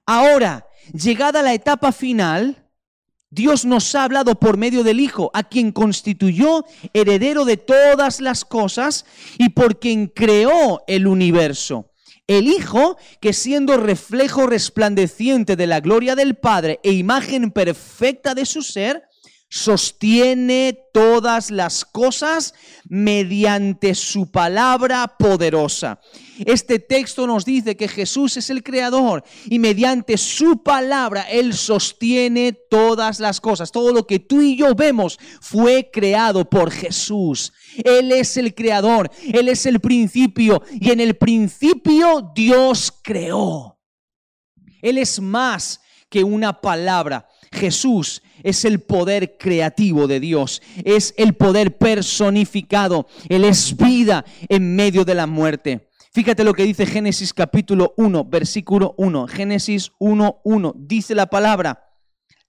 Ahora, 0.07 0.65
llegada 0.91 1.43
la 1.43 1.53
etapa 1.53 1.91
final, 1.91 2.66
Dios 3.29 3.65
nos 3.65 3.93
ha 3.93 4.05
hablado 4.05 4.35
por 4.35 4.57
medio 4.57 4.83
del 4.83 4.99
Hijo, 4.99 5.31
a 5.33 5.43
quien 5.43 5.71
constituyó 5.71 6.65
heredero 6.93 7.43
de 7.43 7.57
todas 7.57 8.21
las 8.21 8.45
cosas 8.45 9.05
y 9.37 9.49
por 9.49 9.79
quien 9.79 10.07
creó 10.07 10.83
el 10.87 11.07
universo. 11.07 11.91
El 12.25 12.47
Hijo, 12.47 12.97
que 13.19 13.33
siendo 13.33 13.77
reflejo 13.77 14.47
resplandeciente 14.47 15.55
de 15.55 15.67
la 15.67 15.81
gloria 15.81 16.15
del 16.15 16.35
Padre 16.35 16.79
e 16.83 16.91
imagen 16.91 17.51
perfecta 17.51 18.33
de 18.33 18.45
su 18.45 18.61
ser, 18.61 19.03
sostiene 19.49 20.77
todas 20.93 21.51
las 21.51 21.85
cosas 21.85 22.53
mediante 22.89 23.95
su 23.95 24.31
palabra 24.31 25.15
poderosa. 25.17 25.99
Este 26.45 26.79
texto 26.79 27.25
nos 27.25 27.45
dice 27.45 27.75
que 27.75 27.87
Jesús 27.87 28.37
es 28.37 28.49
el 28.49 28.63
creador 28.63 29.23
y 29.45 29.59
mediante 29.59 30.17
su 30.17 30.61
palabra 30.63 31.23
Él 31.23 31.53
sostiene 31.53 32.53
todas 32.53 33.19
las 33.19 33.41
cosas. 33.41 33.71
Todo 33.71 33.91
lo 33.93 34.05
que 34.05 34.19
tú 34.19 34.41
y 34.41 34.55
yo 34.55 34.75
vemos 34.75 35.19
fue 35.41 35.89
creado 35.91 36.49
por 36.49 36.71
Jesús. 36.71 37.53
Él 37.83 38.11
es 38.11 38.37
el 38.37 38.53
creador, 38.53 39.09
Él 39.33 39.49
es 39.49 39.65
el 39.65 39.79
principio 39.79 40.61
y 40.79 40.91
en 40.91 40.99
el 40.99 41.15
principio 41.15 42.31
Dios 42.35 42.93
creó. 43.03 43.79
Él 44.81 44.97
es 44.97 45.19
más 45.19 45.81
que 46.09 46.23
una 46.23 46.61
palabra. 46.61 47.27
Jesús 47.51 48.21
es 48.43 48.65
el 48.65 48.81
poder 48.81 49.37
creativo 49.37 50.07
de 50.07 50.19
Dios, 50.19 50.61
es 50.83 51.13
el 51.17 51.33
poder 51.33 51.77
personificado, 51.77 53.07
Él 53.29 53.45
es 53.45 53.75
vida 53.75 54.25
en 54.49 54.75
medio 54.75 55.05
de 55.05 55.15
la 55.15 55.27
muerte. 55.27 55.86
Fíjate 56.17 56.43
lo 56.43 56.55
que 56.55 56.63
dice 56.63 56.87
Génesis 56.87 57.31
capítulo 57.31 57.93
1, 57.95 58.25
versículo 58.25 58.95
1. 58.97 59.27
Génesis 59.27 59.91
1, 59.99 60.41
1. 60.43 60.73
Dice 60.75 61.13
la 61.13 61.27
palabra, 61.27 61.91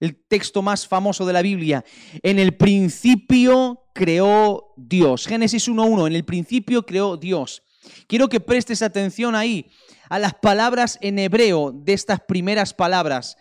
el 0.01 0.17
texto 0.27 0.63
más 0.63 0.89
famoso 0.89 1.27
de 1.27 1.35
la 1.35 1.43
Biblia. 1.43 1.85
En 2.23 2.39
el 2.39 2.57
principio 2.57 3.83
creó 3.93 4.73
Dios. 4.79 5.27
Génesis 5.27 5.69
1, 5.69 5.85
1. 5.85 6.07
En 6.07 6.15
el 6.15 6.25
principio 6.25 6.87
creó 6.87 7.19
Dios. 7.19 7.63
Quiero 8.07 8.31
que 8.31 8.41
prestes 8.41 8.81
atención 8.81 9.35
ahí 9.35 9.67
a 10.09 10.19
las 10.19 10.33
palabras 10.33 10.99
en 11.03 11.19
hebreo 11.19 11.71
de 11.71 11.93
estas 11.93 12.21
primeras 12.21 12.73
palabras 12.73 13.37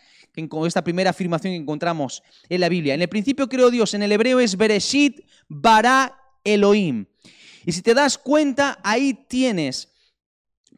esta 0.66 0.84
primera 0.84 1.12
afirmación 1.12 1.54
que 1.54 1.58
encontramos 1.58 2.22
en 2.50 2.60
la 2.60 2.68
Biblia. 2.68 2.94
En 2.94 3.02
el 3.02 3.08
principio 3.08 3.48
creó 3.48 3.72
Dios, 3.72 3.94
en 3.94 4.04
el 4.04 4.12
hebreo 4.12 4.42
es 4.42 4.58
Bereshit 4.58 5.22
bara 5.48 6.20
Elohim. 6.44 7.06
Y 7.66 7.72
si 7.72 7.82
te 7.82 7.94
das 7.94 8.18
cuenta, 8.18 8.78
ahí 8.84 9.13
tienes 9.30 9.94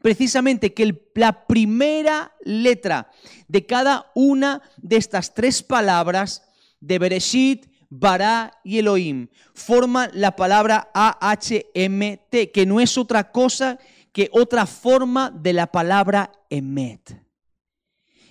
precisamente 0.00 0.74
que 0.74 0.94
la 1.14 1.46
primera 1.46 2.32
letra 2.44 3.10
de 3.48 3.66
cada 3.66 4.10
una 4.14 4.62
de 4.78 4.96
estas 4.96 5.34
tres 5.34 5.62
palabras 5.62 6.42
de 6.80 6.98
Bereshit, 6.98 7.66
bara 7.90 8.52
y 8.62 8.78
Elohim 8.78 9.28
forma 9.52 10.08
la 10.12 10.36
palabra 10.36 10.90
AHMT, 10.94 12.52
que 12.52 12.64
no 12.66 12.80
es 12.80 12.96
otra 12.96 13.32
cosa 13.32 13.78
que 14.12 14.28
otra 14.32 14.66
forma 14.66 15.30
de 15.30 15.52
la 15.52 15.66
palabra 15.66 16.32
Emet. 16.48 17.20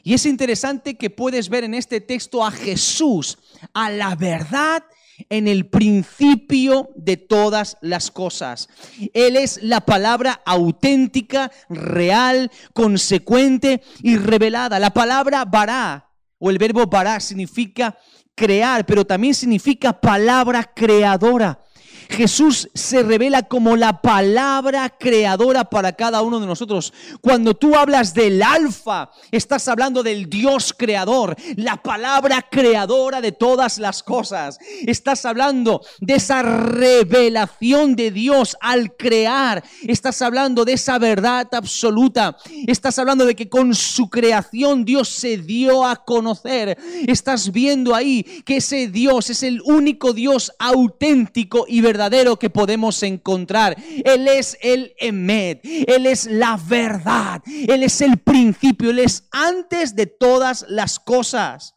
Y 0.03 0.13
es 0.13 0.25
interesante 0.25 0.97
que 0.97 1.09
puedes 1.09 1.49
ver 1.49 1.65
en 1.65 1.73
este 1.73 2.01
texto 2.01 2.43
a 2.43 2.51
Jesús, 2.51 3.37
a 3.73 3.91
la 3.91 4.15
verdad 4.15 4.83
en 5.29 5.47
el 5.47 5.67
principio 5.67 6.89
de 6.95 7.17
todas 7.17 7.77
las 7.81 8.11
cosas. 8.11 8.69
Él 9.13 9.35
es 9.35 9.61
la 9.61 9.81
palabra 9.81 10.41
auténtica, 10.45 11.51
real, 11.69 12.51
consecuente 12.73 13.81
y 14.01 14.17
revelada. 14.17 14.79
La 14.79 14.93
palabra 14.93 15.45
bará 15.45 16.09
o 16.37 16.49
el 16.49 16.57
verbo 16.57 16.87
bará 16.87 17.19
significa 17.19 17.97
crear, 18.35 18.85
pero 18.85 19.05
también 19.05 19.33
significa 19.33 19.99
palabra 19.99 20.63
creadora. 20.63 21.61
Jesús 22.09 22.69
se 22.73 23.03
revela 23.03 23.43
como 23.43 23.77
la 23.77 24.01
palabra 24.01 24.89
creadora 24.89 25.65
para 25.65 25.93
cada 25.93 26.23
uno 26.23 26.39
de 26.39 26.47
nosotros. 26.47 26.91
Cuando 27.21 27.53
tú 27.53 27.75
hablas 27.75 28.15
del 28.15 28.41
alfa, 28.41 29.11
estás 29.31 29.67
hablando 29.67 30.01
del 30.01 30.27
Dios 30.27 30.73
creador, 30.75 31.35
la 31.55 31.77
palabra 31.77 32.47
creadora 32.49 33.21
de 33.21 33.31
todas 33.31 33.77
las 33.77 34.01
cosas. 34.01 34.57
Estás 34.87 35.23
hablando 35.23 35.81
de 35.99 36.15
esa 36.15 36.41
revelación 36.41 37.95
de 37.95 38.09
Dios 38.09 38.57
al 38.59 38.95
crear. 38.95 39.63
Estás 39.83 40.23
hablando 40.23 40.65
de 40.65 40.73
esa 40.73 40.97
verdad 40.97 41.47
absoluta. 41.53 42.37
Estás 42.65 42.97
hablando 42.97 43.23
de 43.23 43.35
que 43.35 43.49
con 43.49 43.75
su 43.75 44.09
creación 44.09 44.83
Dios 44.83 45.09
se 45.09 45.37
dio 45.37 45.85
a 45.85 46.03
conocer. 46.03 46.75
Estás 47.05 47.51
viendo 47.51 47.93
ahí 47.93 48.23
que 48.45 48.57
ese 48.57 48.87
Dios 48.87 49.29
es 49.29 49.43
el 49.43 49.61
único 49.63 50.11
Dios 50.11 50.51
auténtico 50.57 51.65
y 51.67 51.81
verdadero 51.81 51.98
que 52.39 52.49
podemos 52.49 53.01
encontrar. 53.03 53.75
Él 54.05 54.27
es 54.27 54.57
el 54.61 54.93
Emet, 54.97 55.61
Él 55.63 56.05
es 56.05 56.25
la 56.25 56.57
verdad, 56.57 57.41
Él 57.45 57.83
es 57.83 58.01
el 58.01 58.17
principio, 58.17 58.91
Él 58.91 58.99
es 58.99 59.23
antes 59.31 59.95
de 59.95 60.05
todas 60.05 60.65
las 60.69 60.99
cosas. 60.99 61.75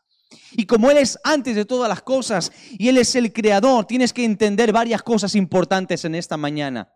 Y 0.53 0.67
como 0.67 0.91
Él 0.91 0.99
es 0.99 1.19
antes 1.25 1.57
de 1.57 1.65
todas 1.65 1.89
las 1.89 2.03
cosas 2.03 2.53
y 2.79 2.89
Él 2.89 2.99
es 2.99 3.15
el 3.15 3.33
creador, 3.33 3.87
tienes 3.87 4.13
que 4.13 4.25
entender 4.25 4.73
varias 4.73 5.03
cosas 5.03 5.35
importantes 5.35 6.05
en 6.05 6.15
esta 6.15 6.37
mañana. 6.37 6.93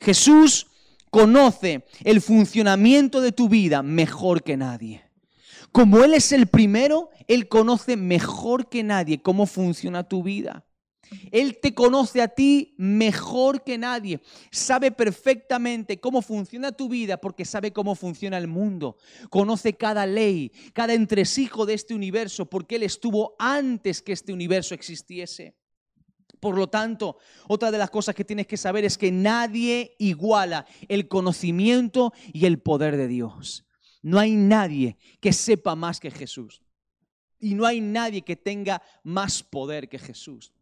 Jesús 0.00 0.66
conoce 1.10 1.84
el 2.04 2.20
funcionamiento 2.20 3.20
de 3.20 3.32
tu 3.32 3.48
vida 3.48 3.82
mejor 3.82 4.42
que 4.42 4.56
nadie. 4.56 5.04
Como 5.72 6.02
Él 6.02 6.14
es 6.14 6.32
el 6.32 6.46
primero, 6.46 7.10
Él 7.28 7.48
conoce 7.48 7.96
mejor 7.96 8.68
que 8.68 8.82
nadie 8.82 9.22
cómo 9.22 9.46
funciona 9.46 10.04
tu 10.04 10.22
vida. 10.22 10.64
Él 11.30 11.58
te 11.60 11.74
conoce 11.74 12.22
a 12.22 12.28
ti 12.28 12.74
mejor 12.76 13.62
que 13.64 13.78
nadie. 13.78 14.20
Sabe 14.50 14.90
perfectamente 14.90 16.00
cómo 16.00 16.22
funciona 16.22 16.72
tu 16.72 16.88
vida 16.88 17.16
porque 17.16 17.44
sabe 17.44 17.72
cómo 17.72 17.94
funciona 17.94 18.38
el 18.38 18.48
mundo. 18.48 18.96
Conoce 19.28 19.74
cada 19.74 20.06
ley, 20.06 20.52
cada 20.72 20.94
entresijo 20.94 21.66
de 21.66 21.74
este 21.74 21.94
universo 21.94 22.46
porque 22.46 22.76
Él 22.76 22.82
estuvo 22.82 23.34
antes 23.38 24.02
que 24.02 24.12
este 24.12 24.32
universo 24.32 24.74
existiese. 24.74 25.56
Por 26.40 26.56
lo 26.56 26.68
tanto, 26.68 27.18
otra 27.48 27.70
de 27.70 27.78
las 27.78 27.90
cosas 27.90 28.14
que 28.14 28.24
tienes 28.24 28.46
que 28.46 28.56
saber 28.56 28.84
es 28.84 28.96
que 28.96 29.12
nadie 29.12 29.94
iguala 29.98 30.66
el 30.88 31.06
conocimiento 31.06 32.12
y 32.32 32.46
el 32.46 32.60
poder 32.60 32.96
de 32.96 33.08
Dios. 33.08 33.66
No 34.02 34.18
hay 34.18 34.36
nadie 34.36 34.96
que 35.20 35.34
sepa 35.34 35.74
más 35.74 36.00
que 36.00 36.10
Jesús. 36.10 36.62
Y 37.38 37.54
no 37.54 37.66
hay 37.66 37.80
nadie 37.80 38.22
que 38.22 38.36
tenga 38.36 38.82
más 39.02 39.42
poder 39.42 39.88
que 39.88 39.98
Jesús. 39.98 40.52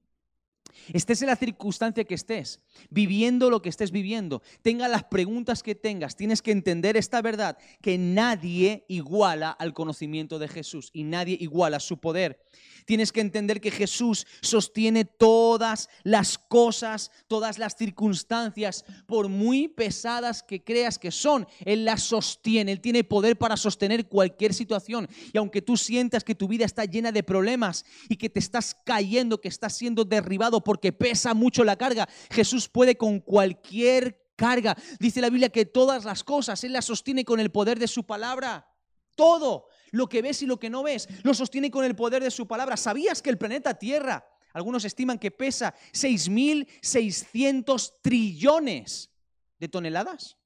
Estés 0.93 1.23
en 1.23 1.29
la 1.29 1.37
circunstancia 1.37 2.05
que 2.05 2.15
estés, 2.15 2.61
viviendo 2.91 3.51
lo 3.51 3.63
que 3.63 3.69
estés 3.69 3.91
viviendo, 3.91 4.43
tenga 4.63 4.89
las 4.89 5.05
preguntas 5.05 5.63
que 5.63 5.75
tengas, 5.75 6.17
tienes 6.17 6.43
que 6.43 6.53
entender 6.53 6.97
esta 6.97 7.21
verdad, 7.23 7.59
que 7.83 7.99
nadie 7.99 8.85
iguala 8.89 9.51
al 9.51 9.75
conocimiento 9.75 10.39
de 10.39 10.49
Jesús 10.49 10.91
y 10.93 11.05
nadie 11.05 11.37
iguala 11.41 11.81
su 11.81 11.99
poder. 11.99 12.41
Tienes 12.89 13.13
que 13.13 13.21
entender 13.21 13.61
que 13.61 13.71
Jesús 13.71 14.27
sostiene 14.41 15.05
todas 15.05 15.91
las 16.05 16.39
cosas, 16.39 17.11
todas 17.27 17.59
las 17.59 17.77
circunstancias, 17.77 18.87
por 19.07 19.29
muy 19.29 19.69
pesadas 19.69 20.43
que 20.43 20.65
creas 20.65 20.99
que 20.99 21.11
son. 21.11 21.47
Él 21.67 21.85
las 21.85 22.03
sostiene, 22.03 22.73
Él 22.73 22.81
tiene 22.81 23.05
poder 23.05 23.37
para 23.37 23.59
sostener 23.59 24.07
cualquier 24.07 24.55
situación. 24.55 25.07
Y 25.35 25.37
aunque 25.37 25.61
tú 25.61 25.77
sientas 25.77 26.25
que 26.25 26.35
tu 26.35 26.49
vida 26.49 26.65
está 26.65 26.87
llena 26.87 27.13
de 27.13 27.23
problemas 27.23 27.85
y 28.09 28.17
que 28.17 28.31
te 28.31 28.41
estás 28.41 28.75
cayendo, 28.87 29.41
que 29.41 29.49
estás 29.49 29.77
siendo 29.77 30.05
derribado 30.05 30.58
porque 30.61 30.93
pesa 30.93 31.35
mucho 31.35 31.65
la 31.65 31.77
carga, 31.77 32.09
Jesús 32.31 32.69
puede 32.69 32.97
con 32.97 33.21
cualquier 33.21 34.33
carga. 34.37 34.77
Dice 35.01 35.21
la 35.21 35.29
Biblia 35.29 35.51
que 35.51 35.67
todas 35.67 36.05
las 36.05 36.25
cosas 36.25 36.65
Él 36.65 36.73
las 36.73 36.87
sostiene 36.87 37.25
con 37.25 37.41
el 37.41 37.51
poder 37.51 37.79
de 37.79 37.89
su 37.89 38.07
palabra. 38.07 38.73
Todo. 39.17 39.67
Lo 39.91 40.09
que 40.09 40.23
ves 40.23 40.43
y 40.43 40.47
lo 40.47 40.59
que 40.59 40.71
no 40.71 40.85
ves, 40.85 41.09
lo 41.25 41.35
sostiene 41.35 41.71
con 41.71 41.85
el 41.85 41.97
poder 41.97 42.23
de 42.23 42.31
su 42.31 42.47
palabra. 42.47 42.77
¿Sabías 42.77 43.21
que 43.21 43.31
el 43.31 43.39
planeta 43.39 43.75
Tierra, 43.75 44.25
algunos 44.53 44.85
estiman 44.85 45.19
que 45.19 45.31
pesa 45.31 45.75
6.600 45.93 47.95
trillones 48.01 49.11
de 49.59 49.69
toneladas? 49.69 50.38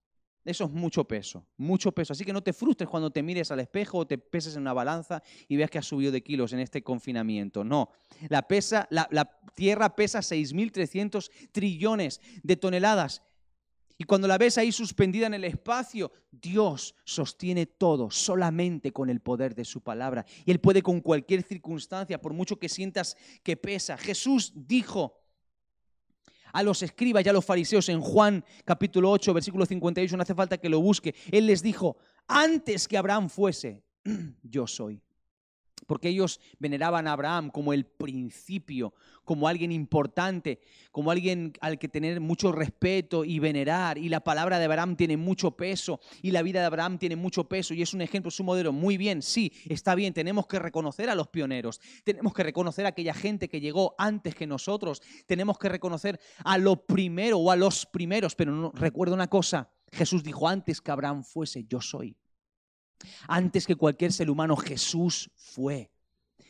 Eso 0.44 0.64
es 0.64 0.70
mucho 0.70 1.04
peso, 1.04 1.46
mucho 1.56 1.92
peso. 1.92 2.12
Así 2.12 2.24
que 2.24 2.32
no 2.32 2.42
te 2.42 2.52
frustres 2.52 2.88
cuando 2.88 3.10
te 3.10 3.22
mires 3.22 3.50
al 3.52 3.60
espejo 3.60 3.98
o 3.98 4.06
te 4.06 4.18
peses 4.18 4.56
en 4.56 4.62
una 4.62 4.72
balanza 4.72 5.22
y 5.46 5.56
veas 5.56 5.70
que 5.70 5.78
has 5.78 5.86
subido 5.86 6.10
de 6.10 6.22
kilos 6.22 6.52
en 6.52 6.58
este 6.58 6.82
confinamiento. 6.82 7.62
No, 7.62 7.90
la, 8.28 8.42
pesa, 8.42 8.88
la, 8.90 9.06
la 9.12 9.24
Tierra 9.54 9.94
pesa 9.94 10.18
6.300 10.18 11.30
trillones 11.52 12.20
de 12.42 12.56
toneladas. 12.56 13.22
Y 13.98 14.04
cuando 14.04 14.26
la 14.26 14.36
ves 14.36 14.58
ahí 14.58 14.72
suspendida 14.72 15.28
en 15.28 15.34
el 15.34 15.44
espacio, 15.44 16.10
Dios 16.32 16.96
sostiene 17.04 17.66
todo 17.66 18.10
solamente 18.10 18.90
con 18.90 19.10
el 19.10 19.20
poder 19.20 19.54
de 19.54 19.64
su 19.64 19.80
palabra. 19.80 20.24
Y 20.44 20.50
Él 20.50 20.58
puede 20.58 20.82
con 20.82 21.00
cualquier 21.00 21.44
circunstancia, 21.44 22.20
por 22.20 22.32
mucho 22.32 22.58
que 22.58 22.68
sientas 22.68 23.16
que 23.44 23.56
pesa. 23.56 23.96
Jesús 23.96 24.52
dijo, 24.56 25.21
a 26.52 26.62
los 26.62 26.82
escribas 26.82 27.24
y 27.24 27.28
a 27.28 27.32
los 27.32 27.44
fariseos 27.44 27.88
en 27.88 28.00
Juan 28.00 28.44
capítulo 28.64 29.10
8, 29.10 29.34
versículo 29.34 29.66
58, 29.66 30.16
no 30.16 30.22
hace 30.22 30.34
falta 30.34 30.58
que 30.58 30.68
lo 30.68 30.80
busque. 30.80 31.14
Él 31.30 31.46
les 31.46 31.62
dijo, 31.62 31.96
antes 32.26 32.86
que 32.88 32.96
Abraham 32.96 33.28
fuese, 33.28 33.82
yo 34.42 34.66
soy 34.66 35.00
porque 35.86 36.08
ellos 36.08 36.40
veneraban 36.58 37.06
a 37.06 37.12
Abraham 37.12 37.50
como 37.50 37.72
el 37.72 37.84
principio, 37.84 38.94
como 39.24 39.48
alguien 39.48 39.72
importante, 39.72 40.60
como 40.90 41.10
alguien 41.10 41.52
al 41.60 41.78
que 41.78 41.88
tener 41.88 42.20
mucho 42.20 42.52
respeto 42.52 43.24
y 43.24 43.38
venerar. 43.38 43.98
Y 43.98 44.08
la 44.08 44.20
palabra 44.20 44.58
de 44.58 44.64
Abraham 44.64 44.96
tiene 44.96 45.16
mucho 45.16 45.56
peso 45.56 46.00
y 46.22 46.30
la 46.30 46.42
vida 46.42 46.60
de 46.60 46.66
Abraham 46.66 46.98
tiene 46.98 47.16
mucho 47.16 47.48
peso 47.48 47.74
y 47.74 47.82
es 47.82 47.94
un 47.94 48.02
ejemplo, 48.02 48.30
su 48.30 48.44
modelo. 48.44 48.72
Muy 48.72 48.96
bien, 48.96 49.22
sí, 49.22 49.52
está 49.66 49.94
bien, 49.94 50.14
tenemos 50.14 50.46
que 50.46 50.58
reconocer 50.58 51.08
a 51.10 51.14
los 51.14 51.28
pioneros, 51.28 51.80
tenemos 52.04 52.32
que 52.34 52.42
reconocer 52.42 52.86
a 52.86 52.90
aquella 52.90 53.14
gente 53.14 53.48
que 53.48 53.60
llegó 53.60 53.94
antes 53.98 54.34
que 54.34 54.46
nosotros, 54.46 55.02
tenemos 55.26 55.58
que 55.58 55.68
reconocer 55.68 56.20
a 56.44 56.58
lo 56.58 56.84
primero 56.86 57.38
o 57.38 57.50
a 57.50 57.56
los 57.56 57.86
primeros, 57.86 58.34
pero 58.34 58.52
no, 58.52 58.72
recuerda 58.74 59.14
una 59.14 59.28
cosa, 59.28 59.70
Jesús 59.92 60.22
dijo 60.22 60.48
antes 60.48 60.80
que 60.80 60.90
Abraham 60.90 61.22
fuese, 61.22 61.64
yo 61.64 61.80
soy. 61.80 62.16
Antes 63.28 63.66
que 63.66 63.76
cualquier 63.76 64.12
ser 64.12 64.30
humano, 64.30 64.56
Jesús 64.56 65.30
fue. 65.34 65.90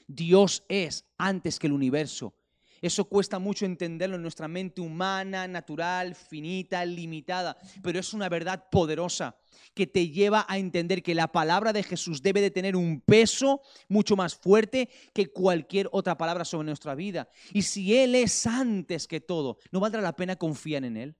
Dios 0.06 0.64
es 0.68 1.04
antes 1.18 1.58
que 1.58 1.66
el 1.66 1.72
universo. 1.72 2.34
Eso 2.82 3.04
cuesta 3.04 3.38
mucho 3.38 3.64
entenderlo 3.64 4.16
en 4.16 4.22
nuestra 4.22 4.48
mente 4.48 4.80
humana, 4.80 5.46
natural, 5.46 6.16
finita, 6.16 6.84
limitada, 6.84 7.56
pero 7.80 8.00
es 8.00 8.12
una 8.12 8.28
verdad 8.28 8.68
poderosa 8.72 9.36
que 9.72 9.86
te 9.86 10.08
lleva 10.08 10.44
a 10.48 10.58
entender 10.58 11.00
que 11.00 11.14
la 11.14 11.30
palabra 11.30 11.72
de 11.72 11.84
Jesús 11.84 12.22
debe 12.22 12.40
de 12.40 12.50
tener 12.50 12.74
un 12.74 13.00
peso 13.00 13.62
mucho 13.88 14.16
más 14.16 14.34
fuerte 14.34 14.88
que 15.14 15.28
cualquier 15.28 15.88
otra 15.92 16.18
palabra 16.18 16.44
sobre 16.44 16.66
nuestra 16.66 16.96
vida. 16.96 17.28
Y 17.52 17.62
si 17.62 17.96
Él 17.96 18.16
es 18.16 18.48
antes 18.48 19.06
que 19.06 19.20
todo, 19.20 19.58
¿no 19.70 19.78
valdrá 19.78 20.00
la 20.00 20.16
pena 20.16 20.34
confiar 20.34 20.84
en 20.84 20.96
Él? 20.96 21.16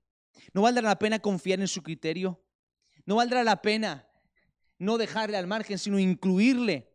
¿No 0.53 0.62
valdrá 0.62 0.83
la 0.83 0.99
pena 0.99 1.21
confiar 1.21 1.61
en 1.61 1.68
su 1.68 1.85
criterio? 1.85 2.42
¿No 3.07 3.14
valdrá 3.14 3.45
la 3.45 3.62
pena 3.62 4.09
no 4.79 4.99
dejarle 4.99 5.37
al 5.37 5.47
margen, 5.47 5.79
sino 5.79 5.99
incluirle 5.99 6.91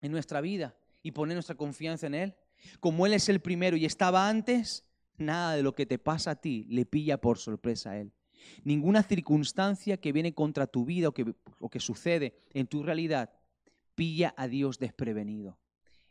en 0.00 0.12
nuestra 0.12 0.40
vida 0.40 0.76
y 1.02 1.12
poner 1.12 1.34
nuestra 1.34 1.56
confianza 1.56 2.06
en 2.06 2.14
Él. 2.14 2.34
Como 2.78 3.06
Él 3.06 3.14
es 3.14 3.28
el 3.28 3.40
primero 3.40 3.76
y 3.76 3.86
estaba 3.86 4.28
antes, 4.28 4.84
nada 5.16 5.56
de 5.56 5.62
lo 5.62 5.74
que 5.74 5.86
te 5.86 5.98
pasa 5.98 6.32
a 6.32 6.40
ti 6.40 6.66
le 6.68 6.84
pilla 6.84 7.18
por 7.18 7.38
sorpresa 7.38 7.90
a 7.90 7.98
Él. 7.98 8.12
Ninguna 8.64 9.02
circunstancia 9.02 9.98
que 9.98 10.12
viene 10.12 10.34
contra 10.34 10.66
tu 10.66 10.84
vida 10.84 11.08
o 11.08 11.12
que, 11.12 11.34
o 11.58 11.68
que 11.68 11.80
sucede 11.80 12.34
en 12.52 12.66
tu 12.66 12.82
realidad 12.82 13.30
pilla 13.94 14.34
a 14.36 14.48
Dios 14.48 14.78
desprevenido. 14.78 15.58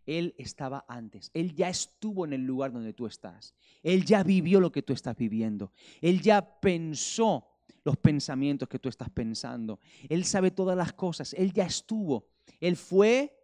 Él 0.05 0.33
estaba 0.37 0.85
antes. 0.87 1.29
Él 1.33 1.53
ya 1.53 1.69
estuvo 1.69 2.25
en 2.25 2.33
el 2.33 2.41
lugar 2.41 2.71
donde 2.71 2.93
tú 2.93 3.05
estás. 3.05 3.53
Él 3.83 4.05
ya 4.05 4.23
vivió 4.23 4.59
lo 4.59 4.71
que 4.71 4.81
tú 4.81 4.93
estás 4.93 5.15
viviendo. 5.15 5.71
Él 6.01 6.21
ya 6.21 6.59
pensó 6.59 7.47
los 7.89 7.97
pensamientos 7.97 8.69
que 8.69 8.77
tú 8.77 8.87
estás 8.87 9.09
pensando. 9.09 9.79
Él 10.09 10.23
sabe 10.23 10.51
todas 10.51 10.77
las 10.77 10.93
cosas. 10.93 11.33
Él 11.33 11.51
ya 11.51 11.65
estuvo. 11.65 12.27
Él 12.59 12.77
fue 12.77 13.35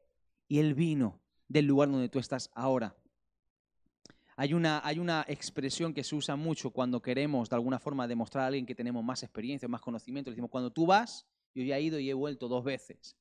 y 0.47 0.60
él 0.60 0.75
vino 0.75 1.19
del 1.47 1.65
lugar 1.65 1.89
donde 1.89 2.10
tú 2.10 2.19
estás 2.19 2.51
ahora. 2.53 2.95
Hay 4.36 4.53
una, 4.53 4.86
hay 4.86 4.99
una 4.99 5.25
expresión 5.27 5.95
que 5.95 6.03
se 6.03 6.15
usa 6.15 6.36
mucho 6.36 6.69
cuando 6.69 7.01
queremos 7.01 7.49
de 7.49 7.55
alguna 7.55 7.79
forma 7.79 8.08
demostrar 8.08 8.43
a 8.43 8.47
alguien 8.47 8.67
que 8.67 8.75
tenemos 8.75 9.03
más 9.03 9.23
experiencia, 9.23 9.67
más 9.67 9.81
conocimiento. 9.81 10.29
Le 10.29 10.36
decimos, 10.36 10.51
cuando 10.51 10.71
tú 10.71 10.86
vas, 10.86 11.25
yo 11.55 11.63
ya 11.63 11.79
he 11.79 11.81
ido 11.81 11.97
y 11.97 12.08
he 12.08 12.13
vuelto 12.13 12.47
dos 12.47 12.63
veces. 12.63 13.17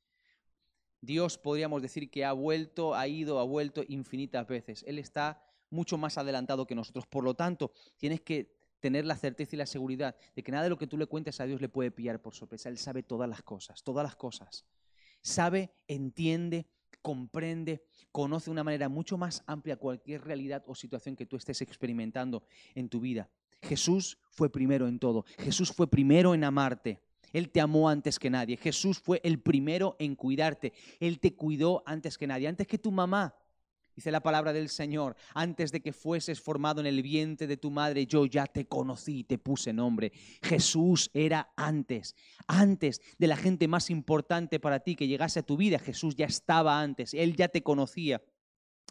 Dios 1.00 1.38
podríamos 1.38 1.80
decir 1.80 2.10
que 2.10 2.26
ha 2.26 2.32
vuelto, 2.32 2.94
ha 2.94 3.08
ido, 3.08 3.38
ha 3.38 3.44
vuelto 3.44 3.82
infinitas 3.88 4.46
veces. 4.46 4.84
Él 4.86 4.98
está 4.98 5.42
mucho 5.70 5.96
más 5.96 6.18
adelantado 6.18 6.66
que 6.66 6.74
nosotros. 6.74 7.06
Por 7.06 7.24
lo 7.24 7.32
tanto, 7.32 7.72
tienes 7.96 8.20
que 8.20 8.53
tener 8.84 9.06
la 9.06 9.16
certeza 9.16 9.56
y 9.56 9.58
la 9.58 9.64
seguridad 9.64 10.14
de 10.36 10.42
que 10.42 10.52
nada 10.52 10.64
de 10.64 10.68
lo 10.68 10.76
que 10.76 10.86
tú 10.86 10.98
le 10.98 11.06
cuentes 11.06 11.40
a 11.40 11.46
Dios 11.46 11.58
le 11.58 11.70
puede 11.70 11.90
pillar 11.90 12.20
por 12.20 12.34
sorpresa. 12.34 12.68
Él 12.68 12.76
sabe 12.76 13.02
todas 13.02 13.26
las 13.26 13.40
cosas, 13.40 13.82
todas 13.82 14.04
las 14.04 14.14
cosas. 14.14 14.66
Sabe, 15.22 15.72
entiende, 15.88 16.66
comprende, 17.00 17.82
conoce 18.12 18.44
de 18.44 18.50
una 18.50 18.62
manera 18.62 18.90
mucho 18.90 19.16
más 19.16 19.42
amplia 19.46 19.78
cualquier 19.78 20.22
realidad 20.22 20.62
o 20.66 20.74
situación 20.74 21.16
que 21.16 21.24
tú 21.24 21.36
estés 21.36 21.62
experimentando 21.62 22.44
en 22.74 22.90
tu 22.90 23.00
vida. 23.00 23.30
Jesús 23.62 24.18
fue 24.28 24.52
primero 24.52 24.86
en 24.86 24.98
todo. 24.98 25.24
Jesús 25.38 25.72
fue 25.72 25.86
primero 25.86 26.34
en 26.34 26.44
amarte. 26.44 27.00
Él 27.32 27.48
te 27.48 27.62
amó 27.62 27.88
antes 27.88 28.18
que 28.18 28.28
nadie. 28.28 28.58
Jesús 28.58 28.98
fue 28.98 29.22
el 29.24 29.40
primero 29.40 29.96
en 29.98 30.14
cuidarte. 30.14 30.74
Él 31.00 31.20
te 31.20 31.34
cuidó 31.34 31.82
antes 31.86 32.18
que 32.18 32.26
nadie. 32.26 32.48
Antes 32.48 32.66
que 32.66 32.76
tu 32.76 32.92
mamá 32.92 33.34
Dice 33.94 34.10
la 34.10 34.20
palabra 34.20 34.52
del 34.52 34.68
Señor, 34.68 35.14
antes 35.34 35.70
de 35.70 35.80
que 35.80 35.92
fueses 35.92 36.40
formado 36.40 36.80
en 36.80 36.86
el 36.86 37.00
vientre 37.00 37.46
de 37.46 37.56
tu 37.56 37.70
madre, 37.70 38.06
yo 38.06 38.26
ya 38.26 38.46
te 38.46 38.66
conocí 38.66 39.20
y 39.20 39.24
te 39.24 39.38
puse 39.38 39.72
nombre. 39.72 40.12
Jesús 40.42 41.10
era 41.14 41.52
antes, 41.56 42.16
antes 42.48 43.00
de 43.18 43.26
la 43.28 43.36
gente 43.36 43.68
más 43.68 43.90
importante 43.90 44.58
para 44.58 44.80
ti 44.80 44.96
que 44.96 45.06
llegase 45.06 45.40
a 45.40 45.44
tu 45.44 45.56
vida. 45.56 45.78
Jesús 45.78 46.16
ya 46.16 46.26
estaba 46.26 46.80
antes, 46.80 47.14
Él 47.14 47.36
ya 47.36 47.46
te 47.46 47.62
conocía. 47.62 48.20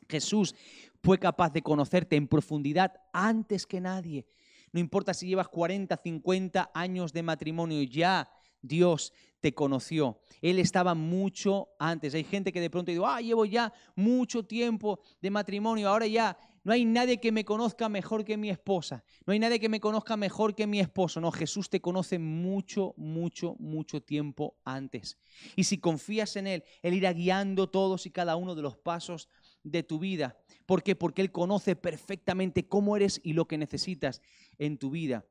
Jesús 0.08 0.56
fue 1.02 1.20
capaz 1.20 1.52
de 1.52 1.62
conocerte 1.62 2.16
en 2.16 2.28
profundidad 2.28 2.94
antes 3.12 3.68
que 3.68 3.82
nadie. 3.82 4.26
No 4.72 4.80
importa 4.80 5.13
si 5.13 5.28
llevas 5.28 5.50
40, 5.50 5.98
50 5.98 6.72
años 6.74 7.13
de 7.13 7.24
matrimonio, 7.24 7.84
ya 7.84 8.30
Dios 8.63 9.13
te 9.39 9.54
conoció. 9.54 10.19
Él 10.41 10.58
estaba 10.58 10.95
mucho 10.95 11.69
antes. 11.78 12.15
Hay 12.15 12.23
gente 12.23 12.52
que 12.52 12.62
de 12.62 12.69
pronto 12.69 12.91
dice, 12.91 13.04
ah, 13.06 13.21
llevo 13.21 13.45
ya 13.45 13.71
mucho 13.95 14.43
tiempo 14.43 15.02
de 15.21 15.30
matrimonio, 15.30 15.89
ahora 15.89 16.08
ya 16.08 16.38
no 16.63 16.71
hay 16.71 16.86
nadie 16.86 17.19
que 17.19 17.34
me 17.34 17.43
conozca 17.43 17.89
mejor 17.89 18.23
que 18.23 18.38
mi 18.38 18.49
esposa. 18.49 19.04
No 19.26 19.34
hay 19.34 19.39
nadie 19.39 19.60
que 19.60 19.67
me 19.67 19.82
conozca 19.82 20.15
mejor 20.15 20.56
que 20.56 20.65
mi 20.65 20.80
esposo. 20.80 21.19
No, 21.19 21.30
Jesús 21.30 21.69
te 21.69 21.82
conoce 21.82 22.19
mucho, 22.19 22.93
mucho, 22.95 23.58
mucho 23.60 24.02
tiempo 24.02 24.56
antes. 24.63 25.17
Y 25.58 25.65
si 25.65 25.78
confías 25.78 26.38
en 26.38 26.47
Él, 26.47 26.63
Él 26.82 26.93
irá 26.93 27.12
guiando 27.12 27.69
todos 27.69 28.06
y 28.06 28.12
cada 28.12 28.38
uno 28.38 28.56
de 28.56 28.62
los 28.62 28.78
pasos 28.78 29.28
de 29.63 29.84
tu 29.84 29.99
vida. 29.99 30.38
¿Por 30.65 30.84
qué? 30.84 30.95
Porque 30.95 31.21
Él 31.21 31.34
conoce 31.34 31.76
perfectamente 31.76 32.65
cómo 32.65 32.95
eres 32.95 33.19
y 33.26 33.34
lo 33.34 33.45
que 33.45 33.58
necesitas 33.58 34.21
en 34.58 34.78
tu 34.78 34.89
vida. 34.89 35.26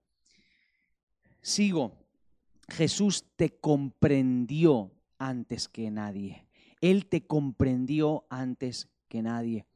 Sigo. 1.40 2.01
Jesús 2.72 3.26
te 3.36 3.50
comprendió 3.50 4.92
antes 5.18 5.68
que 5.68 5.90
nadie. 5.90 6.46
Él 6.80 7.06
te 7.06 7.26
comprendió 7.26 8.26
antes 8.30 8.88
que 9.08 9.22
nadie. 9.22 9.66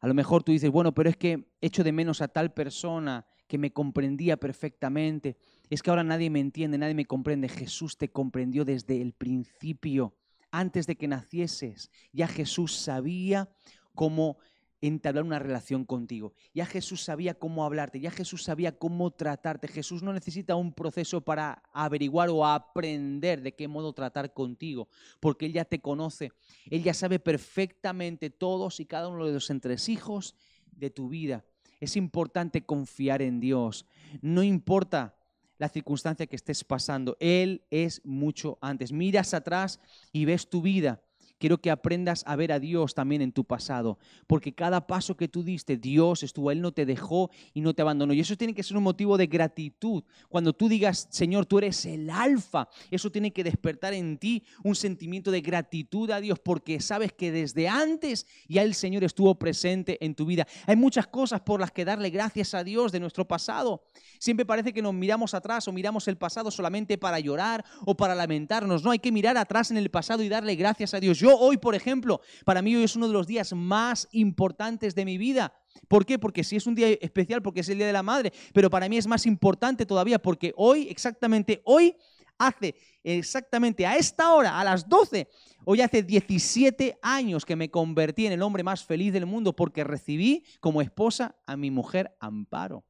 A 0.00 0.08
lo 0.08 0.14
mejor 0.14 0.42
tú 0.42 0.52
dices, 0.52 0.70
bueno, 0.70 0.92
pero 0.92 1.08
es 1.08 1.16
que 1.16 1.48
echo 1.60 1.84
de 1.84 1.92
menos 1.92 2.20
a 2.20 2.28
tal 2.28 2.52
persona 2.52 3.24
que 3.46 3.56
me 3.56 3.72
comprendía 3.72 4.36
perfectamente. 4.36 5.36
Es 5.70 5.82
que 5.82 5.90
ahora 5.90 6.04
nadie 6.04 6.28
me 6.28 6.40
entiende, 6.40 6.76
nadie 6.76 6.94
me 6.94 7.06
comprende. 7.06 7.48
Jesús 7.48 7.96
te 7.96 8.10
comprendió 8.10 8.64
desde 8.64 9.00
el 9.00 9.12
principio, 9.12 10.14
antes 10.50 10.86
de 10.86 10.96
que 10.96 11.08
nacieses. 11.08 11.90
Ya 12.12 12.26
Jesús 12.26 12.74
sabía 12.76 13.48
cómo 13.94 14.38
entablar 14.86 15.24
una 15.24 15.38
relación 15.38 15.84
contigo. 15.84 16.34
Ya 16.52 16.66
Jesús 16.66 17.02
sabía 17.02 17.34
cómo 17.34 17.64
hablarte, 17.64 18.00
ya 18.00 18.10
Jesús 18.10 18.42
sabía 18.42 18.76
cómo 18.76 19.10
tratarte. 19.10 19.68
Jesús 19.68 20.02
no 20.02 20.12
necesita 20.12 20.56
un 20.56 20.72
proceso 20.72 21.22
para 21.22 21.62
averiguar 21.72 22.28
o 22.28 22.46
aprender 22.46 23.40
de 23.42 23.54
qué 23.54 23.68
modo 23.68 23.92
tratar 23.92 24.32
contigo, 24.32 24.88
porque 25.20 25.46
Él 25.46 25.52
ya 25.52 25.64
te 25.64 25.80
conoce. 25.80 26.32
Él 26.70 26.82
ya 26.82 26.94
sabe 26.94 27.18
perfectamente 27.18 28.30
todos 28.30 28.80
y 28.80 28.86
cada 28.86 29.08
uno 29.08 29.26
de 29.26 29.32
los 29.32 29.50
entresijos 29.50 30.34
de 30.72 30.90
tu 30.90 31.08
vida. 31.08 31.44
Es 31.80 31.96
importante 31.96 32.64
confiar 32.64 33.22
en 33.22 33.40
Dios. 33.40 33.86
No 34.20 34.42
importa 34.42 35.16
la 35.58 35.68
circunstancia 35.68 36.26
que 36.26 36.36
estés 36.36 36.64
pasando, 36.64 37.16
Él 37.20 37.62
es 37.70 38.02
mucho 38.04 38.58
antes. 38.60 38.92
Miras 38.92 39.34
atrás 39.34 39.80
y 40.12 40.24
ves 40.24 40.48
tu 40.48 40.62
vida 40.62 41.00
quiero 41.38 41.58
que 41.58 41.70
aprendas 41.70 42.22
a 42.26 42.36
ver 42.36 42.52
a 42.52 42.60
Dios 42.60 42.94
también 42.94 43.22
en 43.22 43.32
tu 43.32 43.44
pasado, 43.44 43.98
porque 44.26 44.54
cada 44.54 44.86
paso 44.86 45.16
que 45.16 45.28
tú 45.28 45.42
diste, 45.42 45.76
Dios 45.76 46.22
estuvo, 46.22 46.50
Él 46.50 46.60
no 46.60 46.72
te 46.72 46.86
dejó 46.86 47.30
y 47.52 47.60
no 47.60 47.74
te 47.74 47.82
abandonó. 47.82 48.12
Y 48.12 48.20
eso 48.20 48.36
tiene 48.36 48.54
que 48.54 48.62
ser 48.62 48.76
un 48.76 48.82
motivo 48.82 49.16
de 49.16 49.26
gratitud. 49.26 50.04
Cuando 50.28 50.52
tú 50.52 50.68
digas, 50.68 51.08
Señor, 51.10 51.46
tú 51.46 51.58
eres 51.58 51.84
el 51.86 52.10
alfa, 52.10 52.68
eso 52.90 53.10
tiene 53.10 53.32
que 53.32 53.44
despertar 53.44 53.94
en 53.94 54.18
ti 54.18 54.44
un 54.62 54.74
sentimiento 54.74 55.30
de 55.30 55.40
gratitud 55.40 56.10
a 56.10 56.20
Dios, 56.20 56.38
porque 56.38 56.80
sabes 56.80 57.12
que 57.12 57.32
desde 57.32 57.68
antes 57.68 58.26
ya 58.48 58.62
el 58.62 58.74
Señor 58.74 59.04
estuvo 59.04 59.34
presente 59.38 60.04
en 60.04 60.14
tu 60.14 60.26
vida. 60.26 60.46
Hay 60.66 60.76
muchas 60.76 61.06
cosas 61.06 61.40
por 61.40 61.60
las 61.60 61.72
que 61.72 61.84
darle 61.84 62.10
gracias 62.10 62.54
a 62.54 62.64
Dios 62.64 62.92
de 62.92 63.00
nuestro 63.00 63.26
pasado. 63.26 63.84
Siempre 64.18 64.46
parece 64.46 64.72
que 64.72 64.82
nos 64.82 64.94
miramos 64.94 65.34
atrás 65.34 65.66
o 65.68 65.72
miramos 65.72 66.08
el 66.08 66.16
pasado 66.16 66.50
solamente 66.50 66.98
para 66.98 67.18
llorar 67.20 67.64
o 67.84 67.96
para 67.96 68.14
lamentarnos. 68.14 68.82
No, 68.82 68.90
hay 68.90 68.98
que 68.98 69.12
mirar 69.12 69.36
atrás 69.36 69.70
en 69.70 69.76
el 69.76 69.90
pasado 69.90 70.22
y 70.22 70.28
darle 70.28 70.54
gracias 70.56 70.94
a 70.94 71.00
Dios. 71.00 71.18
Yo 71.24 71.38
hoy, 71.38 71.56
por 71.56 71.74
ejemplo, 71.74 72.20
para 72.44 72.60
mí 72.60 72.76
hoy 72.76 72.84
es 72.84 72.96
uno 72.96 73.06
de 73.06 73.14
los 73.14 73.26
días 73.26 73.54
más 73.54 74.06
importantes 74.12 74.94
de 74.94 75.06
mi 75.06 75.16
vida. 75.16 75.54
¿Por 75.88 76.04
qué? 76.04 76.18
Porque 76.18 76.44
sí 76.44 76.56
es 76.56 76.66
un 76.66 76.74
día 76.74 76.88
especial, 77.00 77.40
porque 77.40 77.60
es 77.60 77.68
el 77.70 77.78
Día 77.78 77.86
de 77.86 77.94
la 77.94 78.02
Madre, 78.02 78.30
pero 78.52 78.68
para 78.68 78.90
mí 78.90 78.98
es 78.98 79.06
más 79.06 79.24
importante 79.24 79.86
todavía 79.86 80.18
porque 80.18 80.52
hoy, 80.54 80.86
exactamente 80.90 81.62
hoy, 81.64 81.96
hace 82.36 82.74
exactamente 83.02 83.86
a 83.86 83.96
esta 83.96 84.34
hora, 84.34 84.60
a 84.60 84.64
las 84.64 84.86
12, 84.86 85.26
hoy 85.64 85.80
hace 85.80 86.02
17 86.02 86.98
años 87.00 87.46
que 87.46 87.56
me 87.56 87.70
convertí 87.70 88.26
en 88.26 88.32
el 88.32 88.42
hombre 88.42 88.62
más 88.62 88.84
feliz 88.84 89.10
del 89.10 89.24
mundo 89.24 89.56
porque 89.56 89.82
recibí 89.82 90.44
como 90.60 90.82
esposa 90.82 91.36
a 91.46 91.56
mi 91.56 91.70
mujer 91.70 92.14
Amparo. 92.20 92.84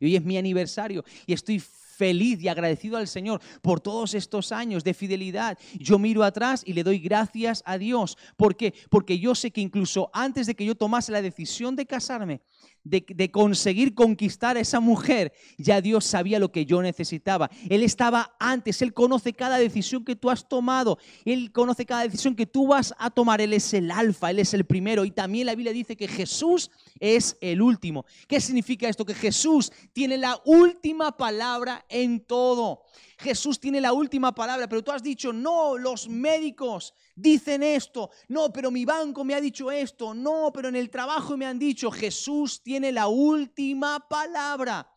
Y 0.00 0.06
hoy 0.06 0.16
es 0.16 0.24
mi 0.24 0.38
aniversario 0.38 1.04
y 1.26 1.34
estoy 1.34 1.62
feliz 1.94 2.40
y 2.42 2.48
agradecido 2.48 2.96
al 2.96 3.08
Señor 3.08 3.40
por 3.62 3.80
todos 3.80 4.14
estos 4.14 4.52
años 4.52 4.84
de 4.84 4.94
fidelidad. 4.94 5.58
Yo 5.74 5.98
miro 5.98 6.24
atrás 6.24 6.62
y 6.66 6.72
le 6.72 6.82
doy 6.82 6.98
gracias 6.98 7.62
a 7.66 7.78
Dios. 7.78 8.16
¿Por 8.36 8.56
qué? 8.56 8.74
Porque 8.90 9.18
yo 9.18 9.34
sé 9.34 9.50
que 9.50 9.60
incluso 9.60 10.10
antes 10.12 10.46
de 10.46 10.54
que 10.54 10.64
yo 10.64 10.74
tomase 10.74 11.12
la 11.12 11.22
decisión 11.22 11.76
de 11.76 11.86
casarme, 11.86 12.40
de, 12.84 13.30
conseguir 13.30 13.94
conquistar 13.94 14.56
a 14.56 14.60
esa 14.60 14.78
mujer, 14.78 15.32
ya 15.56 15.80
Dios 15.80 16.04
sabía 16.04 16.38
lo 16.38 16.52
que 16.52 16.66
yo 16.66 16.82
necesitaba. 16.82 17.50
Él 17.68 17.82
estaba 17.82 18.36
antes, 18.38 18.82
Él 18.82 18.92
conoce 18.92 19.32
cada 19.32 19.56
decisión 19.56 20.04
que 20.04 20.16
tú 20.16 20.30
has 20.30 20.46
tomado, 20.48 20.98
Él 21.24 21.50
conoce 21.50 21.86
cada 21.86 22.02
decisión 22.02 22.36
que 22.36 22.46
tú 22.46 22.68
vas 22.68 22.94
a 22.98 23.10
tomar, 23.10 23.40
Él 23.40 23.54
es 23.54 23.72
el 23.74 23.90
alfa, 23.90 24.30
Él 24.30 24.38
es 24.38 24.52
el 24.54 24.64
primero. 24.64 25.04
Y 25.04 25.10
también 25.10 25.46
la 25.46 25.54
Biblia 25.54 25.72
dice 25.72 25.96
que 25.96 26.08
Jesús 26.08 26.70
es 27.00 27.36
el 27.40 27.62
último. 27.62 28.04
¿Qué 28.28 28.40
significa 28.40 28.88
esto? 28.88 29.04
Que 29.04 29.14
Jesús 29.14 29.72
tiene 29.92 30.18
la 30.18 30.40
última 30.44 31.16
palabra 31.16 31.84
en 31.88 32.20
todo. 32.20 32.82
Jesús 33.18 33.60
tiene 33.60 33.80
la 33.80 33.92
última 33.92 34.34
palabra, 34.34 34.68
pero 34.68 34.82
tú 34.82 34.90
has 34.90 35.02
dicho, 35.02 35.32
no, 35.32 35.78
los 35.78 36.08
médicos 36.08 36.94
dicen 37.14 37.62
esto, 37.62 38.10
no, 38.28 38.52
pero 38.52 38.70
mi 38.70 38.84
banco 38.84 39.24
me 39.24 39.34
ha 39.34 39.40
dicho 39.40 39.70
esto, 39.70 40.14
no, 40.14 40.50
pero 40.52 40.68
en 40.68 40.76
el 40.76 40.90
trabajo 40.90 41.36
me 41.36 41.46
han 41.46 41.58
dicho, 41.58 41.90
Jesús 41.90 42.62
tiene 42.62 42.92
la 42.92 43.08
última 43.08 44.00
palabra. 44.08 44.90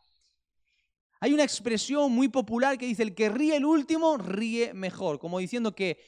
Hay 1.19 1.34
una 1.34 1.43
expresión 1.43 2.12
muy 2.12 2.27
popular 2.27 2.77
que 2.77 2.86
dice, 2.86 3.03
el 3.03 3.15
que 3.15 3.30
ríe 3.30 3.56
el 3.56 3.65
último, 3.65 4.17
ríe 4.17 4.73
mejor, 4.73 5.19
como 5.19 5.39
diciendo 5.39 5.73
que 5.73 5.99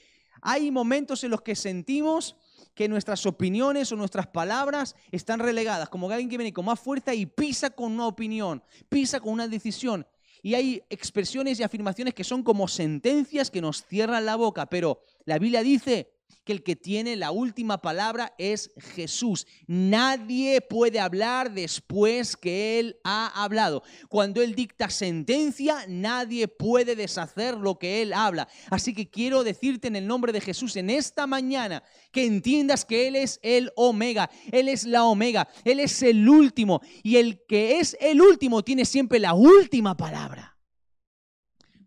hay 0.41 0.71
momentos 0.71 1.23
en 1.23 1.31
los 1.31 1.41
que 1.41 1.55
sentimos 1.55 2.35
que 2.73 2.87
nuestras 2.87 3.25
opiniones 3.25 3.91
o 3.91 3.95
nuestras 3.95 4.27
palabras 4.27 4.95
están 5.11 5.39
relegadas, 5.39 5.89
como 5.89 6.09
alguien 6.09 6.29
que 6.29 6.37
viene 6.37 6.53
con 6.53 6.65
más 6.65 6.79
fuerza 6.79 7.13
y 7.13 7.25
pisa 7.25 7.69
con 7.69 7.93
una 7.93 8.07
opinión, 8.07 8.63
pisa 8.87 9.19
con 9.19 9.33
una 9.33 9.47
decisión. 9.47 10.07
Y 10.41 10.55
hay 10.55 10.83
expresiones 10.89 11.59
y 11.59 11.63
afirmaciones 11.63 12.13
que 12.13 12.23
son 12.23 12.43
como 12.43 12.67
sentencias 12.67 13.51
que 13.51 13.61
nos 13.61 13.85
cierran 13.85 14.25
la 14.25 14.35
boca, 14.35 14.67
pero 14.67 15.01
la 15.25 15.37
Biblia 15.39 15.63
dice 15.63 16.09
que 16.43 16.53
el 16.53 16.63
que 16.63 16.75
tiene 16.75 17.15
la 17.15 17.31
última 17.31 17.79
palabra 17.79 18.33
es 18.37 18.71
Jesús. 18.95 19.45
Nadie 19.67 20.61
puede 20.61 20.99
hablar 20.99 21.53
después 21.53 22.35
que 22.35 22.79
Él 22.79 22.97
ha 23.03 23.43
hablado. 23.43 23.83
Cuando 24.07 24.41
Él 24.41 24.55
dicta 24.55 24.89
sentencia, 24.89 25.85
nadie 25.87 26.47
puede 26.47 26.95
deshacer 26.95 27.55
lo 27.55 27.77
que 27.77 28.01
Él 28.01 28.13
habla. 28.13 28.47
Así 28.69 28.93
que 28.93 29.09
quiero 29.09 29.43
decirte 29.43 29.87
en 29.87 29.95
el 29.95 30.07
nombre 30.07 30.33
de 30.33 30.41
Jesús 30.41 30.75
en 30.75 30.89
esta 30.89 31.27
mañana 31.27 31.83
que 32.11 32.25
entiendas 32.25 32.85
que 32.85 33.07
Él 33.07 33.15
es 33.15 33.39
el 33.43 33.71
omega, 33.75 34.29
Él 34.51 34.69
es 34.69 34.85
la 34.85 35.03
omega, 35.05 35.47
Él 35.63 35.79
es 35.79 36.01
el 36.01 36.27
último. 36.27 36.81
Y 37.03 37.17
el 37.17 37.45
que 37.47 37.79
es 37.79 37.97
el 37.99 38.21
último 38.21 38.63
tiene 38.63 38.85
siempre 38.85 39.19
la 39.19 39.33
última 39.33 39.95
palabra. 39.95 40.58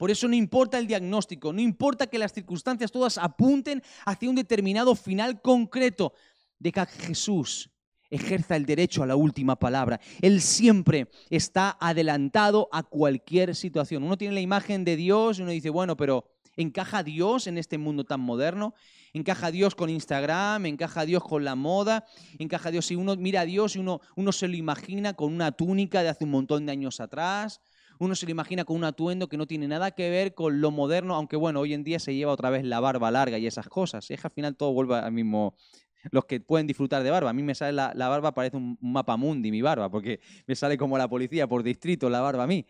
Por 0.03 0.11
eso 0.11 0.27
no 0.27 0.35
importa 0.35 0.81
el 0.81 0.89
diagnóstico, 0.89 1.53
no 1.53 1.61
importa 1.61 2.09
que 2.09 2.19
las 2.19 2.33
circunstancias 2.33 2.91
todas 2.91 3.19
apunten 3.19 3.85
hacia 4.05 4.29
un 4.29 4.35
determinado 4.35 4.97
final 4.97 5.41
concreto. 5.41 6.13
de 6.59 6.73
que 6.73 6.85
Jesús 6.87 7.71
ejerza 8.11 8.57
el 8.57 8.67
derecho 8.67 9.05
a 9.05 9.07
la 9.07 9.15
última 9.15 9.55
palabra. 9.61 10.01
Él 10.21 10.41
siempre 10.41 11.09
está 11.31 11.77
adelantado 11.81 12.69
a 12.73 12.83
cualquier 12.83 13.55
situación. 13.55 14.03
Uno 14.03 14.19
tiene 14.19 14.35
la 14.35 14.41
imagen 14.41 14.85
de 14.85 14.97
Dios 14.97 15.39
y 15.39 15.43
uno 15.43 15.53
dice, 15.53 15.71
bueno, 15.71 15.97
pero 15.97 16.33
¿encaja 16.57 17.05
Dios 17.05 17.47
en 17.47 17.57
este 17.57 17.79
mundo 17.79 18.03
tan 18.03 18.19
moderno? 18.19 18.75
¿Encaja 19.13 19.53
Dios 19.53 19.77
con 19.77 19.89
Instagram? 19.89 20.67
¿Encaja 20.67 21.05
Dios 21.05 21.23
con 21.23 21.45
la 21.45 21.55
moda? 21.55 22.07
¿Encaja 22.41 22.73
Dios 22.73 22.87
si 22.87 22.97
uno 22.97 23.15
mira 23.15 23.43
a 23.43 23.45
Dios 23.45 23.77
y 23.77 23.79
uno, 23.79 24.01
uno 24.17 24.33
se 24.33 24.49
lo 24.49 24.57
imagina 24.57 25.15
con 25.15 25.33
una 25.33 25.53
túnica 25.53 26.03
de 26.03 26.09
hace 26.09 26.25
un 26.25 26.33
montón 26.33 26.67
de 26.67 26.73
años 26.73 26.99
atrás? 26.99 27.61
Uno 28.03 28.17
se 28.17 28.27
lo 28.27 28.33
imagina 28.33 28.65
con 28.65 28.77
un 28.77 28.85
atuendo 28.85 29.29
que 29.29 29.37
no 29.37 29.47
tiene 29.47 29.69
nada 29.69 29.93
que 29.93 30.11
ver 30.11 30.35
con 30.35 30.61
lo 30.61 30.71
moderno, 30.73 31.15
aunque 31.15 31.37
bueno, 31.37 31.61
hoy 31.61 31.73
en 31.73 31.85
día 31.85 32.01
se 32.01 32.15
lleva 32.15 32.33
otra 32.33 32.51
vez 32.51 32.65
la 32.65 32.81
barba 32.81 33.11
larga 33.11 33.39
y 33.39 33.47
esas 33.47 33.69
cosas. 33.69 34.11
Es 34.11 34.21
que 34.21 34.27
al 34.27 34.33
final 34.33 34.57
todo 34.57 34.73
vuelve 34.73 34.97
al 34.97 35.13
mismo, 35.13 35.55
los 36.11 36.25
que 36.25 36.41
pueden 36.41 36.67
disfrutar 36.67 37.05
de 37.05 37.11
barba. 37.11 37.31
A 37.31 37.33
mí 37.33 37.43
me 37.43 37.55
sale 37.55 37.73
la, 37.73 38.09
barba, 38.09 38.35
parece 38.35 38.57
un, 38.57 38.77
mapa 38.81 39.17
mundi 39.17 39.53
mi 39.53 39.63
barba, 39.63 39.89
porque 39.89 40.21
me 40.47 40.57
sale 40.57 40.77
como 40.77 40.99
la 40.99 41.09
policía 41.09 41.47
por 41.47 41.63
distrito 41.63 42.11
la 42.11 42.21
barba 42.21 42.45
a 42.45 42.47
mí. 42.49 42.67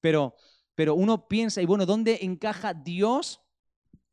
Pero, 0.00 0.36
pero 0.74 0.94
uno 0.94 1.26
piensa, 1.26 1.60
y 1.60 1.66
bueno, 1.66 1.84
¿dónde 1.84 2.20
encaja 2.22 2.72
Dios 2.72 3.40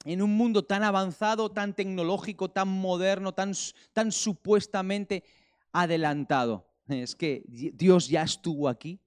en 0.06 0.24
un 0.24 0.36
mundo 0.36 0.66
tan 0.66 0.84
avanzado, 0.84 1.52
tan 1.52 1.76
tecnológico, 1.76 2.50
tan 2.50 2.68
moderno, 2.68 3.34
tan, 3.34 3.54
tan 3.94 4.12
supuestamente 4.12 5.24
adelantado? 5.72 6.68
Es 6.88 7.16
que 7.16 7.44
Dios 7.48 8.08
ya 8.08 8.24
estuvo 8.24 8.68
aquí. 8.68 9.03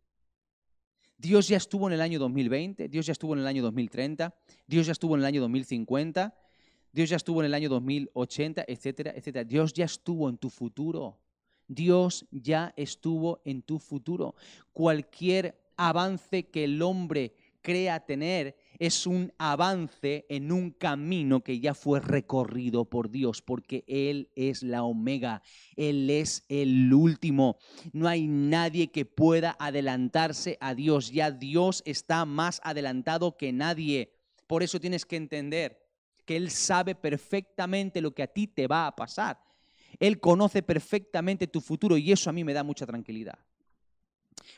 Dios 1.19 1.49
ya 1.49 1.57
estuvo 1.57 1.87
en 1.87 1.95
el 1.95 2.01
año 2.01 2.19
2020, 2.19 2.89
Dios 2.89 3.07
ya 3.07 3.13
estuvo 3.13 3.35
en 3.35 3.41
el 3.41 3.47
año 3.47 3.63
2030, 3.63 4.35
Dios 4.67 4.87
ya 4.87 4.93
estuvo 4.93 5.15
en 5.15 5.21
el 5.21 5.27
año 5.27 5.41
2050, 5.41 6.35
Dios 6.93 7.11
ya 7.11 7.17
estuvo 7.17 7.41
en 7.41 7.47
el 7.47 7.55
año 7.55 7.69
2080, 7.69 8.65
etcétera, 8.69 9.13
etcétera. 9.15 9.45
Dios 9.45 9.73
ya 9.73 9.85
estuvo 9.85 10.29
en 10.29 10.39
tu 10.39 10.51
futuro. 10.51 11.19
Dios 11.69 12.27
ya 12.31 12.73
estuvo 12.77 13.41
en 13.45 13.63
tu 13.63 13.79
futuro. 13.79 14.35
Cualquier 14.73 15.61
avance 15.77 16.49
que 16.49 16.65
el 16.65 16.81
hombre 16.81 17.35
crea 17.61 18.01
tener 18.01 18.57
es 18.79 19.07
un 19.07 19.33
avance 19.39 20.27
en 20.29 20.53
un 20.53 20.71
camino 20.71 21.43
que 21.43 21.61
ya 21.61 21.75
fue 21.75 22.01
recorrido 22.01 22.85
por 22.85 23.11
Dios, 23.11 23.43
porque 23.43 23.85
Él 23.87 24.31
es 24.37 24.63
la 24.63 24.83
omega, 24.83 25.43
Él 25.77 26.11
es 26.11 26.45
el 26.49 26.93
último. 26.93 27.59
No 27.93 28.09
hay 28.09 28.27
nadie 28.27 28.89
que 28.89 29.05
pueda 29.05 29.57
adelantarse 29.59 30.59
a 30.61 30.75
Dios, 30.75 31.11
ya 31.11 31.31
Dios 31.31 31.83
está 31.87 32.25
más 32.25 32.61
adelantado 32.65 33.37
que 33.37 33.53
nadie. 33.53 34.13
Por 34.47 34.63
eso 34.63 34.81
tienes 34.81 35.05
que 35.05 35.17
entender 35.17 35.83
que 36.25 36.37
Él 36.37 36.51
sabe 36.51 36.95
perfectamente 36.95 38.01
lo 38.01 38.13
que 38.13 38.23
a 38.23 38.27
ti 38.27 38.47
te 38.47 38.67
va 38.67 38.87
a 38.87 38.97
pasar. 38.97 39.41
Él 39.99 40.21
conoce 40.21 40.63
perfectamente 40.63 41.47
tu 41.47 41.61
futuro 41.61 41.97
y 41.97 42.13
eso 42.13 42.29
a 42.29 42.33
mí 42.33 42.45
me 42.45 42.53
da 42.53 42.63
mucha 42.63 42.87
tranquilidad. 42.87 43.39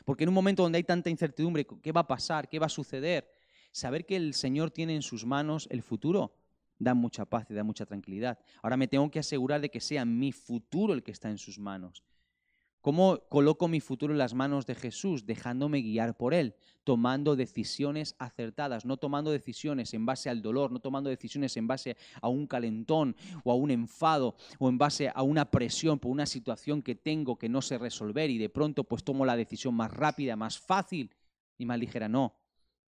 Porque 0.03 0.23
en 0.23 0.29
un 0.29 0.35
momento 0.35 0.63
donde 0.63 0.77
hay 0.77 0.83
tanta 0.83 1.09
incertidumbre, 1.09 1.65
¿qué 1.81 1.91
va 1.91 2.01
a 2.01 2.07
pasar? 2.07 2.49
¿Qué 2.49 2.59
va 2.59 2.65
a 2.65 2.69
suceder? 2.69 3.38
Saber 3.71 4.05
que 4.05 4.15
el 4.15 4.33
Señor 4.33 4.71
tiene 4.71 4.95
en 4.95 5.01
sus 5.01 5.25
manos 5.25 5.67
el 5.71 5.81
futuro 5.81 6.33
da 6.79 6.93
mucha 6.93 7.25
paz 7.25 7.45
y 7.49 7.53
da 7.53 7.63
mucha 7.63 7.85
tranquilidad. 7.85 8.39
Ahora 8.63 8.77
me 8.77 8.87
tengo 8.87 9.11
que 9.11 9.19
asegurar 9.19 9.61
de 9.61 9.69
que 9.69 9.81
sea 9.81 10.05
mi 10.05 10.31
futuro 10.31 10.93
el 10.93 11.03
que 11.03 11.11
está 11.11 11.29
en 11.29 11.37
sus 11.37 11.59
manos. 11.59 12.03
¿Cómo 12.81 13.19
coloco 13.27 13.67
mi 13.67 13.81
futuro 13.81 14.13
en 14.13 14.17
las 14.17 14.33
manos 14.33 14.65
de 14.65 14.73
Jesús? 14.73 15.25
Dejándome 15.25 15.81
guiar 15.81 16.15
por 16.15 16.33
Él, 16.33 16.55
tomando 16.85 17.35
decisiones 17.35 18.15
acertadas, 18.19 18.85
no 18.85 18.95
tomando 18.95 19.31
decisiones 19.31 19.93
en 19.93 20.05
base 20.05 20.29
al 20.29 20.41
dolor, 20.41 20.71
no 20.71 20.79
tomando 20.79 21.09
decisiones 21.09 21.57
en 21.57 21.67
base 21.67 21.97
a 22.21 22.29
un 22.29 22.47
calentón 22.47 23.17
o 23.43 23.51
a 23.51 23.55
un 23.55 23.69
enfado 23.71 24.37
o 24.59 24.69
en 24.69 24.77
base 24.77 25.11
a 25.13 25.23
una 25.23 25.51
presión 25.51 25.99
por 25.99 26.09
una 26.09 26.25
situación 26.25 26.81
que 26.81 26.95
tengo 26.95 27.37
que 27.37 27.49
no 27.49 27.61
sé 27.61 27.77
resolver 27.77 28.29
y 28.29 28.37
de 28.37 28.47
pronto 28.47 28.85
pues 28.85 29.03
tomo 29.03 29.25
la 29.25 29.35
decisión 29.35 29.75
más 29.75 29.91
rápida, 29.91 30.37
más 30.37 30.57
fácil 30.57 31.11
y 31.57 31.65
más 31.65 31.77
ligera. 31.77 32.07
No, 32.07 32.33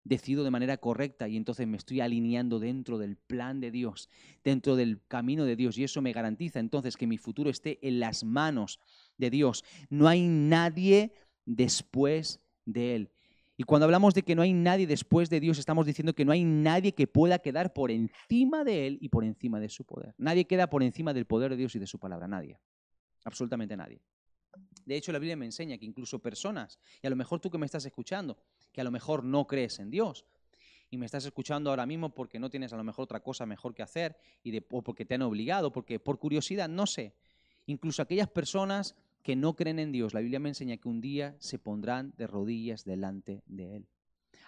decido 0.04 0.44
de 0.44 0.50
manera 0.50 0.78
correcta 0.78 1.28
y 1.28 1.36
entonces 1.36 1.66
me 1.66 1.76
estoy 1.76 2.00
alineando 2.00 2.58
dentro 2.58 2.98
del 2.98 3.16
plan 3.16 3.60
de 3.60 3.70
Dios, 3.70 4.08
dentro 4.42 4.76
del 4.76 5.00
camino 5.06 5.44
de 5.44 5.56
Dios 5.56 5.76
y 5.78 5.84
eso 5.84 6.00
me 6.02 6.12
garantiza 6.12 6.58
entonces 6.58 6.96
que 6.96 7.06
mi 7.06 7.18
futuro 7.18 7.50
esté 7.50 7.78
en 7.86 8.00
las 8.00 8.24
manos 8.24 8.80
de 9.18 9.30
Dios. 9.30 9.64
No 9.88 10.08
hay 10.08 10.26
nadie 10.26 11.12
después 11.44 12.40
de 12.64 12.96
Él. 12.96 13.10
Y 13.56 13.64
cuando 13.64 13.84
hablamos 13.84 14.14
de 14.14 14.22
que 14.22 14.34
no 14.34 14.40
hay 14.40 14.54
nadie 14.54 14.86
después 14.86 15.28
de 15.28 15.38
Dios, 15.38 15.58
estamos 15.58 15.84
diciendo 15.84 16.14
que 16.14 16.24
no 16.24 16.32
hay 16.32 16.44
nadie 16.44 16.94
que 16.94 17.06
pueda 17.06 17.40
quedar 17.40 17.74
por 17.74 17.90
encima 17.90 18.64
de 18.64 18.86
Él 18.86 18.98
y 19.02 19.10
por 19.10 19.22
encima 19.22 19.60
de 19.60 19.68
su 19.68 19.84
poder. 19.84 20.14
Nadie 20.16 20.46
queda 20.46 20.70
por 20.70 20.82
encima 20.82 21.12
del 21.12 21.26
poder 21.26 21.50
de 21.50 21.58
Dios 21.58 21.74
y 21.74 21.78
de 21.78 21.86
su 21.86 21.98
palabra. 21.98 22.26
Nadie. 22.26 22.58
Absolutamente 23.22 23.76
nadie. 23.76 24.00
De 24.86 24.96
hecho, 24.96 25.12
la 25.12 25.18
Biblia 25.18 25.36
me 25.36 25.44
enseña 25.44 25.76
que 25.76 25.84
incluso 25.84 26.20
personas, 26.20 26.80
y 27.02 27.06
a 27.06 27.10
lo 27.10 27.16
mejor 27.16 27.38
tú 27.38 27.50
que 27.50 27.58
me 27.58 27.66
estás 27.66 27.84
escuchando, 27.84 28.38
que 28.72 28.80
a 28.80 28.84
lo 28.84 28.90
mejor 28.90 29.24
no 29.24 29.46
crees 29.46 29.78
en 29.78 29.90
Dios, 29.90 30.24
y 30.90 30.96
me 30.98 31.06
estás 31.06 31.24
escuchando 31.24 31.70
ahora 31.70 31.86
mismo 31.86 32.12
porque 32.12 32.40
no 32.40 32.50
tienes 32.50 32.72
a 32.72 32.76
lo 32.76 32.84
mejor 32.84 33.04
otra 33.04 33.20
cosa 33.20 33.46
mejor 33.46 33.74
que 33.74 33.82
hacer, 33.82 34.16
y 34.42 34.50
de, 34.50 34.66
o 34.70 34.82
porque 34.82 35.04
te 35.04 35.14
han 35.14 35.22
obligado, 35.22 35.70
porque 35.70 36.00
por 36.00 36.18
curiosidad, 36.18 36.68
no 36.68 36.86
sé. 36.86 37.14
Incluso 37.66 38.02
aquellas 38.02 38.28
personas 38.28 38.96
que 39.22 39.36
no 39.36 39.54
creen 39.54 39.78
en 39.78 39.92
Dios, 39.92 40.14
la 40.14 40.20
Biblia 40.20 40.40
me 40.40 40.48
enseña 40.48 40.78
que 40.78 40.88
un 40.88 41.00
día 41.00 41.36
se 41.38 41.58
pondrán 41.58 42.12
de 42.16 42.26
rodillas 42.26 42.84
delante 42.84 43.42
de 43.46 43.76
Él. 43.76 43.86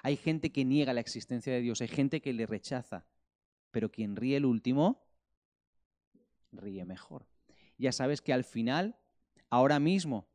Hay 0.03 0.17
gente 0.17 0.51
que 0.51 0.65
niega 0.65 0.93
la 0.93 1.01
existencia 1.01 1.53
de 1.53 1.61
Dios, 1.61 1.81
hay 1.81 1.89
gente 1.89 2.21
que 2.21 2.33
le 2.33 2.47
rechaza, 2.47 3.07
pero 3.71 3.93
quien 3.93 4.17
ríe 4.17 4.37
el 4.37 4.45
último, 4.45 5.05
ríe 6.51 6.85
mejor. 6.85 7.27
Ya 7.79 7.93
sabes 7.93 8.21
que 8.21 8.33
al 8.33 8.43
final, 8.43 8.97
ahora 9.49 9.79
mismo, 9.79 10.27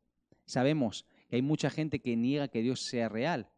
sabemos 0.46 1.04
que 1.28 1.36
hay 1.36 1.42
mucha 1.42 1.68
gente 1.68 2.00
que 2.00 2.16
niega 2.16 2.48
que 2.48 2.62
Dios 2.62 2.80
sea 2.86 3.10
real. 3.10 3.50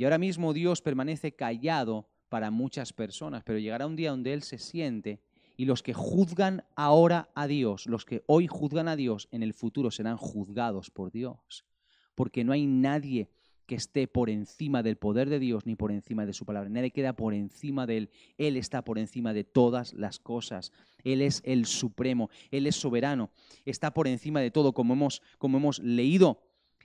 Y 0.00 0.04
ahora 0.04 0.16
mismo 0.16 0.54
Dios 0.54 0.80
permanece 0.80 1.32
callado 1.32 2.08
para 2.30 2.50
muchas 2.50 2.90
personas, 2.94 3.42
pero 3.44 3.58
llegará 3.58 3.86
un 3.86 3.96
día 3.96 4.12
donde 4.12 4.32
Él 4.32 4.42
se 4.42 4.56
siente 4.56 5.20
y 5.58 5.66
los 5.66 5.82
que 5.82 5.92
juzgan 5.92 6.64
ahora 6.74 7.28
a 7.34 7.46
Dios, 7.46 7.84
los 7.84 8.06
que 8.06 8.22
hoy 8.24 8.46
juzgan 8.46 8.88
a 8.88 8.96
Dios, 8.96 9.28
en 9.30 9.42
el 9.42 9.52
futuro 9.52 9.90
serán 9.90 10.16
juzgados 10.16 10.90
por 10.90 11.12
Dios. 11.12 11.66
Porque 12.14 12.44
no 12.44 12.52
hay 12.52 12.64
nadie 12.64 13.28
que 13.66 13.74
esté 13.74 14.08
por 14.08 14.30
encima 14.30 14.82
del 14.82 14.96
poder 14.96 15.28
de 15.28 15.38
Dios 15.38 15.66
ni 15.66 15.76
por 15.76 15.92
encima 15.92 16.24
de 16.24 16.32
su 16.32 16.46
palabra. 16.46 16.70
Nadie 16.70 16.92
queda 16.92 17.12
por 17.12 17.34
encima 17.34 17.86
de 17.86 17.98
Él. 17.98 18.10
Él 18.38 18.56
está 18.56 18.82
por 18.82 18.98
encima 18.98 19.34
de 19.34 19.44
todas 19.44 19.92
las 19.92 20.18
cosas. 20.18 20.72
Él 21.04 21.20
es 21.20 21.42
el 21.44 21.66
supremo. 21.66 22.30
Él 22.50 22.66
es 22.66 22.76
soberano. 22.76 23.28
Está 23.66 23.92
por 23.92 24.08
encima 24.08 24.40
de 24.40 24.50
todo, 24.50 24.72
como 24.72 24.94
hemos, 24.94 25.20
como 25.36 25.58
hemos 25.58 25.78
leído. 25.80 26.40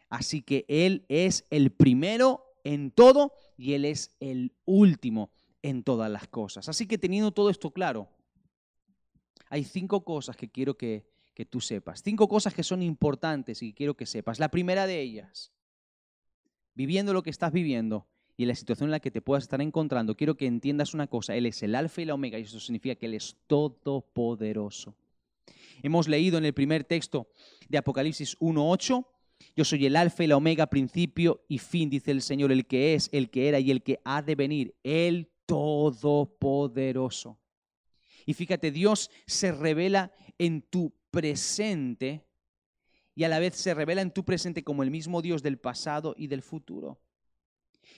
Así 0.09 0.41
que 0.41 0.65
Él 0.67 1.05
es 1.07 1.45
el 1.49 1.71
primero 1.71 2.41
en 2.65 2.91
todo 2.91 3.31
y 3.57 3.73
Él 3.73 3.85
es 3.85 4.13
el 4.19 4.51
último 4.65 5.29
en 5.61 5.83
todas 5.83 6.11
las 6.11 6.27
cosas. 6.27 6.67
Así 6.67 6.87
que 6.87 6.97
teniendo 6.97 7.31
todo 7.31 7.49
esto 7.49 7.71
claro, 7.71 8.09
hay 9.49 9.63
cinco 9.63 10.03
cosas 10.03 10.35
que 10.35 10.49
quiero 10.49 10.77
que, 10.77 11.05
tú 11.49 11.61
sepas. 11.61 12.01
Cinco 12.03 12.27
cosas 12.27 12.53
que 12.53 12.63
son 12.63 12.81
importantes 12.81 13.61
y 13.61 13.73
quiero 13.73 13.95
que 13.95 14.05
sepas. 14.05 14.39
La 14.39 14.49
primera 14.49 14.87
de 14.87 15.01
ellas, 15.01 15.51
viviendo 16.73 17.13
lo 17.13 17.23
que 17.23 17.29
estás 17.29 17.53
viviendo 17.53 18.07
y 18.37 18.43
en 18.43 18.49
la 18.49 18.55
situación 18.55 18.87
en 18.87 18.91
la 18.91 18.99
que 18.99 19.11
te 19.11 19.21
puedas 19.21 19.43
estar 19.43 19.61
encontrando, 19.61 20.15
quiero 20.15 20.35
que 20.35 20.47
entiendas 20.47 20.93
una 20.93 21.07
cosa. 21.07 21.35
Él 21.35 21.45
es 21.45 21.61
el 21.61 21.75
alfa 21.75 22.01
y 22.01 22.05
la 22.05 22.13
omega 22.15 22.39
y 22.39 22.43
eso 22.43 22.59
significa 22.59 22.95
que 22.95 23.05
Él 23.05 23.13
es 23.13 23.37
todopoderoso. 23.47 24.95
Hemos 25.83 26.07
leído 26.07 26.37
en 26.37 26.45
el 26.45 26.53
primer 26.53 26.83
texto 26.83 27.27
de 27.69 27.77
Apocalipsis 27.77 28.37
1.8, 28.39 29.05
yo 29.55 29.63
soy 29.65 29.85
el 29.85 29.95
alfa 29.95 30.23
y 30.23 30.27
la 30.27 30.37
omega, 30.37 30.67
principio 30.67 31.45
y 31.47 31.59
fin, 31.59 31.89
dice 31.89 32.11
el 32.11 32.21
Señor, 32.21 32.51
el 32.51 32.65
que 32.65 32.93
es, 32.93 33.09
el 33.11 33.29
que 33.29 33.47
era 33.47 33.59
y 33.59 33.71
el 33.71 33.83
que 33.83 33.99
ha 34.03 34.21
de 34.21 34.35
venir, 34.35 34.75
el 34.83 35.31
todopoderoso. 35.45 37.39
Y 38.25 38.33
fíjate, 38.33 38.71
Dios 38.71 39.11
se 39.27 39.51
revela 39.51 40.11
en 40.37 40.61
tu 40.61 40.93
presente 41.11 42.25
y 43.13 43.23
a 43.23 43.29
la 43.29 43.39
vez 43.39 43.55
se 43.55 43.73
revela 43.73 44.01
en 44.01 44.11
tu 44.11 44.25
presente 44.25 44.63
como 44.63 44.83
el 44.83 44.91
mismo 44.91 45.21
Dios 45.21 45.41
del 45.41 45.57
pasado 45.57 46.13
y 46.17 46.27
del 46.27 46.41
futuro. 46.41 46.99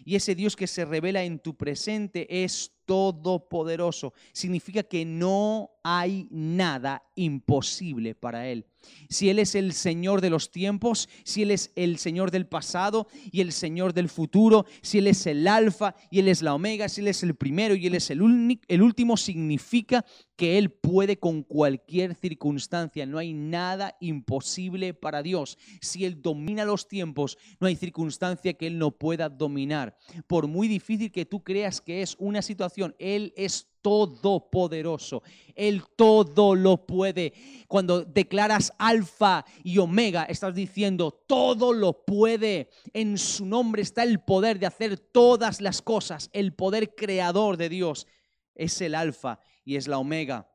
Y 0.05 0.15
ese 0.15 0.35
Dios 0.35 0.55
que 0.55 0.67
se 0.67 0.85
revela 0.85 1.23
en 1.23 1.39
tu 1.39 1.55
presente 1.55 2.43
es 2.43 2.71
todopoderoso. 2.85 4.13
Significa 4.31 4.83
que 4.83 5.05
no 5.05 5.71
hay 5.83 6.27
nada 6.29 7.03
imposible 7.15 8.13
para 8.13 8.47
Él. 8.47 8.65
Si 9.09 9.29
Él 9.29 9.39
es 9.39 9.55
el 9.55 9.73
Señor 9.73 10.21
de 10.21 10.29
los 10.29 10.51
tiempos, 10.51 11.09
si 11.23 11.43
Él 11.43 11.51
es 11.51 11.71
el 11.75 11.97
Señor 11.97 12.31
del 12.31 12.47
pasado 12.47 13.07
y 13.31 13.41
el 13.41 13.51
Señor 13.51 13.93
del 13.93 14.09
futuro, 14.09 14.65
si 14.81 14.99
Él 14.99 15.07
es 15.07 15.25
el 15.27 15.47
alfa 15.47 15.95
y 16.11 16.19
Él 16.19 16.27
es 16.27 16.41
la 16.41 16.53
omega, 16.53 16.89
si 16.89 17.01
Él 17.01 17.07
es 17.07 17.23
el 17.23 17.35
primero 17.35 17.75
y 17.75 17.87
Él 17.87 17.95
es 17.95 18.09
el, 18.09 18.21
el 18.67 18.81
último, 18.81 19.17
significa 19.17 20.05
que 20.35 20.57
Él 20.57 20.71
puede 20.71 21.17
con 21.17 21.43
cualquier 21.43 22.15
circunstancia. 22.15 23.05
No 23.05 23.17
hay 23.17 23.33
nada 23.33 23.97
imposible 23.99 24.93
para 24.93 25.23
Dios. 25.23 25.57
Si 25.81 26.05
Él 26.05 26.21
domina 26.21 26.63
los 26.63 26.87
tiempos, 26.87 27.37
no 27.59 27.67
hay 27.67 27.75
circunstancia 27.75 28.53
que 28.53 28.67
Él 28.67 28.77
no 28.77 28.91
pueda 28.91 29.29
dominar. 29.29 29.97
Por 30.27 30.47
muy 30.47 30.67
difícil 30.67 31.11
que 31.11 31.25
tú 31.25 31.43
creas 31.43 31.81
que 31.81 32.01
es 32.01 32.15
una 32.19 32.41
situación, 32.41 32.95
Él 32.99 33.33
es 33.35 33.67
todopoderoso. 33.87 35.23
Él 35.55 35.81
todo 35.95 36.55
lo 36.55 36.85
puede. 36.85 37.31
Cuando 37.69 38.03
declaras 38.03 38.73
alfa 38.77 39.45
y 39.63 39.77
omega, 39.77 40.23
estás 40.23 40.53
diciendo 40.53 41.23
todo 41.25 41.71
lo 41.71 42.03
puede. 42.03 42.69
En 42.91 43.17
su 43.17 43.45
nombre 43.45 43.81
está 43.81 44.03
el 44.03 44.19
poder 44.19 44.59
de 44.59 44.65
hacer 44.65 44.97
todas 44.99 45.61
las 45.61 45.81
cosas. 45.81 46.29
El 46.33 46.51
poder 46.51 46.95
creador 46.95 47.55
de 47.55 47.69
Dios 47.69 48.07
es 48.55 48.81
el 48.81 48.93
alfa 48.93 49.39
y 49.63 49.77
es 49.77 49.87
la 49.87 49.99
omega. 49.99 50.51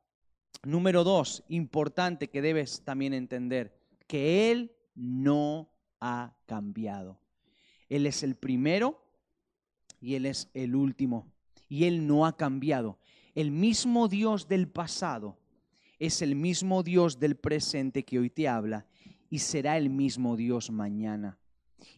Número 0.63 1.03
dos, 1.03 1.43
importante 1.49 2.29
que 2.29 2.43
debes 2.43 2.83
también 2.85 3.15
entender, 3.15 3.75
que 4.07 4.51
Él 4.53 4.73
no 4.95 5.71
ha 6.01 6.37
cambiado. 6.45 7.19
Él 7.89 8.07
es 8.07 8.23
el 8.23 8.35
primero 8.35 9.03
y 10.03 10.17
Él 10.17 10.27
es 10.27 10.51
el 10.53 10.75
último. 10.75 11.33
Y 11.71 11.85
Él 11.85 12.07
no 12.07 12.27
ha 12.27 12.37
cambiado 12.37 12.99
el 13.35 13.51
mismo 13.51 14.09
Dios 14.09 14.49
del 14.49 14.69
pasado 14.69 15.39
es 15.99 16.21
el 16.21 16.35
mismo 16.35 16.83
Dios 16.83 17.19
del 17.19 17.37
presente 17.37 18.05
que 18.05 18.19
hoy 18.19 18.29
te 18.29 18.49
habla 18.49 18.87
y 19.31 19.39
será 19.39 19.77
el 19.77 19.89
mismo 19.89 20.37
Dios 20.37 20.71
mañana. 20.71 21.39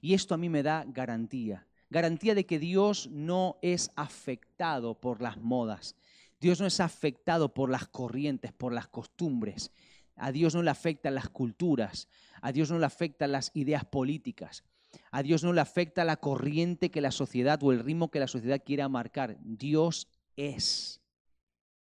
Y 0.01 0.15
esto 0.15 0.35
a 0.35 0.39
mí 0.39 0.49
me 0.49 0.63
da 0.63 0.85
garantía, 0.87 1.67
garantía 1.91 2.35
de 2.35 2.47
que 2.47 2.59
Dios 2.59 3.09
no 3.11 3.59
es 3.63 3.91
afectado 3.97 5.01
por 5.01 5.21
las 5.21 5.39
modas, 5.39 5.97
Dios 6.41 6.61
no 6.61 6.67
es 6.67 6.81
afectado 6.81 7.55
por 7.55 7.71
las 7.71 7.89
corrientes, 7.89 8.53
por 8.53 8.73
las 8.73 8.87
costumbres, 8.89 9.73
a 10.17 10.31
Dios 10.31 10.55
no 10.55 10.63
le 10.63 10.71
afectan 10.71 11.15
las 11.15 11.29
culturas, 11.29 12.09
a 12.41 12.53
Dios 12.53 12.71
no 12.71 12.79
le 12.79 12.87
afectan 12.87 13.33
las 13.33 13.51
ideas 13.55 13.85
políticas, 13.85 14.65
a 15.11 15.23
Dios 15.23 15.43
no 15.43 15.53
le 15.53 15.61
afecta 15.61 16.05
la 16.05 16.19
corriente 16.19 16.91
que 16.91 17.01
la 17.01 17.11
sociedad 17.11 17.61
o 17.63 17.73
el 17.73 17.81
ritmo 17.81 18.11
que 18.11 18.21
la 18.21 18.29
sociedad 18.29 18.63
quiera 18.65 18.89
marcar. 18.89 19.39
Dios 19.43 20.07
es 20.37 21.01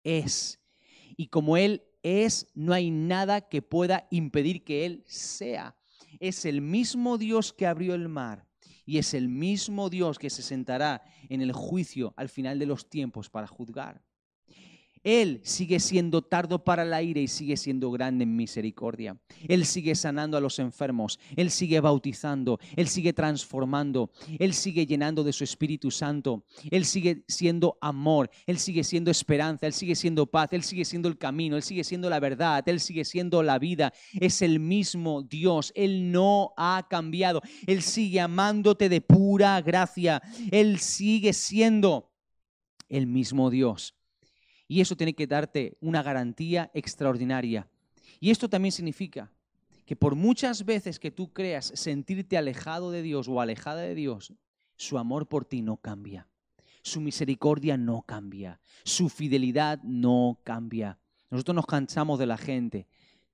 es. 0.04 0.60
Y 1.16 1.28
como 1.28 1.56
Él 1.56 1.82
es, 2.02 2.46
no 2.54 2.72
hay 2.72 2.90
nada 2.90 3.42
que 3.42 3.62
pueda 3.62 4.06
impedir 4.10 4.64
que 4.64 4.86
Él 4.86 5.04
sea. 5.06 5.76
Es 6.18 6.44
el 6.44 6.60
mismo 6.60 7.18
Dios 7.18 7.52
que 7.52 7.66
abrió 7.66 7.94
el 7.94 8.08
mar 8.08 8.46
y 8.84 8.98
es 8.98 9.14
el 9.14 9.28
mismo 9.28 9.88
Dios 9.88 10.18
que 10.18 10.30
se 10.30 10.42
sentará 10.42 11.02
en 11.28 11.40
el 11.40 11.52
juicio 11.52 12.12
al 12.16 12.28
final 12.28 12.58
de 12.58 12.66
los 12.66 12.88
tiempos 12.88 13.30
para 13.30 13.46
juzgar. 13.46 14.02
Él 15.02 15.40
sigue 15.44 15.80
siendo 15.80 16.20
tardo 16.20 16.62
para 16.62 16.84
la 16.84 17.02
ira 17.02 17.20
y 17.20 17.28
sigue 17.28 17.56
siendo 17.56 17.90
grande 17.90 18.24
en 18.24 18.36
misericordia. 18.36 19.16
Él 19.48 19.64
sigue 19.64 19.94
sanando 19.94 20.36
a 20.36 20.40
los 20.40 20.58
enfermos. 20.58 21.18
Él 21.36 21.50
sigue 21.50 21.80
bautizando. 21.80 22.58
Él 22.76 22.86
sigue 22.86 23.14
transformando. 23.14 24.10
Él 24.38 24.52
sigue 24.52 24.84
llenando 24.84 25.24
de 25.24 25.32
su 25.32 25.44
Espíritu 25.44 25.90
Santo. 25.90 26.44
Él 26.70 26.84
sigue 26.84 27.24
siendo 27.28 27.78
amor. 27.80 28.30
Él 28.46 28.58
sigue 28.58 28.84
siendo 28.84 29.10
esperanza. 29.10 29.66
Él 29.66 29.72
sigue 29.72 29.94
siendo 29.94 30.26
paz. 30.26 30.48
Él 30.52 30.62
sigue 30.62 30.84
siendo 30.84 31.08
el 31.08 31.16
camino. 31.16 31.56
Él 31.56 31.62
sigue 31.62 31.84
siendo 31.84 32.10
la 32.10 32.20
verdad. 32.20 32.62
Él 32.68 32.78
sigue 32.78 33.06
siendo 33.06 33.42
la 33.42 33.58
vida. 33.58 33.94
Es 34.12 34.42
el 34.42 34.60
mismo 34.60 35.22
Dios. 35.22 35.72
Él 35.74 36.12
no 36.12 36.52
ha 36.58 36.86
cambiado. 36.90 37.40
Él 37.66 37.80
sigue 37.80 38.20
amándote 38.20 38.90
de 38.90 39.00
pura 39.00 39.62
gracia. 39.62 40.20
Él 40.50 40.78
sigue 40.78 41.32
siendo 41.32 42.12
el 42.90 43.06
mismo 43.06 43.48
Dios. 43.48 43.94
Y 44.70 44.80
eso 44.80 44.96
tiene 44.96 45.14
que 45.14 45.26
darte 45.26 45.76
una 45.80 46.00
garantía 46.00 46.70
extraordinaria. 46.74 47.68
Y 48.20 48.30
esto 48.30 48.48
también 48.48 48.70
significa 48.70 49.32
que 49.84 49.96
por 49.96 50.14
muchas 50.14 50.64
veces 50.64 51.00
que 51.00 51.10
tú 51.10 51.32
creas 51.32 51.72
sentirte 51.74 52.38
alejado 52.38 52.92
de 52.92 53.02
Dios 53.02 53.26
o 53.26 53.40
alejada 53.40 53.80
de 53.80 53.96
Dios, 53.96 54.32
su 54.76 54.96
amor 54.96 55.26
por 55.26 55.44
ti 55.44 55.60
no 55.60 55.78
cambia. 55.78 56.28
Su 56.82 57.00
misericordia 57.00 57.76
no 57.76 58.02
cambia. 58.02 58.60
Su 58.84 59.08
fidelidad 59.08 59.82
no 59.82 60.38
cambia. 60.44 61.00
Nosotros 61.30 61.56
nos 61.56 61.66
cansamos 61.66 62.20
de 62.20 62.26
la 62.26 62.38
gente. 62.38 62.86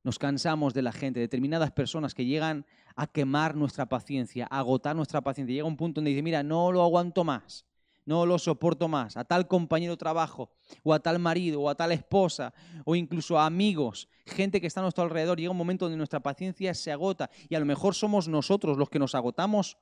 Nos 0.04 0.18
cansamos 0.18 0.72
de 0.72 0.80
la 0.80 0.92
gente, 0.92 1.20
determinadas 1.20 1.70
personas 1.70 2.14
que 2.14 2.24
llegan 2.24 2.64
a 2.94 3.06
quemar 3.06 3.56
nuestra 3.56 3.90
paciencia, 3.90 4.48
a 4.50 4.60
agotar 4.60 4.96
nuestra 4.96 5.20
paciencia. 5.20 5.52
Llega 5.52 5.68
un 5.68 5.76
punto 5.76 5.98
donde 5.98 6.12
dice, 6.12 6.22
mira, 6.22 6.42
no 6.42 6.72
lo 6.72 6.82
aguanto 6.82 7.24
más 7.24 7.66
no 8.06 8.24
lo 8.24 8.38
soporto 8.38 8.88
más, 8.88 9.16
a 9.16 9.24
tal 9.24 9.46
compañero 9.46 9.92
de 9.92 9.96
trabajo, 9.98 10.50
o 10.82 10.94
a 10.94 11.00
tal 11.00 11.18
marido, 11.18 11.60
o 11.60 11.68
a 11.68 11.74
tal 11.74 11.92
esposa, 11.92 12.54
o 12.84 12.94
incluso 12.94 13.38
a 13.38 13.46
amigos, 13.46 14.08
gente 14.24 14.60
que 14.60 14.66
está 14.66 14.80
a 14.80 14.84
nuestro 14.84 15.04
alrededor, 15.04 15.38
llega 15.38 15.50
un 15.50 15.56
momento 15.56 15.84
donde 15.84 15.98
nuestra 15.98 16.20
paciencia 16.20 16.72
se 16.72 16.90
agota 16.90 17.30
y 17.48 17.54
a 17.54 17.60
lo 17.60 17.66
mejor 17.66 17.94
somos 17.94 18.28
nosotros 18.28 18.78
los 18.78 18.88
que 18.88 18.98
nos 18.98 19.14
agotamos 19.14 19.76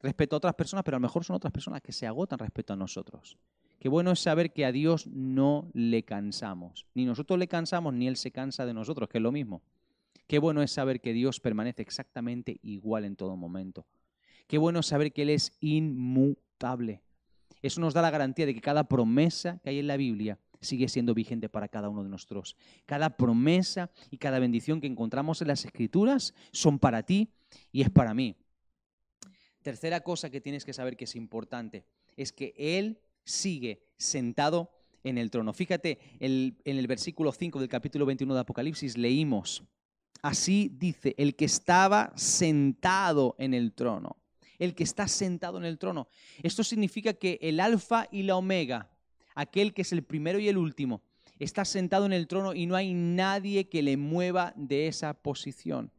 respecto 0.00 0.36
a 0.36 0.38
otras 0.38 0.54
personas, 0.54 0.84
pero 0.84 0.96
a 0.96 1.00
lo 1.00 1.06
mejor 1.06 1.24
son 1.24 1.36
otras 1.36 1.52
personas 1.52 1.82
que 1.82 1.92
se 1.92 2.06
agotan 2.06 2.38
respecto 2.38 2.72
a 2.72 2.76
nosotros. 2.76 3.36
Qué 3.78 3.88
bueno 3.88 4.10
es 4.10 4.20
saber 4.20 4.52
que 4.52 4.64
a 4.64 4.72
Dios 4.72 5.06
no 5.06 5.70
le 5.72 6.02
cansamos. 6.04 6.86
Ni 6.94 7.04
nosotros 7.04 7.38
le 7.38 7.46
cansamos, 7.46 7.94
ni 7.94 8.08
Él 8.08 8.16
se 8.16 8.32
cansa 8.32 8.66
de 8.66 8.74
nosotros, 8.74 9.08
que 9.08 9.18
es 9.18 9.22
lo 9.22 9.30
mismo. 9.30 9.62
Qué 10.26 10.38
bueno 10.38 10.62
es 10.62 10.72
saber 10.72 11.00
que 11.00 11.12
Dios 11.12 11.40
permanece 11.40 11.82
exactamente 11.82 12.58
igual 12.62 13.04
en 13.04 13.16
todo 13.16 13.36
momento. 13.36 13.86
Qué 14.46 14.58
bueno 14.58 14.80
es 14.80 14.86
saber 14.86 15.12
que 15.12 15.22
Él 15.22 15.30
es 15.30 15.56
inmutable. 15.60 17.02
Eso 17.62 17.80
nos 17.80 17.94
da 17.94 18.02
la 18.02 18.10
garantía 18.10 18.46
de 18.46 18.54
que 18.54 18.60
cada 18.60 18.84
promesa 18.84 19.58
que 19.62 19.70
hay 19.70 19.78
en 19.78 19.86
la 19.86 19.96
Biblia 19.96 20.38
sigue 20.60 20.88
siendo 20.88 21.14
vigente 21.14 21.48
para 21.48 21.68
cada 21.68 21.88
uno 21.88 22.02
de 22.02 22.08
nosotros. 22.08 22.56
Cada 22.86 23.16
promesa 23.16 23.90
y 24.10 24.18
cada 24.18 24.38
bendición 24.38 24.80
que 24.80 24.86
encontramos 24.86 25.40
en 25.40 25.48
las 25.48 25.64
Escrituras 25.64 26.34
son 26.52 26.78
para 26.78 27.02
ti 27.02 27.30
y 27.72 27.82
es 27.82 27.90
para 27.90 28.14
mí. 28.14 28.36
Tercera 29.62 30.00
cosa 30.00 30.30
que 30.30 30.40
tienes 30.40 30.64
que 30.64 30.72
saber 30.72 30.96
que 30.96 31.04
es 31.04 31.16
importante 31.16 31.84
es 32.16 32.32
que 32.32 32.54
Él 32.56 33.00
sigue 33.24 33.82
sentado 33.96 34.70
en 35.04 35.18
el 35.18 35.30
trono. 35.30 35.52
Fíjate, 35.52 35.98
en 36.20 36.56
el 36.64 36.86
versículo 36.86 37.32
5 37.32 37.60
del 37.60 37.68
capítulo 37.68 38.06
21 38.06 38.34
de 38.34 38.40
Apocalipsis 38.40 38.96
leímos, 38.96 39.62
así 40.22 40.70
dice, 40.74 41.14
el 41.18 41.36
que 41.36 41.44
estaba 41.44 42.12
sentado 42.16 43.36
en 43.38 43.54
el 43.54 43.72
trono, 43.72 44.16
el 44.58 44.74
que 44.74 44.84
está 44.84 45.08
sentado 45.08 45.58
en 45.58 45.64
el 45.64 45.78
trono. 45.78 46.08
Esto 46.42 46.64
significa 46.64 47.12
que 47.12 47.38
el 47.42 47.60
alfa 47.60 48.08
y 48.10 48.22
la 48.22 48.36
omega, 48.36 48.90
aquel 49.34 49.72
que 49.72 49.82
es 49.82 49.92
el 49.92 50.02
primero 50.02 50.38
y 50.38 50.48
el 50.48 50.58
último, 50.58 51.02
está 51.38 51.64
sentado 51.64 52.06
en 52.06 52.12
el 52.12 52.26
trono 52.26 52.54
y 52.54 52.66
no 52.66 52.76
hay 52.76 52.94
nadie 52.94 53.68
que 53.68 53.82
le 53.82 53.96
mueva 53.96 54.52
de 54.56 54.88
esa 54.88 55.14
posición. 55.14 55.92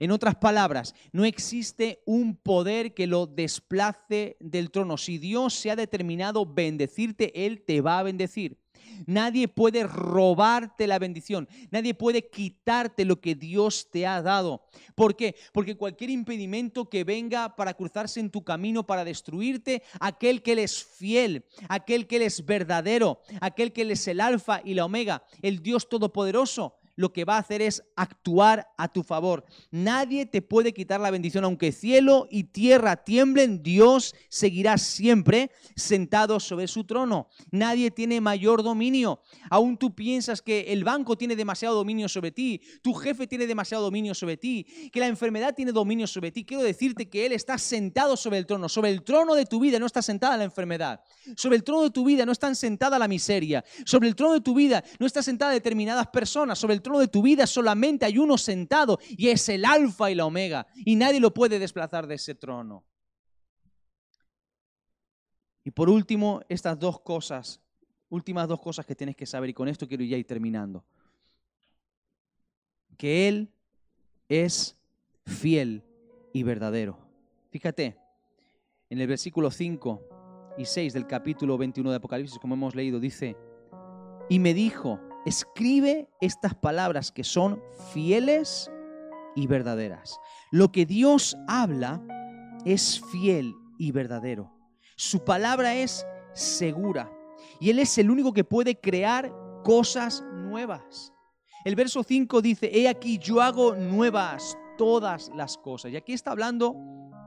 En 0.00 0.12
otras 0.12 0.36
palabras, 0.36 0.94
no 1.10 1.24
existe 1.24 2.02
un 2.06 2.36
poder 2.36 2.94
que 2.94 3.08
lo 3.08 3.26
desplace 3.26 4.36
del 4.38 4.70
trono. 4.70 4.96
Si 4.96 5.18
Dios 5.18 5.54
se 5.54 5.72
ha 5.72 5.76
determinado 5.76 6.46
bendecirte, 6.46 7.46
Él 7.46 7.62
te 7.62 7.80
va 7.80 7.98
a 7.98 8.04
bendecir. 8.04 8.58
Nadie 9.06 9.48
puede 9.48 9.84
robarte 9.84 10.86
la 10.86 10.98
bendición. 10.98 11.48
Nadie 11.70 11.94
puede 11.94 12.28
quitarte 12.28 13.04
lo 13.04 13.20
que 13.20 13.34
Dios 13.34 13.88
te 13.90 14.06
ha 14.06 14.22
dado. 14.22 14.64
¿Por 14.94 15.16
qué? 15.16 15.36
Porque 15.52 15.76
cualquier 15.76 16.10
impedimento 16.10 16.88
que 16.88 17.04
venga 17.04 17.56
para 17.56 17.74
cruzarse 17.74 18.20
en 18.20 18.30
tu 18.30 18.42
camino, 18.42 18.86
para 18.86 19.04
destruirte, 19.04 19.82
aquel 20.00 20.42
que 20.42 20.52
Él 20.52 20.58
es 20.60 20.84
fiel, 20.84 21.44
aquel 21.68 22.06
que 22.06 22.16
Él 22.16 22.22
es 22.22 22.44
verdadero, 22.44 23.20
aquel 23.40 23.72
que 23.72 23.82
Él 23.82 23.90
es 23.90 24.06
el 24.08 24.20
alfa 24.20 24.60
y 24.64 24.74
la 24.74 24.84
omega, 24.84 25.24
el 25.42 25.62
Dios 25.62 25.88
todopoderoso, 25.88 26.77
lo 26.98 27.12
que 27.12 27.24
va 27.24 27.36
a 27.36 27.38
hacer 27.38 27.62
es 27.62 27.84
actuar 27.94 28.66
a 28.76 28.88
tu 28.88 29.04
favor. 29.04 29.44
Nadie 29.70 30.26
te 30.26 30.42
puede 30.42 30.74
quitar 30.74 30.98
la 31.00 31.12
bendición, 31.12 31.44
aunque 31.44 31.70
cielo 31.70 32.26
y 32.28 32.44
tierra 32.44 32.96
tiemblen, 32.96 33.62
Dios 33.62 34.16
seguirá 34.28 34.78
siempre 34.78 35.52
sentado 35.76 36.40
sobre 36.40 36.66
su 36.66 36.82
trono. 36.82 37.28
Nadie 37.52 37.92
tiene 37.92 38.20
mayor 38.20 38.64
dominio. 38.64 39.22
Aún 39.48 39.78
tú 39.78 39.94
piensas 39.94 40.42
que 40.42 40.72
el 40.72 40.82
banco 40.82 41.16
tiene 41.16 41.36
demasiado 41.36 41.76
dominio 41.76 42.08
sobre 42.08 42.32
ti, 42.32 42.60
tu 42.82 42.92
jefe 42.94 43.28
tiene 43.28 43.46
demasiado 43.46 43.84
dominio 43.84 44.12
sobre 44.12 44.36
ti, 44.36 44.66
que 44.92 44.98
la 44.98 45.06
enfermedad 45.06 45.54
tiene 45.54 45.70
dominio 45.70 46.08
sobre 46.08 46.32
ti. 46.32 46.44
Quiero 46.44 46.64
decirte 46.64 47.08
que 47.08 47.26
Él 47.26 47.30
está 47.30 47.58
sentado 47.58 48.16
sobre 48.16 48.38
el 48.38 48.46
trono. 48.46 48.68
Sobre 48.68 48.90
el 48.90 49.04
trono 49.04 49.36
de 49.36 49.46
tu 49.46 49.60
vida 49.60 49.78
no 49.78 49.86
está 49.86 50.02
sentada 50.02 50.36
la 50.36 50.42
enfermedad. 50.42 51.00
Sobre 51.36 51.54
el 51.54 51.62
trono 51.62 51.84
de 51.84 51.90
tu 51.90 52.04
vida 52.04 52.26
no 52.26 52.32
está 52.32 52.52
sentada 52.56 52.98
la 52.98 53.06
miseria. 53.06 53.64
Sobre 53.84 54.08
el 54.08 54.16
trono 54.16 54.34
de 54.34 54.40
tu 54.40 54.52
vida 54.52 54.82
no 54.98 55.06
está 55.06 55.22
sentada 55.22 55.52
determinadas 55.52 56.08
personas. 56.08 56.58
Sobre 56.58 56.74
de 56.96 57.08
tu 57.08 57.20
vida 57.20 57.46
solamente 57.46 58.06
hay 58.06 58.16
uno 58.16 58.38
sentado 58.38 58.98
y 59.08 59.28
es 59.28 59.48
el 59.48 59.64
alfa 59.64 60.10
y 60.10 60.14
la 60.14 60.24
omega 60.24 60.66
y 60.76 60.96
nadie 60.96 61.20
lo 61.20 61.34
puede 61.34 61.58
desplazar 61.58 62.06
de 62.06 62.14
ese 62.14 62.34
trono. 62.36 62.84
Y 65.64 65.70
por 65.70 65.90
último, 65.90 66.40
estas 66.48 66.78
dos 66.78 67.00
cosas, 67.00 67.60
últimas 68.08 68.48
dos 68.48 68.60
cosas 68.60 68.86
que 68.86 68.94
tienes 68.94 69.16
que 69.16 69.26
saber 69.26 69.50
y 69.50 69.54
con 69.54 69.68
esto 69.68 69.86
quiero 69.86 70.04
ya 70.04 70.16
ir 70.16 70.26
terminando. 70.26 70.84
Que 72.96 73.28
Él 73.28 73.52
es 74.28 74.78
fiel 75.26 75.84
y 76.32 76.42
verdadero. 76.42 76.98
Fíjate, 77.50 77.98
en 78.88 79.00
el 79.00 79.06
versículo 79.06 79.50
5 79.50 80.54
y 80.56 80.64
6 80.64 80.94
del 80.94 81.06
capítulo 81.06 81.58
21 81.58 81.90
de 81.90 81.96
Apocalipsis, 81.96 82.38
como 82.38 82.54
hemos 82.54 82.74
leído, 82.74 82.98
dice, 83.00 83.36
y 84.28 84.38
me 84.38 84.54
dijo, 84.54 85.00
escribe 85.28 86.08
estas 86.20 86.54
palabras 86.54 87.12
que 87.12 87.22
son 87.22 87.62
fieles 87.92 88.70
y 89.36 89.46
verdaderas. 89.46 90.18
Lo 90.50 90.72
que 90.72 90.86
Dios 90.86 91.36
habla 91.46 92.02
es 92.64 93.00
fiel 93.12 93.54
y 93.78 93.92
verdadero. 93.92 94.50
Su 94.96 95.24
palabra 95.24 95.74
es 95.74 96.06
segura 96.32 97.12
y 97.60 97.70
Él 97.70 97.78
es 97.78 97.98
el 97.98 98.10
único 98.10 98.32
que 98.32 98.44
puede 98.44 98.80
crear 98.80 99.32
cosas 99.64 100.24
nuevas. 100.32 101.12
El 101.64 101.76
verso 101.76 102.02
5 102.02 102.40
dice, 102.40 102.70
he 102.72 102.88
aquí 102.88 103.18
yo 103.18 103.42
hago 103.42 103.74
nuevas 103.74 104.56
todas 104.78 105.30
las 105.34 105.58
cosas. 105.58 105.92
Y 105.92 105.96
aquí 105.96 106.14
está 106.14 106.30
hablando 106.30 106.74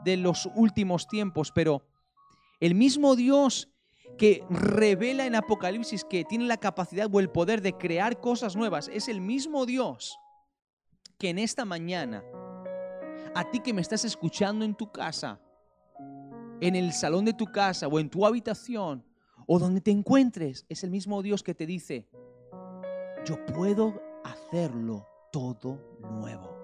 de 0.04 0.18
los 0.18 0.49
últimos 0.56 1.08
tiempos, 1.08 1.52
pero 1.54 1.86
el 2.60 2.74
mismo 2.74 3.16
Dios 3.16 3.70
que 4.22 4.45
revela 4.51 5.26
en 5.26 5.34
Apocalipsis 5.34 6.05
que 6.05 6.24
tiene 6.24 6.45
la 6.45 6.57
capacidad 6.57 7.09
o 7.11 7.19
el 7.19 7.32
poder 7.32 7.59
de 7.63 7.74
crear 7.74 8.19
cosas 8.19 8.55
nuevas, 8.55 8.88
es 8.93 9.07
el 9.07 9.19
mismo 9.19 9.65
Dios 9.65 10.15
que 11.17 11.30
en 11.30 11.39
esta 11.39 11.65
mañana, 11.65 12.24
a 13.34 13.49
ti 13.49 13.61
que 13.61 13.74
me 13.74 13.82
estás 13.82 14.05
escuchando 14.05 14.63
en 14.63 14.76
tu 14.76 14.91
casa, 14.91 15.41
en 16.59 16.76
el 16.76 16.93
salón 16.93 17.26
de 17.26 17.34
tu 17.34 17.47
casa 17.47 17.88
o 17.88 17.99
en 17.99 18.11
tu 18.11 18.24
habitación 18.24 19.03
o 19.47 19.57
donde 19.57 19.82
te 19.82 19.89
encuentres, 19.89 20.67
es 20.69 20.84
el 20.84 20.91
mismo 20.91 21.24
Dios 21.24 21.41
que 21.41 21.55
te 21.55 21.65
dice, 21.65 22.07
yo 23.26 23.43
puedo 23.47 23.99
hacerlo 24.24 25.07
todo 25.32 25.97
nuevo. 25.99 26.55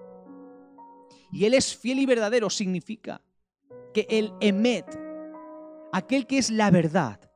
Y 1.32 1.44
Él 1.44 1.54
es 1.54 1.76
fiel 1.76 1.98
y 1.98 2.06
verdadero, 2.06 2.50
significa 2.50 3.20
que 3.92 4.06
el 4.08 4.32
emet, 4.38 4.86
aquel 5.92 6.28
que 6.28 6.38
es 6.38 6.52
la 6.52 6.70
verdad, 6.70 7.27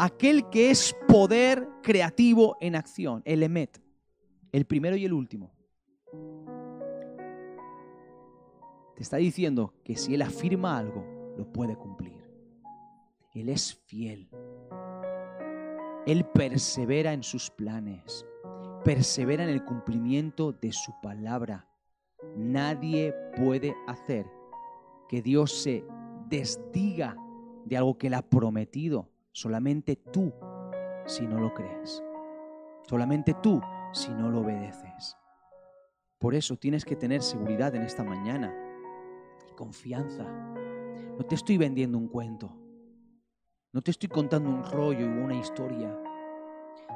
aquel 0.00 0.48
que 0.48 0.70
es 0.70 0.96
poder 1.06 1.68
creativo 1.82 2.56
en 2.62 2.74
acción, 2.74 3.20
el 3.26 3.42
Emet, 3.42 3.82
el 4.50 4.64
primero 4.64 4.96
y 4.96 5.04
el 5.04 5.12
último. 5.12 5.52
Te 8.96 9.02
está 9.02 9.18
diciendo 9.18 9.74
que 9.84 9.96
si 9.96 10.14
Él 10.14 10.22
afirma 10.22 10.78
algo, 10.78 11.04
lo 11.36 11.52
puede 11.52 11.76
cumplir. 11.76 12.18
Él 13.34 13.50
es 13.50 13.74
fiel. 13.74 14.30
Él 16.06 16.24
persevera 16.32 17.12
en 17.12 17.22
sus 17.22 17.50
planes, 17.50 18.24
persevera 18.82 19.44
en 19.44 19.50
el 19.50 19.66
cumplimiento 19.66 20.52
de 20.52 20.72
su 20.72 20.94
palabra. 21.02 21.68
Nadie 22.38 23.14
puede 23.36 23.76
hacer 23.86 24.24
que 25.10 25.20
Dios 25.20 25.52
se 25.52 25.84
desdiga 26.30 27.18
de 27.66 27.76
algo 27.76 27.98
que 27.98 28.06
Él 28.06 28.14
ha 28.14 28.22
prometido. 28.22 29.09
Solamente 29.32 29.96
tú 29.96 30.32
si 31.06 31.26
no 31.26 31.38
lo 31.38 31.54
crees. 31.54 32.02
Solamente 32.82 33.34
tú 33.34 33.60
si 33.92 34.10
no 34.10 34.28
lo 34.28 34.40
obedeces. 34.40 35.16
Por 36.18 36.34
eso 36.34 36.56
tienes 36.56 36.84
que 36.84 36.96
tener 36.96 37.22
seguridad 37.22 37.74
en 37.74 37.82
esta 37.82 38.02
mañana 38.02 38.52
y 39.48 39.54
confianza. 39.54 40.24
No 40.24 41.24
te 41.24 41.36
estoy 41.36 41.58
vendiendo 41.58 41.96
un 41.96 42.08
cuento. 42.08 42.52
No 43.72 43.82
te 43.82 43.92
estoy 43.92 44.08
contando 44.08 44.50
un 44.50 44.64
rollo 44.64 45.06
y 45.06 45.18
una 45.18 45.36
historia. 45.36 45.96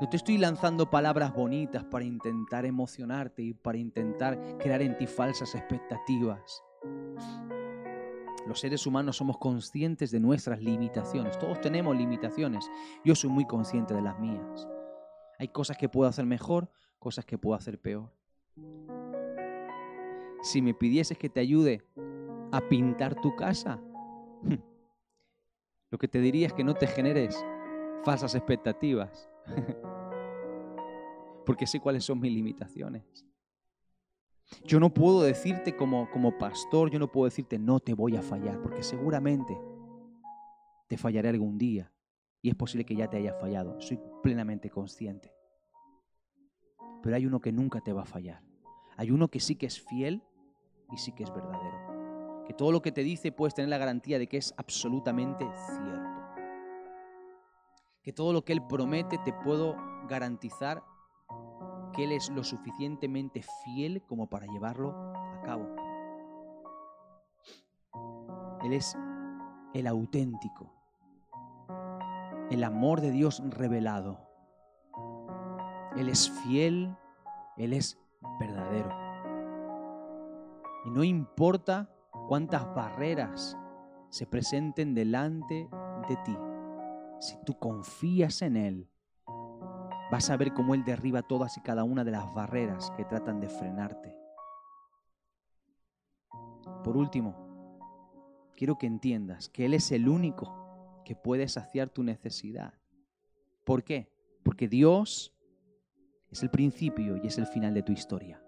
No 0.01 0.09
te 0.09 0.17
estoy 0.17 0.39
lanzando 0.39 0.91
palabras 0.91 1.33
bonitas 1.33 1.85
para 1.85 2.05
intentar 2.05 2.67
emocionarte 2.67 3.43
y 3.43 3.55
para 3.55 3.79
intentar 3.79 4.59
crear 4.59 4.83
en 4.83 4.97
ti 4.99 5.07
falsas 5.07 5.55
expectativas. 5.55 6.65
Los 8.47 8.61
seres 8.61 8.87
humanos 8.87 9.17
somos 9.17 9.39
conscientes 9.39 10.11
de 10.11 10.21
nuestras 10.21 10.63
limitaciones. 10.63 11.39
Todos 11.39 11.61
tenemos 11.61 11.97
limitaciones. 11.97 12.71
Yo 13.05 13.15
soy 13.15 13.31
muy 13.31 13.47
consciente 13.47 13.95
de 13.95 14.03
las 14.03 14.19
mías. 14.19 14.69
Hay 15.39 15.49
cosas 15.49 15.79
que 15.79 15.89
puedo 15.89 16.09
hacer 16.09 16.27
mejor, 16.27 16.71
cosas 16.99 17.25
que 17.25 17.39
puedo 17.39 17.57
hacer 17.57 17.81
peor. 17.81 18.13
Si 20.43 20.61
me 20.61 20.75
pidieses 20.75 21.17
que 21.17 21.31
te 21.31 21.41
ayude 21.41 21.83
a 22.53 22.61
pintar 22.69 23.15
tu 23.21 23.35
casa, 23.35 23.81
lo 25.91 25.99
que 25.99 26.09
te 26.09 26.21
diría 26.21 26.49
es 26.49 26.53
que 26.53 26.65
no 26.65 26.75
te 26.75 26.87
generes 26.87 27.43
falsas 28.05 28.35
expectativas. 28.35 29.31
Porque 31.47 31.67
sé 31.67 31.81
cuáles 31.81 32.05
son 32.05 32.21
mis 32.21 32.33
limitaciones. 32.33 33.25
Yo 34.65 34.81
no 34.81 34.93
puedo 34.93 35.23
decirte 35.23 35.77
como, 35.77 36.11
como 36.11 36.37
pastor, 36.39 36.91
yo 36.91 36.99
no 36.99 37.11
puedo 37.11 37.27
decirte 37.27 37.59
no 37.59 37.81
te 37.81 37.95
voy 37.95 38.17
a 38.17 38.23
fallar, 38.23 38.61
porque 38.63 38.83
seguramente 38.83 39.59
te 40.89 40.97
fallaré 40.97 41.31
algún 41.31 41.59
día 41.59 41.93
y 42.43 42.51
es 42.51 42.55
posible 42.55 42.85
que 42.85 42.95
ya 42.95 43.09
te 43.09 43.17
haya 43.17 43.35
fallado. 43.35 43.81
Soy 43.81 43.99
plenamente 44.23 44.71
consciente. 44.71 45.33
Pero 47.03 47.17
hay 47.17 47.27
uno 47.27 47.41
que 47.41 47.53
nunca 47.53 47.81
te 47.81 47.93
va 47.93 48.03
a 48.03 48.07
fallar. 48.07 48.43
Hay 48.97 49.11
uno 49.11 49.29
que 49.29 49.41
sí 49.41 49.57
que 49.57 49.67
es 49.67 49.81
fiel 49.81 50.23
y 50.93 50.99
sí 50.99 51.13
que 51.13 51.25
es 51.25 51.35
verdadero. 51.35 52.45
que 52.47 52.53
todo 52.53 52.73
lo 52.73 52.83
que 52.83 52.93
te 52.93 53.03
dice 53.03 53.33
puedes 53.33 53.55
tener 53.55 53.71
la 53.71 53.79
garantía 53.79 54.19
de 54.19 54.27
que 54.27 54.37
es 54.37 54.53
absolutamente 54.59 55.47
cierto. 55.55 56.21
Que 58.03 58.13
todo 58.13 58.35
lo 58.35 58.45
que 58.45 58.53
Él 58.53 58.67
promete 58.67 59.17
te 59.25 59.33
puedo 59.33 59.77
garantizar 60.07 60.85
que 61.95 62.05
Él 62.05 62.13
es 62.13 62.31
lo 62.31 62.45
suficientemente 62.45 63.43
fiel 63.65 64.03
como 64.03 64.29
para 64.29 64.47
llevarlo 64.47 64.91
a 64.91 65.43
cabo. 65.43 65.67
Él 68.63 68.73
es 68.73 68.97
el 69.75 69.87
auténtico, 69.87 70.73
el 72.51 72.65
amor 72.65 73.01
de 73.01 73.11
Dios 73.11 73.43
revelado. 73.51 74.21
Él 75.97 76.09
es 76.09 76.31
fiel, 76.43 76.97
Él 77.57 77.73
es 77.73 77.99
verdadero. 78.41 78.91
Y 80.87 80.91
no 80.91 81.05
importa 81.05 81.91
cuántas 82.29 82.65
barreras 82.75 83.57
se 84.09 84.27
presenten 84.27 84.95
delante 84.95 85.69
de 86.09 86.17
ti, 86.25 86.37
si 87.21 87.37
tú 87.45 87.59
confías 87.59 88.43
en 88.43 88.57
Él, 88.57 88.91
vas 90.11 90.31
a 90.31 90.37
ver 90.37 90.53
cómo 90.53 90.75
Él 90.75 90.85
derriba 90.85 91.23
todas 91.23 91.57
y 91.57 91.61
cada 91.61 91.85
una 91.85 92.05
de 92.05 92.11
las 92.11 92.33
barreras 92.35 92.91
que 92.97 93.05
tratan 93.05 93.41
de 93.41 93.49
frenarte. 93.49 94.17
Por 96.83 96.97
último, 96.97 97.35
quiero 98.57 98.77
que 98.77 98.87
entiendas 98.87 99.49
que 99.49 99.65
Él 99.65 99.75
es 99.75 99.91
el 99.93 100.09
único 100.09 101.03
que 101.05 101.15
puede 101.15 101.49
saciar 101.49 101.89
tu 101.89 102.03
necesidad. 102.03 102.75
¿Por 103.65 103.83
qué? 103.85 104.11
Porque 104.43 104.69
Dios 104.69 105.35
es 106.31 106.43
el 106.43 106.51
principio 106.51 107.17
y 107.17 107.27
es 107.27 107.39
el 107.39 107.47
final 107.47 107.75
de 107.75 107.83
tu 107.83 107.93
historia. 107.93 108.43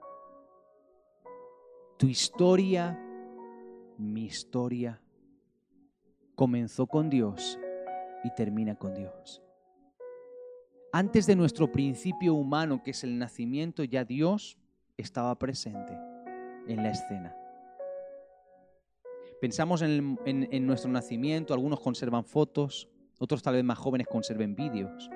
Tu 1.99 2.09
historia, 2.09 2.99
mi 3.97 4.25
historia, 4.25 5.01
comenzó 6.35 6.87
con 6.87 7.09
Dios 7.09 7.59
y 8.23 8.31
termina 8.35 8.75
con 8.75 8.95
Dios. 8.95 9.46
Antes 10.99 11.27
de 11.27 11.37
nuestro 11.37 11.71
principio 11.71 12.33
humano, 12.33 12.83
que 12.83 12.93
es 12.93 13.05
el 13.05 13.19
nacimiento, 13.19 13.85
ya 13.85 14.07
Dios 14.07 14.57
estaba 14.97 15.39
presente 15.39 15.93
en 16.69 16.83
la 16.83 16.89
escena. 16.89 17.37
Pensamos 19.39 19.83
en, 19.83 20.67
nuestro 20.67 20.91
nacimiento, 20.91 21.53
algunos 21.53 21.81
conservan 21.81 22.25
fotos, 22.25 22.89
otros 23.19 23.43
tal 23.43 23.57
vez 23.57 23.65
más 23.65 23.77
jóvenes 23.77 24.07
conserven 24.07 24.57
vídeos. 24.57 25.11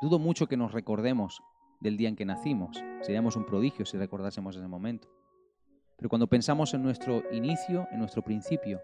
Dudo 0.00 0.20
mucho 0.20 0.46
que 0.46 0.56
nos 0.56 0.70
recordemos 0.70 1.42
del 1.80 1.96
día 1.96 2.08
en 2.08 2.14
que 2.14 2.24
nacimos. 2.24 2.80
Seríamos 3.00 3.34
un 3.34 3.44
prodigio 3.44 3.84
si 3.84 3.96
recordásemos 3.96 4.54
ese 4.54 4.68
momento. 4.68 5.08
Pero 5.96 6.08
cuando 6.08 6.28
pensamos 6.28 6.74
en 6.74 6.84
nuestro 6.84 7.24
inicio, 7.32 7.88
en 7.90 7.98
nuestro 7.98 8.22
principio, 8.22 8.82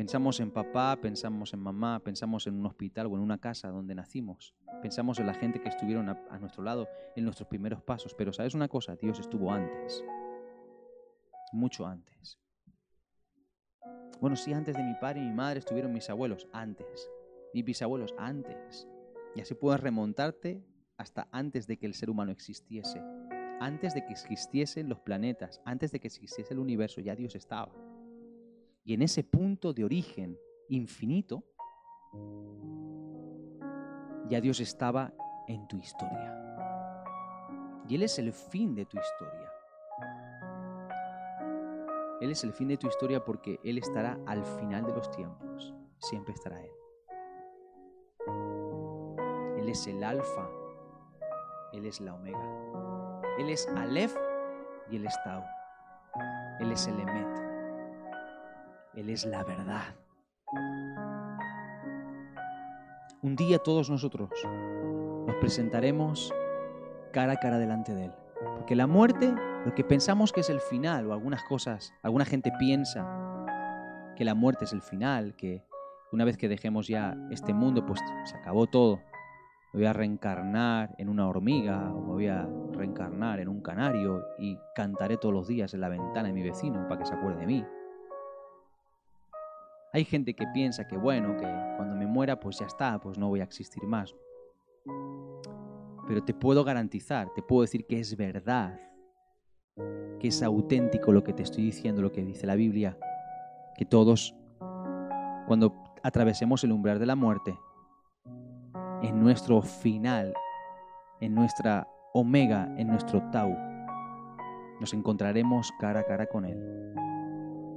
pensamos 0.00 0.40
en 0.40 0.50
papá, 0.50 0.96
pensamos 0.96 1.52
en 1.52 1.60
mamá, 1.60 2.00
pensamos 2.02 2.46
en 2.46 2.54
un 2.54 2.64
hospital 2.64 3.08
o 3.08 3.16
en 3.16 3.20
una 3.20 3.36
casa 3.36 3.68
donde 3.68 3.94
nacimos, 3.94 4.54
pensamos 4.80 5.18
en 5.18 5.26
la 5.26 5.34
gente 5.34 5.60
que 5.60 5.68
estuvieron 5.68 6.08
a, 6.08 6.38
nuestro 6.38 6.62
lado 6.62 6.88
en 7.16 7.24
nuestros 7.24 7.46
primeros 7.50 7.82
pasos. 7.82 8.14
Pero 8.14 8.32
sabes 8.32 8.54
una 8.54 8.66
cosa, 8.66 8.96
Dios 8.96 9.20
estuvo 9.20 9.52
antes, 9.52 10.02
mucho 11.52 11.86
antes. 11.86 12.38
Bueno, 14.22 14.36
sí, 14.36 14.54
antes 14.54 14.74
de 14.74 14.82
mi 14.82 14.94
padre 14.94 15.20
y 15.20 15.24
mi 15.24 15.34
madre 15.34 15.58
estuvieron 15.58 15.92
mis 15.92 16.08
abuelos, 16.08 16.48
antes. 16.50 17.10
Mis 17.52 17.66
bisabuelos, 17.66 18.14
antes. 18.16 18.88
Y 19.36 19.42
así 19.42 19.52
puedes 19.52 19.82
remontarte 19.82 20.64
hasta 20.96 21.28
antes 21.30 21.66
de 21.66 21.76
que 21.76 21.84
el 21.84 21.92
ser 21.92 22.08
humano 22.08 22.32
existiese. 22.32 23.02
Antes 23.60 23.92
de 23.92 24.06
que 24.06 24.12
existiesen 24.12 24.88
los 24.88 25.00
planetas, 25.00 25.60
antes 25.66 25.92
de 25.92 26.00
que 26.00 26.08
existiese 26.08 26.54
el 26.54 26.58
universo, 26.58 27.02
ya 27.02 27.14
Dios 27.14 27.34
estaba. 27.34 27.89
Y 28.84 28.94
en 28.94 29.02
ese 29.02 29.22
punto 29.24 29.72
de 29.72 29.84
origen 29.84 30.38
infinito, 30.68 31.44
ya 34.28 34.40
Dios 34.40 34.60
estaba 34.60 35.12
en 35.46 35.66
tu 35.68 35.76
historia. 35.76 36.36
Y 37.88 37.96
Él 37.96 38.02
es 38.04 38.18
el 38.18 38.32
fin 38.32 38.74
de 38.74 38.86
tu 38.86 38.98
historia. 38.98 39.50
Él 42.20 42.30
es 42.30 42.44
el 42.44 42.52
fin 42.52 42.68
de 42.68 42.76
tu 42.76 42.86
historia 42.86 43.24
porque 43.24 43.58
Él 43.64 43.78
estará 43.78 44.18
al 44.26 44.44
final 44.44 44.84
de 44.84 44.92
los 44.92 45.10
tiempos. 45.10 45.74
Siempre 45.98 46.34
estará 46.34 46.62
Él. 46.62 46.70
Él 49.58 49.68
es 49.68 49.86
el 49.86 50.04
alfa, 50.04 50.48
Él 51.72 51.86
es 51.86 52.00
la 52.00 52.14
omega. 52.14 52.60
Él 53.38 53.50
es 53.50 53.66
Aleph 53.68 54.14
y 54.90 54.96
Él 54.96 55.06
es 55.06 55.18
Tau. 55.24 55.42
Él 56.60 56.72
es 56.72 56.86
el 56.86 57.00
Emet. 57.00 57.49
Él 58.94 59.10
es 59.10 59.24
la 59.24 59.44
verdad. 59.44 59.94
Un 63.22 63.36
día 63.36 63.58
todos 63.58 63.90
nosotros 63.90 64.30
nos 65.26 65.36
presentaremos 65.36 66.32
cara 67.12 67.34
a 67.34 67.36
cara 67.36 67.58
delante 67.58 67.94
de 67.94 68.06
Él. 68.06 68.12
Porque 68.56 68.74
la 68.74 68.86
muerte, 68.86 69.32
lo 69.64 69.74
que 69.74 69.84
pensamos 69.84 70.32
que 70.32 70.40
es 70.40 70.50
el 70.50 70.60
final, 70.60 71.06
o 71.06 71.12
algunas 71.12 71.42
cosas, 71.44 71.92
alguna 72.02 72.24
gente 72.24 72.52
piensa 72.58 73.44
que 74.16 74.24
la 74.24 74.34
muerte 74.34 74.64
es 74.64 74.72
el 74.72 74.82
final, 74.82 75.36
que 75.36 75.64
una 76.12 76.24
vez 76.24 76.36
que 76.36 76.48
dejemos 76.48 76.88
ya 76.88 77.16
este 77.30 77.54
mundo, 77.54 77.84
pues 77.86 78.00
se 78.24 78.36
acabó 78.36 78.66
todo 78.66 79.00
me 79.72 79.80
voy 79.80 79.86
a 79.86 79.92
reencarnar 79.92 80.94
en 80.98 81.08
una 81.08 81.28
hormiga 81.28 81.92
o 81.92 82.00
me 82.00 82.12
voy 82.12 82.26
a 82.26 82.48
reencarnar 82.72 83.38
en 83.38 83.48
un 83.48 83.60
canario 83.60 84.24
y 84.38 84.58
cantaré 84.74 85.16
todos 85.16 85.32
los 85.32 85.46
días 85.46 85.74
en 85.74 85.80
la 85.80 85.88
ventana 85.88 86.28
de 86.28 86.34
mi 86.34 86.42
vecino 86.42 86.88
para 86.88 87.00
que 87.00 87.06
se 87.06 87.14
acuerde 87.14 87.40
de 87.40 87.46
mí. 87.46 87.64
Hay 89.92 90.04
gente 90.04 90.34
que 90.34 90.46
piensa 90.54 90.86
que 90.86 90.96
bueno, 90.96 91.36
que 91.36 91.46
cuando 91.76 91.96
me 91.96 92.06
muera 92.06 92.38
pues 92.38 92.58
ya 92.58 92.66
está, 92.66 93.00
pues 93.00 93.18
no 93.18 93.28
voy 93.28 93.40
a 93.40 93.44
existir 93.44 93.82
más. 93.84 94.14
Pero 96.06 96.22
te 96.24 96.32
puedo 96.32 96.62
garantizar, 96.62 97.32
te 97.34 97.42
puedo 97.42 97.62
decir 97.62 97.86
que 97.86 97.98
es 97.98 98.16
verdad, 98.16 98.78
que 100.20 100.28
es 100.28 100.42
auténtico 100.42 101.12
lo 101.12 101.24
que 101.24 101.32
te 101.32 101.42
estoy 101.42 101.64
diciendo, 101.64 102.02
lo 102.02 102.12
que 102.12 102.22
dice 102.22 102.46
la 102.46 102.54
Biblia, 102.54 102.96
que 103.76 103.84
todos, 103.84 104.34
cuando 105.48 105.74
atravesemos 106.02 106.62
el 106.62 106.72
umbral 106.72 107.00
de 107.00 107.06
la 107.06 107.16
muerte, 107.16 107.58
en 109.02 109.18
nuestro 109.18 109.60
final, 109.62 110.34
en 111.20 111.34
nuestra 111.34 111.88
omega, 112.12 112.72
en 112.76 112.88
nuestro 112.88 113.22
tau. 113.30 113.56
Nos 114.80 114.94
encontraremos 114.94 115.72
cara 115.80 116.00
a 116.00 116.04
cara 116.04 116.26
con 116.26 116.44
Él. 116.44 116.58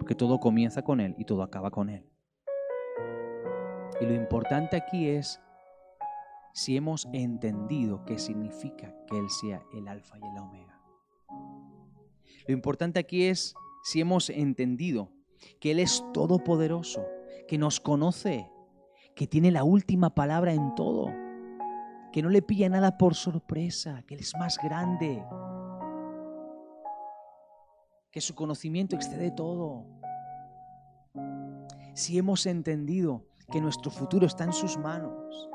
Porque 0.03 0.15
todo 0.15 0.41
comienza 0.41 0.81
con 0.81 0.99
Él 0.99 1.15
y 1.17 1.23
todo 1.23 1.43
acaba 1.43 1.71
con 1.71 1.87
Él. 1.87 2.05
Y 4.01 4.05
lo 4.05 4.13
importante 4.13 4.75
aquí 4.75 5.07
es 5.07 5.39
si 6.53 6.75
hemos 6.75 7.07
entendido 7.13 8.03
qué 8.03 8.19
significa 8.19 8.93
que 9.07 9.17
Él 9.17 9.29
sea 9.29 9.63
el 9.71 9.87
alfa 9.87 10.17
y 10.17 10.27
el 10.27 10.43
omega. 10.43 10.77
Lo 12.45 12.53
importante 12.53 12.99
aquí 12.99 13.27
es 13.27 13.55
si 13.85 14.01
hemos 14.01 14.29
entendido 14.29 15.09
que 15.61 15.71
Él 15.71 15.79
es 15.79 16.03
todopoderoso, 16.13 17.05
que 17.47 17.57
nos 17.57 17.79
conoce, 17.79 18.51
que 19.15 19.25
tiene 19.25 19.51
la 19.51 19.63
última 19.63 20.13
palabra 20.13 20.51
en 20.51 20.75
todo, 20.75 21.13
que 22.11 22.21
no 22.21 22.27
le 22.27 22.41
pilla 22.41 22.67
nada 22.67 22.97
por 22.97 23.15
sorpresa, 23.15 24.03
que 24.05 24.15
Él 24.15 24.19
es 24.19 24.35
más 24.37 24.57
grande, 24.61 25.23
que 28.13 28.21
su 28.21 28.35
conocimiento 28.35 28.95
excede 28.95 29.31
todo. 29.31 29.87
Si 31.95 32.17
hemos 32.19 32.45
entendido 32.45 33.25
que 33.51 33.59
nuestro 33.59 33.89
futuro 33.89 34.27
está 34.27 34.43
en 34.43 34.53
sus 34.53 34.77
manos, 34.77 35.49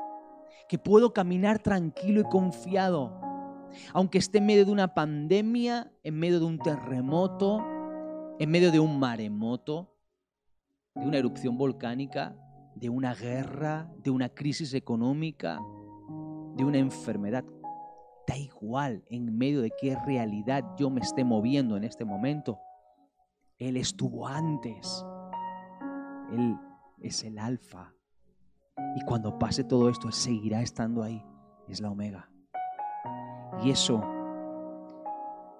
que 0.67 0.77
puedo 0.77 1.13
caminar 1.13 1.59
tranquilo 1.59 2.19
y 2.19 2.25
confiado, 2.25 3.17
aunque 3.93 4.17
esté 4.17 4.39
en 4.39 4.45
medio 4.45 4.65
de 4.65 4.71
una 4.73 4.93
pandemia, 4.93 5.89
en 6.03 6.19
medio 6.19 6.39
de 6.39 6.45
un 6.45 6.59
terremoto, 6.59 7.63
en 8.39 8.51
medio 8.51 8.71
de 8.73 8.79
un 8.81 8.99
maremoto, 8.99 9.95
de 10.95 11.07
una 11.07 11.17
erupción 11.17 11.57
volcánica, 11.57 12.35
de 12.75 12.89
una 12.89 13.15
guerra, 13.15 13.89
de 14.03 14.11
una 14.11 14.27
crisis 14.27 14.73
económica, 14.73 15.61
de 16.57 16.65
una 16.65 16.77
enfermedad. 16.77 17.45
Da 18.29 18.37
igual 18.37 19.03
en 19.09 19.35
medio 19.35 19.61
de 19.61 19.71
qué 19.71 19.97
realidad 20.05 20.63
yo 20.77 20.91
me 20.91 21.01
esté 21.01 21.23
moviendo 21.23 21.75
en 21.75 21.83
este 21.83 22.05
momento. 22.05 22.59
Él 23.57 23.75
estuvo 23.75 24.27
antes. 24.27 25.03
Él 26.31 26.55
es 27.01 27.23
el 27.23 27.39
alfa. 27.39 27.91
Y 28.95 29.01
cuando 29.05 29.39
pase 29.39 29.63
todo 29.63 29.89
esto, 29.89 30.07
Él 30.07 30.13
seguirá 30.13 30.61
estando 30.61 31.01
ahí. 31.01 31.25
Es 31.67 31.81
la 31.81 31.89
omega. 31.89 32.29
Y 33.63 33.71
eso, 33.71 34.03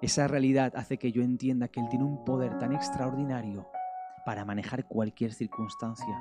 esa 0.00 0.28
realidad 0.28 0.72
hace 0.76 0.96
que 0.96 1.10
yo 1.10 1.22
entienda 1.22 1.66
que 1.66 1.80
Él 1.80 1.88
tiene 1.88 2.04
un 2.04 2.24
poder 2.24 2.56
tan 2.58 2.72
extraordinario 2.72 3.68
para 4.24 4.44
manejar 4.44 4.86
cualquier 4.86 5.32
circunstancia 5.32 6.16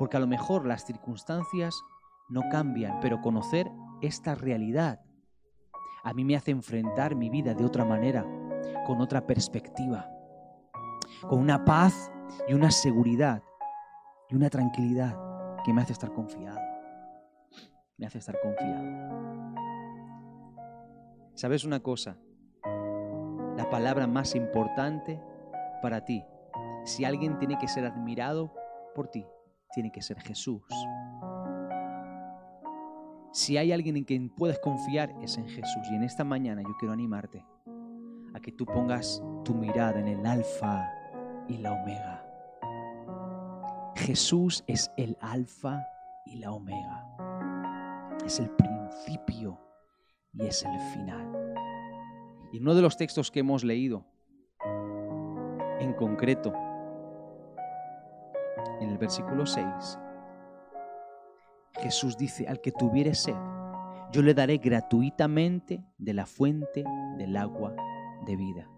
porque 0.00 0.16
a 0.16 0.20
lo 0.20 0.26
mejor 0.26 0.64
las 0.64 0.86
circunstancias 0.86 1.84
no 2.30 2.48
cambian, 2.48 3.00
pero 3.00 3.20
conocer 3.20 3.70
esta 4.00 4.34
realidad 4.34 5.00
a 6.02 6.14
mí 6.14 6.24
me 6.24 6.36
hace 6.36 6.50
enfrentar 6.50 7.14
mi 7.14 7.28
vida 7.28 7.54
de 7.54 7.64
otra 7.64 7.84
manera, 7.84 8.26
con 8.86 9.00
otra 9.00 9.26
perspectiva, 9.26 10.10
con 11.28 11.38
una 11.38 11.64
paz 11.64 12.10
y 12.48 12.54
una 12.54 12.70
seguridad 12.70 13.42
y 14.28 14.36
una 14.36 14.48
tranquilidad 14.48 15.16
que 15.64 15.72
me 15.74 15.82
hace 15.82 15.92
estar 15.92 16.12
confiado. 16.12 16.58
Me 17.98 18.06
hace 18.06 18.18
estar 18.18 18.38
confiado. 18.40 19.10
¿Sabes 21.34 21.64
una 21.64 21.80
cosa? 21.80 22.16
La 23.56 23.68
palabra 23.68 24.06
más 24.06 24.34
importante 24.34 25.20
para 25.82 26.04
ti, 26.04 26.24
si 26.84 27.04
alguien 27.04 27.38
tiene 27.38 27.58
que 27.58 27.68
ser 27.68 27.84
admirado 27.84 28.54
por 28.94 29.08
ti, 29.08 29.26
tiene 29.72 29.92
que 29.92 30.00
ser 30.00 30.18
Jesús. 30.20 30.62
Si 33.32 33.56
hay 33.56 33.70
alguien 33.70 33.96
en 33.96 34.04
quien 34.04 34.28
puedes 34.28 34.58
confiar 34.58 35.14
es 35.22 35.38
en 35.38 35.46
Jesús. 35.46 35.82
Y 35.90 35.94
en 35.94 36.02
esta 36.02 36.24
mañana 36.24 36.62
yo 36.62 36.76
quiero 36.78 36.92
animarte 36.92 37.44
a 38.34 38.40
que 38.40 38.50
tú 38.50 38.66
pongas 38.66 39.22
tu 39.44 39.54
mirada 39.54 40.00
en 40.00 40.08
el 40.08 40.26
alfa 40.26 40.88
y 41.48 41.58
la 41.58 41.72
omega. 41.72 42.26
Jesús 43.96 44.64
es 44.66 44.90
el 44.96 45.16
alfa 45.20 45.86
y 46.26 46.36
la 46.36 46.52
omega. 46.52 47.06
Es 48.24 48.40
el 48.40 48.50
principio 48.50 49.60
y 50.32 50.46
es 50.46 50.64
el 50.64 50.78
final. 50.92 51.54
Y 52.52 52.58
uno 52.58 52.74
de 52.74 52.82
los 52.82 52.96
textos 52.96 53.30
que 53.30 53.40
hemos 53.40 53.62
leído, 53.62 54.04
en 55.78 55.92
concreto, 55.94 56.52
en 58.80 58.90
el 58.90 58.98
versículo 58.98 59.46
6, 59.46 59.64
Jesús 61.74 62.16
dice, 62.16 62.46
al 62.48 62.60
que 62.60 62.72
tuviere 62.72 63.14
sed, 63.14 63.36
yo 64.12 64.22
le 64.22 64.34
daré 64.34 64.58
gratuitamente 64.58 65.82
de 65.98 66.14
la 66.14 66.26
fuente 66.26 66.84
del 67.16 67.36
agua 67.36 67.74
de 68.26 68.36
vida. 68.36 68.68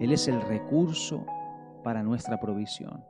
Él 0.00 0.12
es 0.12 0.28
el 0.28 0.40
recurso 0.40 1.24
para 1.82 2.02
nuestra 2.02 2.38
provisión, 2.38 3.04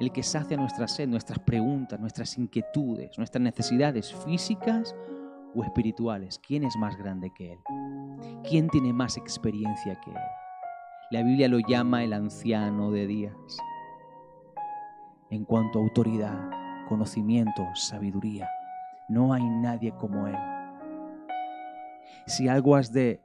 el 0.00 0.12
que 0.12 0.22
sacia 0.22 0.56
nuestra 0.56 0.88
sed, 0.88 1.08
nuestras 1.08 1.38
preguntas, 1.38 2.00
nuestras 2.00 2.36
inquietudes, 2.38 3.16
nuestras 3.16 3.42
necesidades 3.42 4.14
físicas 4.24 4.94
o 5.54 5.62
espirituales. 5.62 6.38
¿Quién 6.46 6.64
es 6.64 6.76
más 6.76 6.96
grande 6.96 7.30
que 7.34 7.52
Él? 7.52 7.58
¿Quién 8.48 8.68
tiene 8.68 8.92
más 8.92 9.16
experiencia 9.16 9.98
que 10.00 10.10
Él? 10.10 10.16
La 11.10 11.22
Biblia 11.22 11.48
lo 11.48 11.58
llama 11.60 12.02
el 12.02 12.12
anciano 12.12 12.90
de 12.90 13.06
días. 13.06 13.58
En 15.30 15.44
cuanto 15.44 15.78
a 15.78 15.82
autoridad, 15.82 16.50
conocimiento, 16.88 17.66
sabiduría, 17.74 18.48
no 19.08 19.32
hay 19.32 19.44
nadie 19.44 19.92
como 19.96 20.26
Él. 20.26 20.36
Si 22.26 22.48
algo 22.48 22.76
has 22.76 22.92
de 22.92 23.20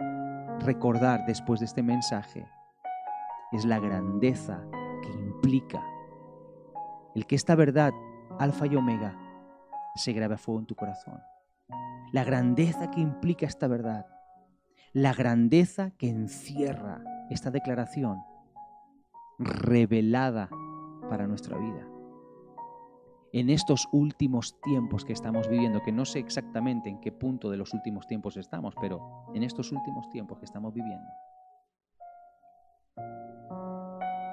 recordar 0.59 1.25
después 1.25 1.59
de 1.59 1.65
este 1.65 1.83
mensaje, 1.83 2.47
es 3.51 3.65
la 3.65 3.79
grandeza 3.79 4.63
que 5.01 5.11
implica 5.11 5.83
el 7.15 7.25
que 7.25 7.35
esta 7.35 7.55
verdad, 7.55 7.93
alfa 8.39 8.67
y 8.67 8.75
omega, 8.75 9.17
se 9.95 10.13
grabe 10.13 10.35
a 10.35 10.37
fuego 10.37 10.61
en 10.61 10.65
tu 10.65 10.75
corazón. 10.75 11.21
La 12.13 12.23
grandeza 12.23 12.89
que 12.91 13.01
implica 13.01 13.45
esta 13.45 13.67
verdad. 13.67 14.05
La 14.93 15.13
grandeza 15.13 15.91
que 15.91 16.09
encierra 16.09 17.01
esta 17.29 17.51
declaración 17.51 18.23
revelada 19.39 20.49
para 21.09 21.27
nuestra 21.27 21.57
vida. 21.57 21.90
En 23.33 23.49
estos 23.49 23.87
últimos 23.93 24.59
tiempos 24.61 25.05
que 25.05 25.13
estamos 25.13 25.47
viviendo, 25.47 25.81
que 25.81 25.93
no 25.93 26.03
sé 26.03 26.19
exactamente 26.19 26.89
en 26.89 26.99
qué 26.99 27.13
punto 27.13 27.49
de 27.49 27.55
los 27.55 27.73
últimos 27.73 28.05
tiempos 28.05 28.35
estamos, 28.35 28.75
pero 28.81 29.27
en 29.33 29.43
estos 29.43 29.71
últimos 29.71 30.09
tiempos 30.09 30.37
que 30.39 30.45
estamos 30.45 30.73
viviendo, 30.73 31.09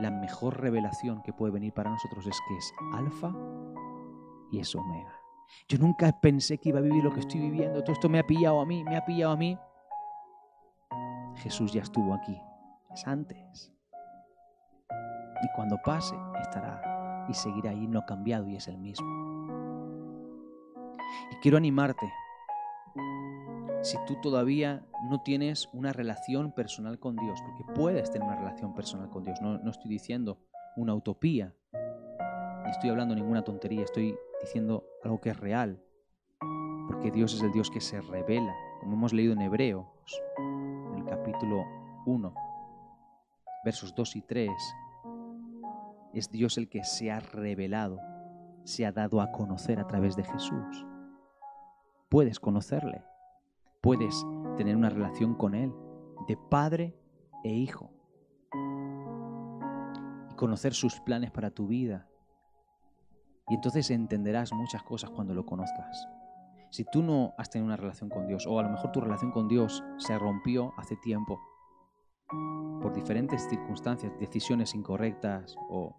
la 0.01 0.11
mejor 0.11 0.61
revelación 0.61 1.23
que 1.23 1.33
puede 1.33 1.53
venir 1.53 1.73
para 1.73 1.91
nosotros 1.91 2.27
es 2.27 2.37
que 2.49 2.57
es 2.57 2.73
alfa 2.93 3.33
y 4.51 4.59
es 4.59 4.75
omega. 4.75 5.15
Yo 5.69 5.79
nunca 5.79 6.13
pensé 6.21 6.59
que 6.59 6.71
iba 6.71 6.79
a 6.79 6.83
vivir 6.83 7.03
lo 7.03 7.13
que 7.13 7.21
estoy 7.21 7.41
viviendo. 7.41 7.83
Todo 7.83 7.93
esto 7.93 8.09
me 8.09 8.19
ha 8.19 8.27
pillado 8.27 8.61
a 8.61 8.67
mí, 8.67 8.85
me 8.85 8.97
ha 8.97 9.05
pillado 9.05 9.33
a 9.33 9.37
mí. 9.37 9.57
Jesús 11.37 11.73
ya 11.73 11.83
estuvo 11.83 12.15
aquí. 12.15 12.41
Es 12.93 13.07
antes. 13.07 13.73
Y 15.43 15.49
cuando 15.55 15.79
pase, 15.85 16.17
estará 16.41 16.88
y 17.29 17.35
seguirá 17.35 17.71
ahí, 17.71 17.87
no 17.87 18.05
cambiado 18.07 18.49
y 18.49 18.57
es 18.57 18.69
el 18.69 18.79
mismo. 18.79 19.07
Y 21.31 21.37
quiero 21.37 21.57
animarte 21.57 22.11
si 23.83 23.97
tú 24.07 24.17
todavía 24.17 24.85
no 25.09 25.23
tienes 25.23 25.69
una 25.73 25.93
relación 25.93 26.53
personal 26.53 26.99
con 26.99 27.17
Dios, 27.17 27.41
porque 27.43 27.65
puedes 27.75 28.11
tener 28.11 28.27
una 28.27 28.37
relación 28.37 28.75
personal 28.75 29.09
con 29.09 29.25
Dios, 29.25 29.41
no, 29.41 29.71
estoy 29.71 29.91
diciendo 29.91 30.39
una 30.77 30.95
utopía, 30.95 31.55
ni 32.65 32.71
estoy 32.71 32.91
hablando 32.91 33.15
ninguna 33.15 33.45
tontería, 33.45 33.85
estoy 33.85 34.17
diciendo 34.41 34.85
algo 35.05 35.21
que 35.21 35.31
es 35.31 35.39
real, 35.39 35.81
porque 36.89 37.11
Dios 37.11 37.35
es 37.35 37.43
el 37.43 37.53
Dios 37.53 37.71
que 37.71 37.81
se 37.81 38.01
revela, 38.01 38.55
como 38.81 38.95
hemos 38.95 39.13
leído 39.13 39.33
en 39.33 39.43
Hebreos, 39.43 39.87
en 40.39 40.95
el 40.97 41.05
capítulo 41.05 41.65
1, 42.07 42.35
versos 43.65 43.95
2 43.95 44.17
y 44.17 44.23
3, 44.23 44.51
es 46.19 46.31
Dios 46.31 46.59
el 46.59 46.69
que 46.69 46.85
se 46.85 47.11
ha 47.11 47.21
revelado, 47.21 48.01
se 48.65 48.87
ha 48.87 48.93
dado 48.93 49.21
a 49.21 49.31
conocer 49.33 49.81
a 49.81 49.87
través 49.87 50.17
de 50.17 50.25
Jesús. 50.25 50.87
Puedes 52.09 52.41
conocerle 52.41 53.03
puedes 53.81 54.27
tener 54.57 54.77
una 54.77 54.91
relación 54.91 55.35
con 55.35 55.55
Él, 55.55 55.73
de 56.27 56.37
padre 56.37 56.95
e 57.45 57.51
hijo. 57.51 57.91
Y 60.31 60.35
conocer 60.35 60.75
sus 60.75 61.01
planes 61.01 61.31
para 61.31 61.51
tu 61.51 61.67
vida. 61.67 62.09
Y 63.49 63.55
entonces 63.55 63.91
entenderás 63.91 64.53
muchas 64.53 64.83
cosas 64.83 65.11
cuando 65.11 65.35
lo 65.35 65.47
conozcas. 65.47 66.07
Si 66.71 66.85
tú 66.85 67.03
no 67.03 67.33
has 67.39 67.49
tenido 67.49 67.67
una 67.67 67.77
relación 67.77 68.11
con 68.11 68.27
Dios, 68.27 68.47
o 68.47 68.59
a 68.59 68.63
lo 68.63 68.69
mejor 68.69 68.93
tu 68.93 69.01
relación 69.01 69.31
con 69.31 69.49
Dios 69.49 69.83
se 69.97 70.19
rompió 70.19 70.75
hace 70.77 70.97
tiempo, 70.97 71.41
por 72.83 72.93
diferentes 72.93 73.49
circunstancias, 73.49 74.13
decisiones 74.21 74.75
incorrectas 74.75 75.57
o 75.71 75.97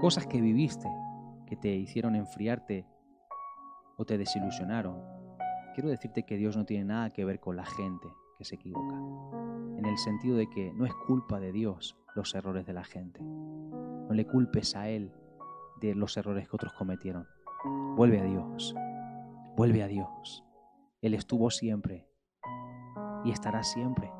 cosas 0.00 0.26
que 0.26 0.40
viviste 0.40 0.88
que 1.46 1.56
te 1.56 1.68
hicieron 1.68 2.16
enfriarte 2.16 2.86
o 3.96 4.04
te 4.04 4.18
desilusionaron, 4.18 5.00
quiero 5.74 5.88
decirte 5.88 6.24
que 6.24 6.36
Dios 6.36 6.56
no 6.56 6.64
tiene 6.64 6.84
nada 6.84 7.10
que 7.10 7.24
ver 7.24 7.40
con 7.40 7.56
la 7.56 7.64
gente 7.64 8.08
que 8.38 8.44
se 8.44 8.56
equivoca, 8.56 8.96
en 9.78 9.86
el 9.86 9.96
sentido 9.98 10.36
de 10.36 10.48
que 10.48 10.72
no 10.72 10.84
es 10.84 10.94
culpa 11.06 11.40
de 11.40 11.52
Dios 11.52 11.96
los 12.14 12.34
errores 12.34 12.66
de 12.66 12.72
la 12.72 12.84
gente. 12.84 13.22
No 13.22 14.10
le 14.10 14.26
culpes 14.26 14.76
a 14.76 14.88
Él 14.88 15.12
de 15.80 15.94
los 15.94 16.16
errores 16.16 16.48
que 16.48 16.56
otros 16.56 16.72
cometieron. 16.72 17.26
Vuelve 17.96 18.20
a 18.20 18.24
Dios, 18.24 18.74
vuelve 19.56 19.82
a 19.82 19.86
Dios. 19.86 20.44
Él 21.00 21.14
estuvo 21.14 21.50
siempre 21.50 22.08
y 23.24 23.30
estará 23.30 23.62
siempre. 23.62 24.10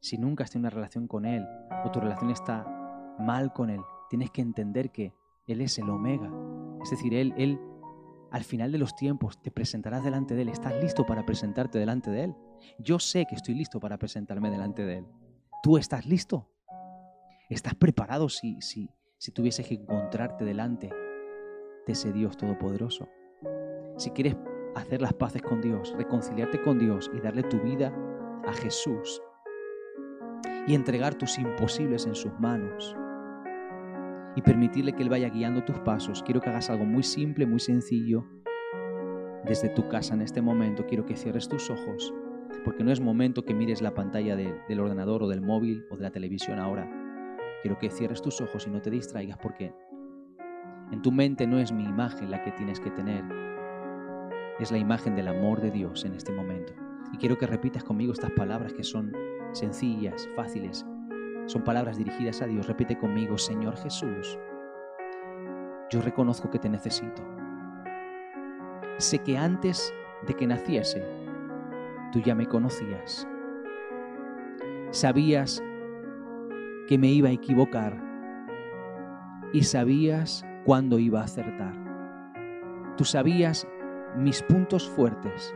Si 0.00 0.18
nunca 0.18 0.44
has 0.44 0.50
tenido 0.50 0.68
una 0.68 0.74
relación 0.74 1.06
con 1.06 1.24
Él 1.24 1.46
o 1.84 1.90
tu 1.90 2.00
relación 2.00 2.30
está 2.30 3.16
mal 3.18 3.52
con 3.52 3.70
Él, 3.70 3.80
tienes 4.10 4.30
que 4.30 4.42
entender 4.42 4.90
que 4.90 5.14
Él 5.46 5.60
es 5.60 5.78
el 5.78 5.88
omega. 5.88 6.30
Es 6.82 6.90
decir, 6.90 7.14
Él, 7.14 7.32
Él 7.38 7.58
al 8.32 8.44
final 8.44 8.72
de 8.72 8.78
los 8.78 8.94
tiempos 8.96 9.40
te 9.40 9.50
presentarás 9.50 10.04
delante 10.04 10.34
de 10.34 10.42
Él. 10.42 10.48
¿Estás 10.48 10.74
listo 10.82 11.06
para 11.06 11.24
presentarte 11.24 11.78
delante 11.78 12.10
de 12.10 12.24
Él? 12.24 12.34
Yo 12.78 12.98
sé 12.98 13.24
que 13.26 13.36
estoy 13.36 13.54
listo 13.54 13.80
para 13.80 13.96
presentarme 13.98 14.50
delante 14.50 14.84
de 14.84 14.98
Él. 14.98 15.06
¿Tú 15.62 15.78
estás 15.78 16.06
listo? 16.06 16.50
¿Estás 17.48 17.74
preparado 17.76 18.28
si, 18.28 18.60
si, 18.60 18.90
si 19.16 19.30
tuvieses 19.30 19.66
que 19.66 19.74
encontrarte 19.74 20.44
delante 20.44 20.90
de 21.86 21.92
ese 21.92 22.12
Dios 22.12 22.36
todopoderoso? 22.36 23.08
Si 23.96 24.10
quieres 24.10 24.36
hacer 24.74 25.00
las 25.00 25.14
paces 25.14 25.42
con 25.42 25.60
Dios, 25.60 25.94
reconciliarte 25.96 26.60
con 26.62 26.78
Dios 26.78 27.10
y 27.14 27.20
darle 27.20 27.44
tu 27.44 27.60
vida 27.60 27.94
a 28.46 28.52
Jesús 28.52 29.22
y 30.66 30.74
entregar 30.74 31.14
tus 31.14 31.38
imposibles 31.38 32.06
en 32.06 32.14
sus 32.14 32.32
manos, 32.38 32.96
y 34.36 34.42
permitirle 34.42 34.92
que 34.92 35.02
Él 35.02 35.08
vaya 35.08 35.28
guiando 35.28 35.64
tus 35.64 35.78
pasos. 35.80 36.22
Quiero 36.22 36.40
que 36.40 36.50
hagas 36.50 36.70
algo 36.70 36.84
muy 36.84 37.02
simple, 37.02 37.46
muy 37.46 37.60
sencillo. 37.60 38.24
Desde 39.44 39.68
tu 39.68 39.88
casa 39.88 40.14
en 40.14 40.22
este 40.22 40.42
momento 40.42 40.86
quiero 40.86 41.06
que 41.06 41.16
cierres 41.16 41.48
tus 41.48 41.70
ojos, 41.70 42.14
porque 42.64 42.84
no 42.84 42.92
es 42.92 43.00
momento 43.00 43.44
que 43.44 43.54
mires 43.54 43.82
la 43.82 43.94
pantalla 43.94 44.36
del 44.36 44.80
ordenador 44.80 45.22
o 45.22 45.28
del 45.28 45.40
móvil 45.40 45.84
o 45.90 45.96
de 45.96 46.02
la 46.02 46.10
televisión 46.10 46.58
ahora. 46.58 46.88
Quiero 47.62 47.78
que 47.78 47.90
cierres 47.90 48.22
tus 48.22 48.40
ojos 48.40 48.66
y 48.66 48.70
no 48.70 48.80
te 48.80 48.90
distraigas 48.90 49.38
porque 49.38 49.72
en 50.92 51.02
tu 51.02 51.12
mente 51.12 51.46
no 51.46 51.58
es 51.58 51.72
mi 51.72 51.84
imagen 51.84 52.30
la 52.30 52.42
que 52.42 52.52
tienes 52.52 52.80
que 52.80 52.90
tener, 52.90 53.24
es 54.58 54.70
la 54.70 54.78
imagen 54.78 55.14
del 55.14 55.28
amor 55.28 55.60
de 55.60 55.70
Dios 55.70 56.04
en 56.04 56.14
este 56.14 56.32
momento. 56.32 56.74
Y 57.12 57.16
quiero 57.16 57.38
que 57.38 57.46
repitas 57.46 57.82
conmigo 57.82 58.12
estas 58.12 58.32
palabras 58.32 58.72
que 58.72 58.84
son 58.84 59.12
sencillas, 59.52 60.28
fáciles, 60.36 60.86
son 61.46 61.62
palabras 61.62 61.96
dirigidas 61.96 62.42
a 62.42 62.46
Dios. 62.46 62.66
Repite 62.66 62.98
conmigo, 62.98 63.38
Señor 63.38 63.76
Jesús, 63.76 64.38
yo 65.90 66.00
reconozco 66.00 66.50
que 66.50 66.58
te 66.58 66.68
necesito. 66.68 67.22
Sé 68.98 69.18
que 69.18 69.36
antes 69.36 69.92
de 70.26 70.34
que 70.34 70.46
naciese, 70.46 71.04
tú 72.12 72.20
ya 72.20 72.34
me 72.34 72.46
conocías. 72.46 73.26
Sabías 74.90 75.62
que 76.86 76.98
me 76.98 77.08
iba 77.08 77.28
a 77.28 77.32
equivocar 77.32 78.00
y 79.52 79.64
sabías 79.64 80.44
cuándo 80.64 80.98
iba 80.98 81.20
a 81.20 81.24
acertar. 81.24 81.74
Tú 82.96 83.04
sabías 83.04 83.66
mis 84.16 84.42
puntos 84.42 84.88
fuertes 84.88 85.54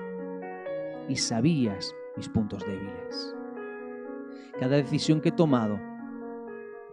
y 1.09 1.17
sabías 1.17 1.95
mis 2.17 2.29
puntos 2.29 2.65
débiles. 2.67 3.37
Cada 4.61 4.77
decisión 4.77 5.21
que 5.21 5.31
he 5.31 5.33
tomado, 5.33 5.81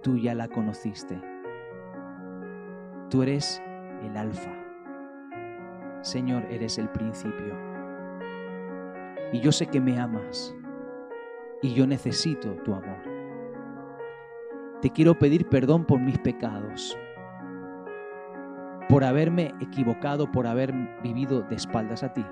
tú 0.02 0.18
ya 0.18 0.34
la 0.34 0.48
conociste. 0.48 1.22
Tú 3.10 3.22
eres 3.22 3.62
el 4.04 4.18
alfa. 4.18 4.52
Señor, 6.02 6.44
eres 6.50 6.80
el 6.80 6.90
principio. 6.90 7.56
Y 9.32 9.42
yo 9.42 9.52
sé 9.52 9.68
que 9.68 9.80
me 9.80 10.00
amas 10.00 10.56
y 11.62 11.74
yo 11.76 11.86
necesito 11.86 12.56
tu 12.64 12.74
amor. 12.74 12.98
Te 14.82 14.90
quiero 14.90 15.20
pedir 15.20 15.48
perdón 15.48 15.86
por 15.86 16.00
mis 16.00 16.18
pecados, 16.18 16.98
por 18.90 19.04
haberme 19.04 19.54
equivocado, 19.62 20.32
por 20.32 20.48
haber 20.48 20.74
vivido 21.04 21.44
de 21.44 21.56
espaldas 21.56 22.02
a 22.02 22.12
ti. 22.12 22.26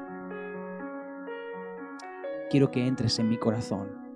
Quiero 2.49 2.71
que 2.71 2.87
entres 2.87 3.19
en 3.19 3.29
mi 3.29 3.37
corazón. 3.37 4.08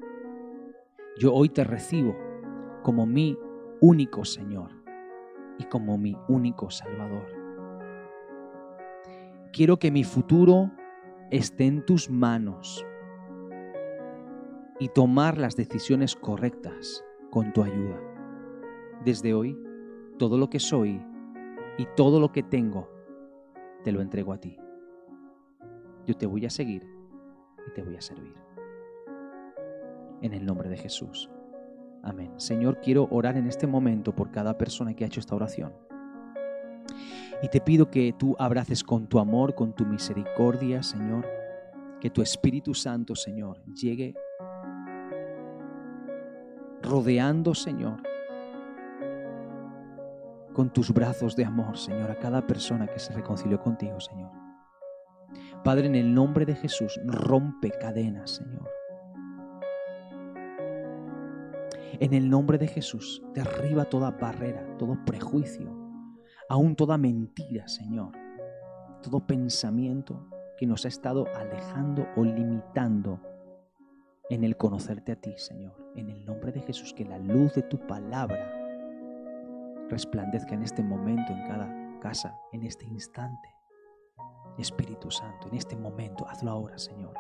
Yo 1.16 1.32
hoy 1.32 1.50
te 1.50 1.64
recibo 1.64 2.16
como 2.82 3.06
mi 3.06 3.38
único 3.82 4.26
Señor 4.26 4.72
y 5.60 5.66
como 5.66 5.98
mi 5.98 6.18
único 6.28 6.72
Salvador. 6.72 7.28
Quiero 9.52 9.78
que 9.78 9.92
mi 9.92 10.04
futuro 10.04 10.72
esté 11.30 11.66
en 11.66 11.86
tus 11.86 12.10
manos 12.10 12.84
y 14.80 14.90
tomar 14.90 15.38
las 15.38 15.56
decisiones 15.56 16.16
correctas 16.16 17.06
con 17.30 17.54
tu 17.54 17.62
ayuda. 17.62 18.00
Desde 19.06 19.36
hoy, 19.36 19.56
todo 20.18 20.40
lo 20.40 20.50
que 20.50 20.60
soy 20.60 21.00
y 21.78 21.86
todo 21.96 22.20
lo 22.20 22.32
que 22.32 22.42
tengo, 22.42 22.90
te 23.84 23.92
lo 23.92 24.02
entrego 24.02 24.34
a 24.34 24.40
ti. 24.40 24.58
Yo 26.08 26.16
te 26.16 26.26
voy 26.26 26.48
a 26.48 26.50
seguir 26.50 26.88
y 27.68 27.72
te 27.72 27.84
voy 27.84 27.98
a 27.98 28.02
servir. 28.02 28.43
En 30.24 30.34
el 30.34 30.46
nombre 30.46 30.70
de 30.70 30.78
Jesús. 30.78 31.30
Amén. 32.02 32.32
Señor, 32.38 32.80
quiero 32.80 33.10
orar 33.12 33.36
en 33.36 33.46
este 33.46 33.68
momento 33.68 34.16
por 34.16 34.32
cada 34.32 34.58
persona 34.58 34.94
que 34.94 35.04
ha 35.04 35.08
hecho 35.08 35.20
esta 35.20 35.36
oración. 35.36 35.74
Y 37.42 37.50
te 37.50 37.60
pido 37.60 37.92
que 37.92 38.16
tú 38.18 38.34
abraces 38.40 38.86
con 38.86 39.08
tu 39.08 39.20
amor, 39.20 39.54
con 39.54 39.74
tu 39.76 39.86
misericordia, 39.86 40.82
Señor, 40.82 41.28
que 42.00 42.10
tu 42.10 42.22
Espíritu 42.22 42.74
Santo, 42.74 43.16
Señor, 43.16 43.62
llegue 43.66 44.16
rodeando, 46.82 47.54
Señor, 47.54 48.02
con 50.54 50.72
tus 50.72 50.94
brazos 50.94 51.36
de 51.36 51.44
amor, 51.44 51.78
Señor, 51.78 52.10
a 52.12 52.18
cada 52.18 52.48
persona 52.48 52.88
que 52.88 53.00
se 53.00 53.12
reconcilió 53.12 53.60
contigo, 53.60 54.00
Señor. 54.00 54.32
Padre, 55.66 55.88
en 55.88 55.96
el 55.96 56.14
nombre 56.14 56.46
de 56.46 56.56
Jesús, 56.56 56.98
rompe 57.06 57.72
cadenas, 57.72 58.32
Señor. 58.32 58.83
En 62.00 62.14
el 62.14 62.30
nombre 62.30 62.58
de 62.58 62.68
Jesús, 62.68 63.22
derriba 63.34 63.86
toda 63.86 64.12
barrera, 64.12 64.78
todo 64.78 64.98
prejuicio, 65.06 65.72
aún 66.50 66.76
toda 66.76 66.98
mentira, 66.98 67.68
Señor. 67.68 68.12
Todo 69.04 69.28
pensamiento 69.28 70.28
que 70.58 70.66
nos 70.66 70.86
ha 70.86 70.88
estado 70.88 71.28
alejando 71.36 72.08
o 72.16 72.24
limitando 72.24 73.20
en 74.30 74.44
el 74.44 74.58
conocerte 74.58 75.12
a 75.12 75.16
ti, 75.16 75.34
Señor. 75.38 75.76
En 75.96 76.10
el 76.10 76.26
nombre 76.26 76.52
de 76.52 76.62
Jesús, 76.62 76.94
que 76.94 77.06
la 77.06 77.20
luz 77.20 77.54
de 77.54 77.62
tu 77.62 77.78
palabra 77.86 78.52
resplandezca 79.90 80.56
en 80.56 80.64
este 80.64 80.82
momento, 80.82 81.32
en 81.32 81.48
cada 81.48 82.00
casa, 82.00 82.36
en 82.52 82.64
este 82.64 82.86
instante. 82.86 83.50
Espíritu 84.58 85.12
Santo, 85.12 85.48
en 85.50 85.56
este 85.56 85.76
momento, 85.76 86.28
hazlo 86.28 86.52
ahora, 86.52 86.78
Señor. 86.78 87.14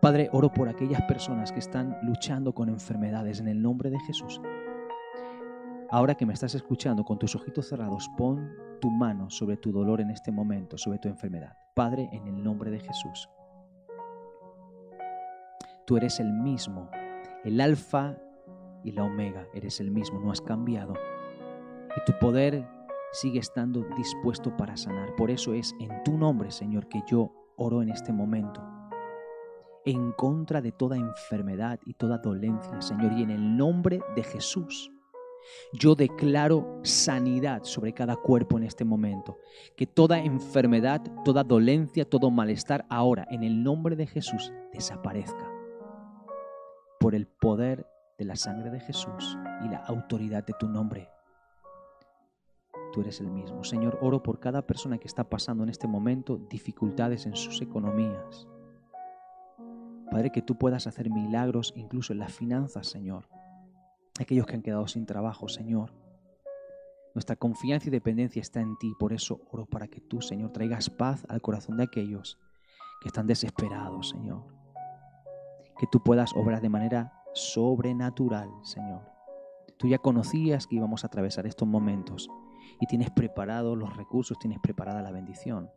Padre, 0.00 0.28
oro 0.32 0.52
por 0.52 0.68
aquellas 0.68 1.02
personas 1.02 1.50
que 1.50 1.58
están 1.58 1.98
luchando 2.02 2.54
con 2.54 2.68
enfermedades 2.68 3.40
en 3.40 3.48
el 3.48 3.60
nombre 3.60 3.90
de 3.90 3.98
Jesús. 4.00 4.40
Ahora 5.90 6.14
que 6.14 6.24
me 6.24 6.34
estás 6.34 6.54
escuchando 6.54 7.04
con 7.04 7.18
tus 7.18 7.34
ojitos 7.34 7.68
cerrados, 7.68 8.08
pon 8.16 8.48
tu 8.80 8.90
mano 8.90 9.28
sobre 9.28 9.56
tu 9.56 9.72
dolor 9.72 10.00
en 10.00 10.10
este 10.10 10.30
momento, 10.30 10.78
sobre 10.78 10.98
tu 10.98 11.08
enfermedad. 11.08 11.56
Padre, 11.74 12.08
en 12.12 12.28
el 12.28 12.44
nombre 12.44 12.70
de 12.70 12.78
Jesús. 12.78 13.28
Tú 15.84 15.96
eres 15.96 16.20
el 16.20 16.32
mismo, 16.32 16.88
el 17.44 17.60
alfa 17.60 18.14
y 18.84 18.92
la 18.92 19.02
omega, 19.02 19.48
eres 19.52 19.80
el 19.80 19.90
mismo, 19.90 20.20
no 20.20 20.30
has 20.30 20.40
cambiado. 20.40 20.94
Y 21.96 22.04
tu 22.04 22.16
poder 22.20 22.68
sigue 23.10 23.40
estando 23.40 23.84
dispuesto 23.96 24.56
para 24.56 24.76
sanar. 24.76 25.16
Por 25.16 25.30
eso 25.30 25.54
es 25.54 25.74
en 25.80 26.04
tu 26.04 26.16
nombre, 26.16 26.52
Señor, 26.52 26.86
que 26.86 27.02
yo 27.08 27.32
oro 27.56 27.82
en 27.82 27.88
este 27.88 28.12
momento. 28.12 28.77
En 29.88 30.12
contra 30.12 30.60
de 30.60 30.70
toda 30.70 30.98
enfermedad 30.98 31.80
y 31.86 31.94
toda 31.94 32.18
dolencia, 32.18 32.82
Señor. 32.82 33.14
Y 33.14 33.22
en 33.22 33.30
el 33.30 33.56
nombre 33.56 34.02
de 34.14 34.22
Jesús, 34.22 34.92
yo 35.72 35.94
declaro 35.94 36.78
sanidad 36.82 37.64
sobre 37.64 37.94
cada 37.94 38.16
cuerpo 38.16 38.58
en 38.58 38.64
este 38.64 38.84
momento. 38.84 39.38
Que 39.78 39.86
toda 39.86 40.18
enfermedad, 40.18 41.00
toda 41.24 41.42
dolencia, 41.42 42.04
todo 42.04 42.30
malestar 42.30 42.84
ahora, 42.90 43.26
en 43.30 43.42
el 43.44 43.62
nombre 43.62 43.96
de 43.96 44.06
Jesús, 44.06 44.52
desaparezca. 44.74 45.50
Por 47.00 47.14
el 47.14 47.26
poder 47.26 47.86
de 48.18 48.26
la 48.26 48.36
sangre 48.36 48.68
de 48.68 48.80
Jesús 48.80 49.38
y 49.64 49.70
la 49.70 49.78
autoridad 49.78 50.44
de 50.44 50.52
tu 50.60 50.68
nombre 50.68 51.08
tú 52.92 53.02
eres 53.02 53.20
el 53.20 53.30
mismo. 53.30 53.64
Señor, 53.64 53.98
oro 54.00 54.22
por 54.22 54.40
cada 54.40 54.66
persona 54.66 54.96
que 54.96 55.08
está 55.08 55.28
pasando 55.28 55.62
en 55.62 55.68
este 55.68 55.86
momento 55.86 56.38
dificultades 56.50 57.26
en 57.26 57.36
sus 57.36 57.60
economías. 57.60 58.48
Padre, 60.10 60.30
que 60.30 60.42
tú 60.42 60.56
puedas 60.56 60.86
hacer 60.86 61.10
milagros 61.10 61.72
incluso 61.76 62.12
en 62.12 62.18
las 62.20 62.32
finanzas, 62.32 62.86
Señor. 62.86 63.28
Aquellos 64.20 64.46
que 64.46 64.54
han 64.54 64.62
quedado 64.62 64.86
sin 64.88 65.06
trabajo, 65.06 65.48
Señor. 65.48 65.92
Nuestra 67.14 67.36
confianza 67.36 67.88
y 67.88 67.90
dependencia 67.90 68.40
está 68.40 68.60
en 68.60 68.76
ti, 68.78 68.92
por 68.98 69.12
eso 69.12 69.40
oro 69.50 69.66
para 69.66 69.88
que 69.88 70.00
tú, 70.00 70.20
Señor, 70.20 70.52
traigas 70.52 70.88
paz 70.90 71.26
al 71.28 71.42
corazón 71.42 71.76
de 71.76 71.84
aquellos 71.84 72.38
que 73.00 73.08
están 73.08 73.26
desesperados, 73.26 74.10
Señor. 74.10 74.44
Que 75.78 75.86
tú 75.90 76.02
puedas 76.02 76.32
obrar 76.34 76.60
de 76.60 76.68
manera 76.68 77.12
sobrenatural, 77.34 78.50
Señor. 78.62 79.02
Tú 79.78 79.88
ya 79.88 79.98
conocías 79.98 80.66
que 80.66 80.76
íbamos 80.76 81.04
a 81.04 81.06
atravesar 81.06 81.46
estos 81.46 81.68
momentos 81.68 82.28
y 82.80 82.86
tienes 82.86 83.10
preparados 83.10 83.76
los 83.76 83.96
recursos, 83.96 84.38
tienes 84.38 84.58
preparada 84.58 85.02
la 85.02 85.12
bendición. 85.12 85.70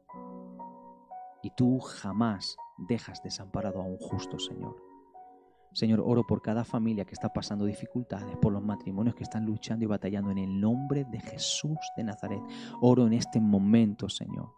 Y 1.44 1.52
tú 1.52 1.80
jamás 1.80 2.56
dejas 2.78 3.22
desamparado 3.24 3.82
a 3.82 3.86
un 3.86 3.98
justo, 3.98 4.40
Señor. 4.40 4.76
Señor, 5.74 6.02
oro 6.06 6.28
por 6.28 6.42
cada 6.42 6.66
familia 6.66 7.06
que 7.06 7.14
está 7.14 7.32
pasando 7.32 7.66
dificultades, 7.66 8.36
por 8.38 8.52
los 8.52 8.62
matrimonios 8.62 9.16
que 9.16 9.24
están 9.24 9.46
luchando 9.46 9.86
y 9.86 9.88
batallando 9.88 10.30
en 10.32 10.38
el 10.38 10.60
nombre 10.60 11.06
de 11.06 11.20
Jesús 11.22 11.78
de 11.96 12.04
Nazaret. 12.04 12.42
Oro 12.82 13.08
en 13.08 13.14
este 13.14 13.40
momento, 13.40 14.10
Señor. 14.10 14.52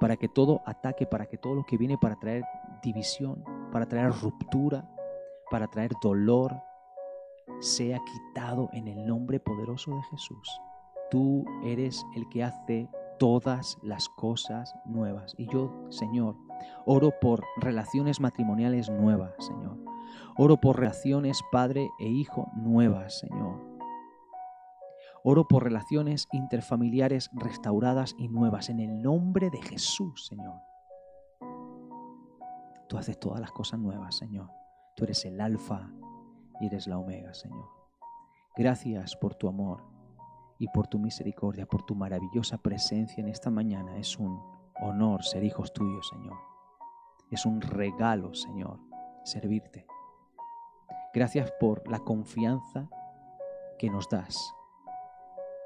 Para 0.00 0.16
que 0.16 0.28
todo 0.28 0.62
ataque, 0.66 1.06
para 1.06 1.26
que 1.26 1.38
todo 1.38 1.54
lo 1.54 1.64
que 1.64 1.78
viene 1.78 1.96
para 1.96 2.16
traer 2.18 2.44
división, 2.82 3.44
para 3.70 3.86
traer 3.86 4.10
ruptura, 4.10 4.84
para 5.48 5.68
traer 5.68 5.92
dolor, 6.02 6.60
sea 7.60 8.00
quitado 8.04 8.68
en 8.72 8.88
el 8.88 9.06
nombre 9.06 9.38
poderoso 9.38 9.94
de 9.94 10.02
Jesús. 10.10 10.60
Tú 11.08 11.44
eres 11.62 12.04
el 12.16 12.28
que 12.30 12.42
hace 12.42 12.88
todas 13.18 13.78
las 13.82 14.08
cosas 14.08 14.74
nuevas. 14.84 15.34
Y 15.38 15.46
yo, 15.48 15.86
Señor, 15.90 16.36
oro 16.86 17.12
por 17.20 17.44
relaciones 17.56 18.20
matrimoniales 18.20 18.90
nuevas, 18.90 19.32
Señor. 19.38 19.78
Oro 20.36 20.58
por 20.58 20.78
relaciones 20.78 21.40
padre 21.50 21.88
e 22.00 22.08
hijo 22.08 22.50
nuevas, 22.54 23.18
Señor. 23.18 23.60
Oro 25.24 25.46
por 25.46 25.62
relaciones 25.64 26.26
interfamiliares 26.32 27.30
restauradas 27.32 28.14
y 28.18 28.28
nuevas 28.28 28.68
en 28.70 28.80
el 28.80 29.02
nombre 29.02 29.50
de 29.50 29.62
Jesús, 29.62 30.26
Señor. 30.26 30.60
Tú 32.88 32.98
haces 32.98 33.18
todas 33.18 33.40
las 33.40 33.52
cosas 33.52 33.78
nuevas, 33.78 34.16
Señor. 34.16 34.50
Tú 34.96 35.04
eres 35.04 35.24
el 35.24 35.40
alfa 35.40 35.90
y 36.60 36.66
eres 36.66 36.86
la 36.86 36.98
omega, 36.98 37.32
Señor. 37.34 37.68
Gracias 38.56 39.16
por 39.16 39.34
tu 39.34 39.48
amor 39.48 39.91
y 40.62 40.68
por 40.68 40.86
tu 40.86 41.00
misericordia, 41.00 41.66
por 41.66 41.82
tu 41.82 41.96
maravillosa 41.96 42.56
presencia 42.56 43.20
en 43.20 43.26
esta 43.26 43.50
mañana. 43.50 43.96
Es 43.96 44.16
un 44.16 44.40
honor 44.80 45.24
ser 45.24 45.42
hijos 45.42 45.72
tuyos, 45.72 46.08
Señor. 46.08 46.38
Es 47.32 47.44
un 47.46 47.60
regalo, 47.60 48.32
Señor, 48.32 48.78
servirte. 49.24 49.88
Gracias 51.12 51.52
por 51.58 51.90
la 51.90 51.98
confianza 51.98 52.88
que 53.76 53.90
nos 53.90 54.08
das, 54.08 54.54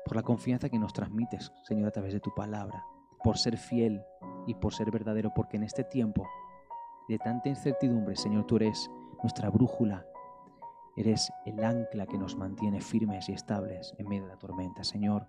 por 0.06 0.16
la 0.16 0.22
confianza 0.22 0.70
que 0.70 0.78
nos 0.78 0.94
transmites, 0.94 1.52
Señor, 1.64 1.88
a 1.88 1.92
través 1.92 2.14
de 2.14 2.20
tu 2.20 2.32
palabra, 2.34 2.82
por 3.22 3.36
ser 3.36 3.58
fiel 3.58 4.02
y 4.46 4.54
por 4.54 4.72
ser 4.72 4.90
verdadero, 4.90 5.30
porque 5.34 5.58
en 5.58 5.64
este 5.64 5.84
tiempo 5.84 6.26
de 7.06 7.18
tanta 7.18 7.50
incertidumbre, 7.50 8.16
Señor, 8.16 8.46
tú 8.46 8.56
eres 8.56 8.90
nuestra 9.22 9.50
brújula, 9.50 10.06
eres 10.96 11.32
el 11.44 11.62
ancla 11.62 12.06
que 12.06 12.18
nos 12.18 12.36
mantiene 12.36 12.80
firmes 12.80 13.28
y 13.28 13.32
estables 13.32 13.94
en 13.98 14.08
medio 14.08 14.24
de 14.24 14.30
la 14.30 14.38
tormenta, 14.38 14.82
Señor. 14.82 15.26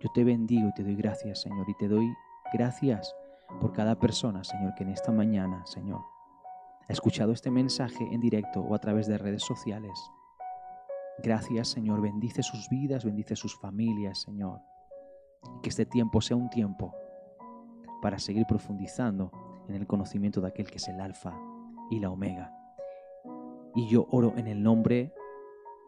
Yo 0.00 0.08
te 0.12 0.24
bendigo 0.24 0.68
y 0.68 0.74
te 0.74 0.82
doy 0.82 0.96
gracias, 0.96 1.42
Señor, 1.42 1.68
y 1.68 1.74
te 1.74 1.88
doy 1.88 2.12
gracias 2.52 3.14
por 3.60 3.72
cada 3.72 3.98
persona, 3.98 4.42
Señor, 4.44 4.74
que 4.74 4.82
en 4.82 4.90
esta 4.90 5.12
mañana, 5.12 5.64
Señor, 5.66 6.00
ha 6.88 6.92
escuchado 6.92 7.32
este 7.32 7.50
mensaje 7.50 8.04
en 8.10 8.20
directo 8.20 8.60
o 8.60 8.74
a 8.74 8.78
través 8.78 9.06
de 9.06 9.18
redes 9.18 9.42
sociales. 9.42 9.92
Gracias, 11.22 11.68
Señor, 11.68 12.00
bendice 12.00 12.42
sus 12.42 12.68
vidas, 12.68 13.04
bendice 13.04 13.36
sus 13.36 13.56
familias, 13.58 14.22
Señor. 14.22 14.60
Y 15.56 15.60
que 15.60 15.68
este 15.68 15.86
tiempo 15.86 16.20
sea 16.20 16.36
un 16.36 16.50
tiempo 16.50 16.94
para 18.00 18.18
seguir 18.18 18.46
profundizando 18.46 19.30
en 19.68 19.76
el 19.76 19.86
conocimiento 19.86 20.40
de 20.40 20.48
aquel 20.48 20.70
que 20.70 20.78
es 20.78 20.88
el 20.88 21.00
alfa 21.00 21.38
y 21.90 22.00
la 22.00 22.10
omega. 22.10 22.59
Y 23.74 23.88
yo 23.88 24.06
oro 24.10 24.34
en 24.36 24.46
el 24.46 24.62
nombre, 24.62 25.12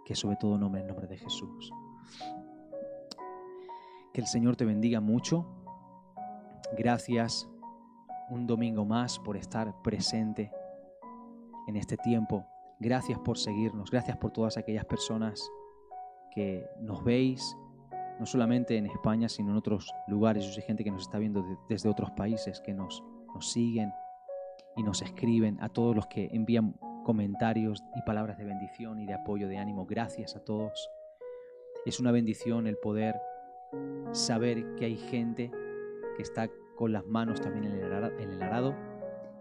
que 0.04 0.14
sobre 0.14 0.36
todo 0.36 0.58
nombre, 0.58 0.82
el 0.82 0.86
nombre 0.86 1.06
de 1.06 1.16
Jesús. 1.16 1.72
Que 4.12 4.20
el 4.20 4.26
Señor 4.26 4.56
te 4.56 4.64
bendiga 4.64 5.00
mucho. 5.00 5.46
Gracias 6.76 7.48
un 8.30 8.46
domingo 8.46 8.84
más 8.84 9.18
por 9.18 9.36
estar 9.36 9.82
presente 9.82 10.50
en 11.66 11.76
este 11.76 11.96
tiempo. 11.96 12.46
Gracias 12.80 13.18
por 13.18 13.38
seguirnos. 13.38 13.90
Gracias 13.90 14.16
por 14.16 14.32
todas 14.32 14.56
aquellas 14.56 14.84
personas 14.84 15.50
que 16.34 16.66
nos 16.80 17.04
veis, 17.04 17.56
no 18.18 18.26
solamente 18.26 18.76
en 18.76 18.86
España, 18.86 19.28
sino 19.28 19.50
en 19.50 19.56
otros 19.56 19.92
lugares. 20.08 20.44
Yo 20.54 20.62
gente 20.62 20.82
que 20.82 20.90
nos 20.90 21.02
está 21.02 21.18
viendo 21.18 21.44
desde 21.68 21.88
otros 21.88 22.10
países, 22.12 22.60
que 22.60 22.72
nos, 22.72 23.02
nos 23.34 23.52
siguen 23.52 23.92
y 24.76 24.82
nos 24.82 25.02
escriben. 25.02 25.58
A 25.60 25.68
todos 25.68 25.94
los 25.94 26.06
que 26.06 26.28
envían 26.32 26.74
comentarios 27.02 27.82
y 27.94 28.02
palabras 28.02 28.38
de 28.38 28.44
bendición 28.44 29.00
y 29.00 29.06
de 29.06 29.14
apoyo, 29.14 29.48
de 29.48 29.58
ánimo. 29.58 29.86
Gracias 29.86 30.36
a 30.36 30.44
todos. 30.44 30.88
Es 31.84 32.00
una 32.00 32.12
bendición 32.12 32.66
el 32.66 32.76
poder 32.76 33.16
saber 34.12 34.74
que 34.76 34.84
hay 34.84 34.96
gente 34.96 35.50
que 36.16 36.22
está 36.22 36.50
con 36.76 36.92
las 36.92 37.06
manos 37.06 37.40
también 37.40 37.64
en 37.64 38.30
el 38.30 38.42
arado, 38.42 38.74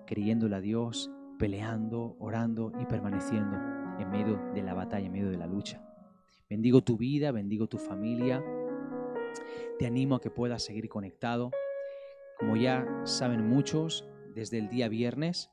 creyéndole 0.05 0.55
a 0.55 0.61
Dios, 0.61 1.11
peleando, 1.37 2.15
orando 2.19 2.71
y 2.79 2.85
permaneciendo 2.85 3.57
en 3.99 4.09
medio 4.09 4.39
de 4.53 4.63
la 4.63 4.73
batalla, 4.73 5.05
en 5.05 5.11
medio 5.11 5.29
de 5.29 5.37
la 5.37 5.47
lucha. 5.47 5.81
Bendigo 6.49 6.81
tu 6.81 6.97
vida, 6.97 7.31
bendigo 7.31 7.67
tu 7.67 7.77
familia. 7.77 8.43
Te 9.79 9.85
animo 9.85 10.15
a 10.15 10.21
que 10.21 10.29
puedas 10.29 10.63
seguir 10.63 10.89
conectado. 10.89 11.51
Como 12.37 12.55
ya 12.55 12.85
saben 13.05 13.47
muchos, 13.47 14.07
desde 14.33 14.57
el 14.57 14.69
día 14.69 14.89
viernes 14.89 15.49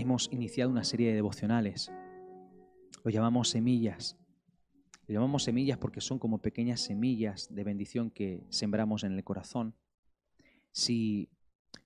hemos 0.00 0.28
iniciado 0.32 0.70
una 0.70 0.84
serie 0.84 1.08
de 1.08 1.14
devocionales. 1.14 1.90
Lo 3.02 3.10
llamamos 3.10 3.48
semillas. 3.48 4.16
Lo 5.06 5.14
llamamos 5.14 5.42
semillas 5.42 5.78
porque 5.78 6.00
son 6.00 6.18
como 6.18 6.38
pequeñas 6.38 6.80
semillas 6.80 7.52
de 7.52 7.64
bendición 7.64 8.10
que 8.10 8.44
sembramos 8.48 9.02
en 9.02 9.12
el 9.12 9.24
corazón. 9.24 9.74
Si, 10.70 11.30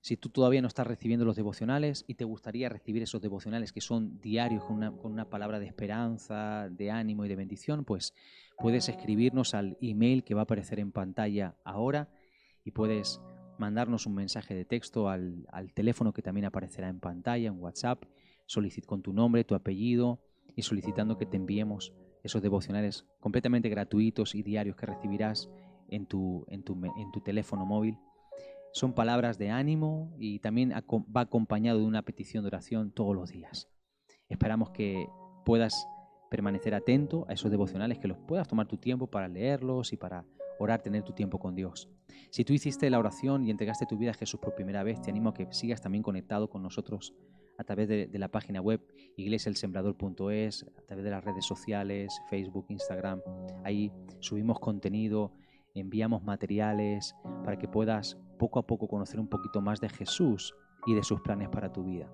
si 0.01 0.17
tú 0.17 0.29
todavía 0.29 0.61
no 0.61 0.67
estás 0.67 0.85
recibiendo 0.85 1.25
los 1.25 1.35
devocionales 1.35 2.05
y 2.07 2.15
te 2.15 2.25
gustaría 2.25 2.69
recibir 2.69 3.01
esos 3.01 3.21
devocionales 3.21 3.71
que 3.71 3.81
son 3.81 4.19
diarios 4.21 4.63
con 4.63 4.75
una, 4.75 4.91
con 4.91 5.11
una 5.11 5.29
palabra 5.29 5.59
de 5.59 5.65
esperanza, 5.65 6.69
de 6.69 6.91
ánimo 6.91 7.25
y 7.25 7.29
de 7.29 7.35
bendición, 7.35 7.83
pues 7.83 8.13
puedes 8.59 8.89
escribirnos 8.89 9.55
al 9.55 9.77
email 9.81 10.23
que 10.23 10.35
va 10.35 10.41
a 10.41 10.43
aparecer 10.43 10.79
en 10.79 10.91
pantalla 10.91 11.55
ahora 11.63 12.09
y 12.63 12.71
puedes 12.71 13.21
mandarnos 13.63 14.05
un 14.05 14.15
mensaje 14.15 14.53
de 14.53 14.65
texto 14.65 15.07
al, 15.07 15.47
al 15.49 15.71
teléfono 15.71 16.11
que 16.11 16.21
también 16.21 16.43
aparecerá 16.43 16.89
en 16.89 16.99
pantalla, 16.99 17.47
en 17.47 17.57
WhatsApp, 17.61 18.03
solicit 18.45 18.85
con 18.85 19.01
tu 19.01 19.13
nombre, 19.13 19.45
tu 19.45 19.55
apellido 19.55 20.19
y 20.53 20.63
solicitando 20.63 21.17
que 21.17 21.25
te 21.25 21.37
enviemos 21.37 21.93
esos 22.23 22.41
devocionales 22.41 23.05
completamente 23.21 23.69
gratuitos 23.69 24.35
y 24.35 24.43
diarios 24.43 24.75
que 24.75 24.85
recibirás 24.85 25.49
en 25.87 26.05
tu, 26.05 26.45
en 26.49 26.63
tu, 26.63 26.73
en 26.97 27.11
tu 27.13 27.21
teléfono 27.21 27.65
móvil. 27.65 27.97
Son 28.73 28.93
palabras 28.93 29.37
de 29.37 29.49
ánimo 29.49 30.13
y 30.17 30.39
también 30.39 30.73
va 30.73 31.21
acompañado 31.21 31.79
de 31.79 31.85
una 31.85 32.01
petición 32.01 32.43
de 32.43 32.49
oración 32.49 32.91
todos 32.91 33.15
los 33.15 33.29
días. 33.29 33.69
Esperamos 34.27 34.71
que 34.71 35.07
puedas 35.45 35.87
permanecer 36.29 36.75
atento 36.75 37.25
a 37.29 37.33
esos 37.33 37.49
devocionales, 37.49 37.99
que 37.99 38.09
los 38.09 38.17
puedas 38.17 38.49
tomar 38.49 38.67
tu 38.67 38.75
tiempo 38.75 39.07
para 39.07 39.29
leerlos 39.29 39.93
y 39.93 39.97
para 39.97 40.25
orar, 40.59 40.81
tener 40.81 41.03
tu 41.03 41.13
tiempo 41.13 41.39
con 41.39 41.55
Dios. 41.55 41.89
Si 42.29 42.43
tú 42.43 42.53
hiciste 42.53 42.89
la 42.89 42.99
oración 42.99 43.43
y 43.43 43.51
entregaste 43.51 43.85
tu 43.85 43.97
vida 43.97 44.11
a 44.11 44.15
Jesús 44.15 44.39
por 44.39 44.55
primera 44.55 44.83
vez, 44.83 45.01
te 45.01 45.09
animo 45.09 45.29
a 45.29 45.33
que 45.33 45.47
sigas 45.51 45.81
también 45.81 46.03
conectado 46.03 46.49
con 46.49 46.61
nosotros 46.63 47.13
a 47.57 47.63
través 47.63 47.87
de, 47.87 48.09
la 48.13 48.29
página 48.29 48.61
web 48.61 48.81
iglesialsembrador.es, 49.17 50.65
a 50.77 50.81
través 50.85 51.05
de 51.05 51.11
las 51.11 51.23
redes 51.23 51.45
sociales, 51.45 52.19
Facebook, 52.29 52.65
Instagram. 52.69 53.21
Ahí 53.63 53.91
subimos 54.19 54.59
contenido, 54.59 55.33
enviamos 55.73 56.23
materiales 56.23 57.15
para 57.43 57.57
que 57.57 57.67
puedas 57.67 58.17
poco 58.39 58.59
a 58.59 58.65
poco 58.65 58.87
conocer 58.87 59.19
un 59.19 59.27
poquito 59.27 59.61
más 59.61 59.79
de 59.81 59.89
Jesús 59.89 60.53
y 60.85 60.95
de 60.95 61.03
sus 61.03 61.21
planes 61.21 61.49
para 61.49 61.71
tu 61.71 61.83
vida. 61.83 62.11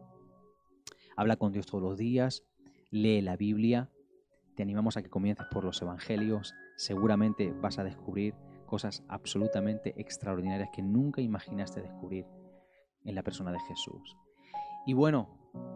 Habla 1.16 1.38
con 1.38 1.52
Dios 1.52 1.66
todos 1.66 1.84
los 1.84 1.98
días, 1.98 2.44
lee 2.92 3.22
la 3.22 3.36
Biblia, 3.36 3.90
te 4.56 4.64
animamos 4.64 4.98
a 4.98 5.02
que 5.02 5.10
comiences 5.10 5.48
por 5.52 5.64
los 5.64 5.82
Evangelios, 5.82 6.54
seguramente 6.80 7.54
vas 7.62 7.78
a 7.78 7.84
descubrir 7.84 8.36
cosas 8.66 9.04
absolutamente 9.10 9.94
extraordinarias 9.98 10.70
que 10.72 10.82
nunca 10.82 11.20
imaginaste 11.20 11.82
descubrir 11.82 12.26
en 13.04 13.16
la 13.16 13.22
persona 13.22 13.52
de 13.52 13.60
Jesús. 13.68 14.16
Y 14.86 14.94
bueno, 14.94 15.28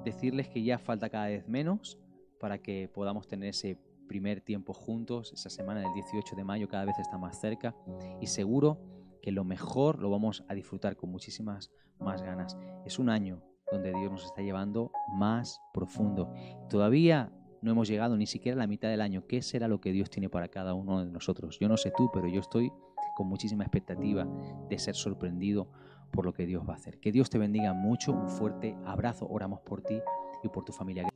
decirles 0.06 0.48
que 0.48 0.64
ya 0.64 0.80
falta 0.80 1.10
cada 1.10 1.28
vez 1.28 1.46
menos 1.46 2.00
para 2.40 2.60
que 2.60 2.90
podamos 2.94 3.28
tener 3.28 3.50
ese 3.50 3.78
primer 4.08 4.40
tiempo 4.40 4.74
juntos. 4.74 5.34
Esa 5.34 5.50
semana 5.50 5.82
del 5.82 5.94
18 5.94 6.38
de 6.38 6.44
mayo 6.46 6.70
cada 6.70 6.86
vez 6.86 6.98
está 6.98 7.18
más 7.18 7.38
cerca 7.38 7.76
y 8.22 8.28
seguro 8.28 8.80
que 9.22 9.34
lo 9.34 9.44
mejor 9.44 10.00
lo 10.00 10.10
vamos 10.10 10.46
a 10.48 10.54
disfrutar 10.54 10.96
con 10.96 11.12
muchísimas 11.12 11.70
más 12.00 12.22
ganas. 12.22 12.58
Es 12.86 12.98
un 12.98 13.10
año 13.10 13.44
donde 13.70 13.92
Dios 13.92 14.10
nos 14.10 14.24
está 14.24 14.42
llevando 14.42 14.90
más 15.18 15.60
profundo. 15.74 16.34
Todavía 16.70 17.30
no 17.64 17.72
hemos 17.72 17.88
llegado 17.88 18.18
ni 18.18 18.28
siquiera 18.28 18.56
a 18.56 18.60
la 18.60 18.68
mitad 18.68 18.90
del 18.90 19.02
año. 19.02 19.26
¿Qué 19.26 19.42
será 19.42 19.68
lo 19.68 19.80
que 19.80 19.92
Dios 19.92 20.10
tiene 20.10 20.30
para 20.30 20.50
cada 20.50 20.74
uno 20.74 21.04
de 21.04 21.10
nosotros? 21.10 21.58
Yo 21.60 21.70
no 21.70 21.78
sé 21.78 21.92
tú, 21.96 22.10
pero 22.14 22.28
yo 22.28 22.42
estoy 22.42 22.72
con 23.16 23.28
muchísima 23.28 23.64
expectativa 23.64 24.28
de 24.70 24.80
ser 24.80 24.96
sorprendido 24.96 25.70
por 26.12 26.26
lo 26.26 26.34
que 26.34 26.46
Dios 26.46 26.68
va 26.68 26.74
a 26.74 26.78
hacer. 26.78 27.00
Que 27.00 27.12
Dios 27.12 27.30
te 27.30 27.38
bendiga 27.38 27.74
mucho, 27.74 28.12
un 28.12 28.30
fuerte 28.30 28.76
abrazo, 28.86 29.28
oramos 29.30 29.62
por 29.62 29.82
ti 29.82 30.00
y 30.44 30.50
por 30.50 30.66
tu 30.66 30.74
familia. 30.74 31.13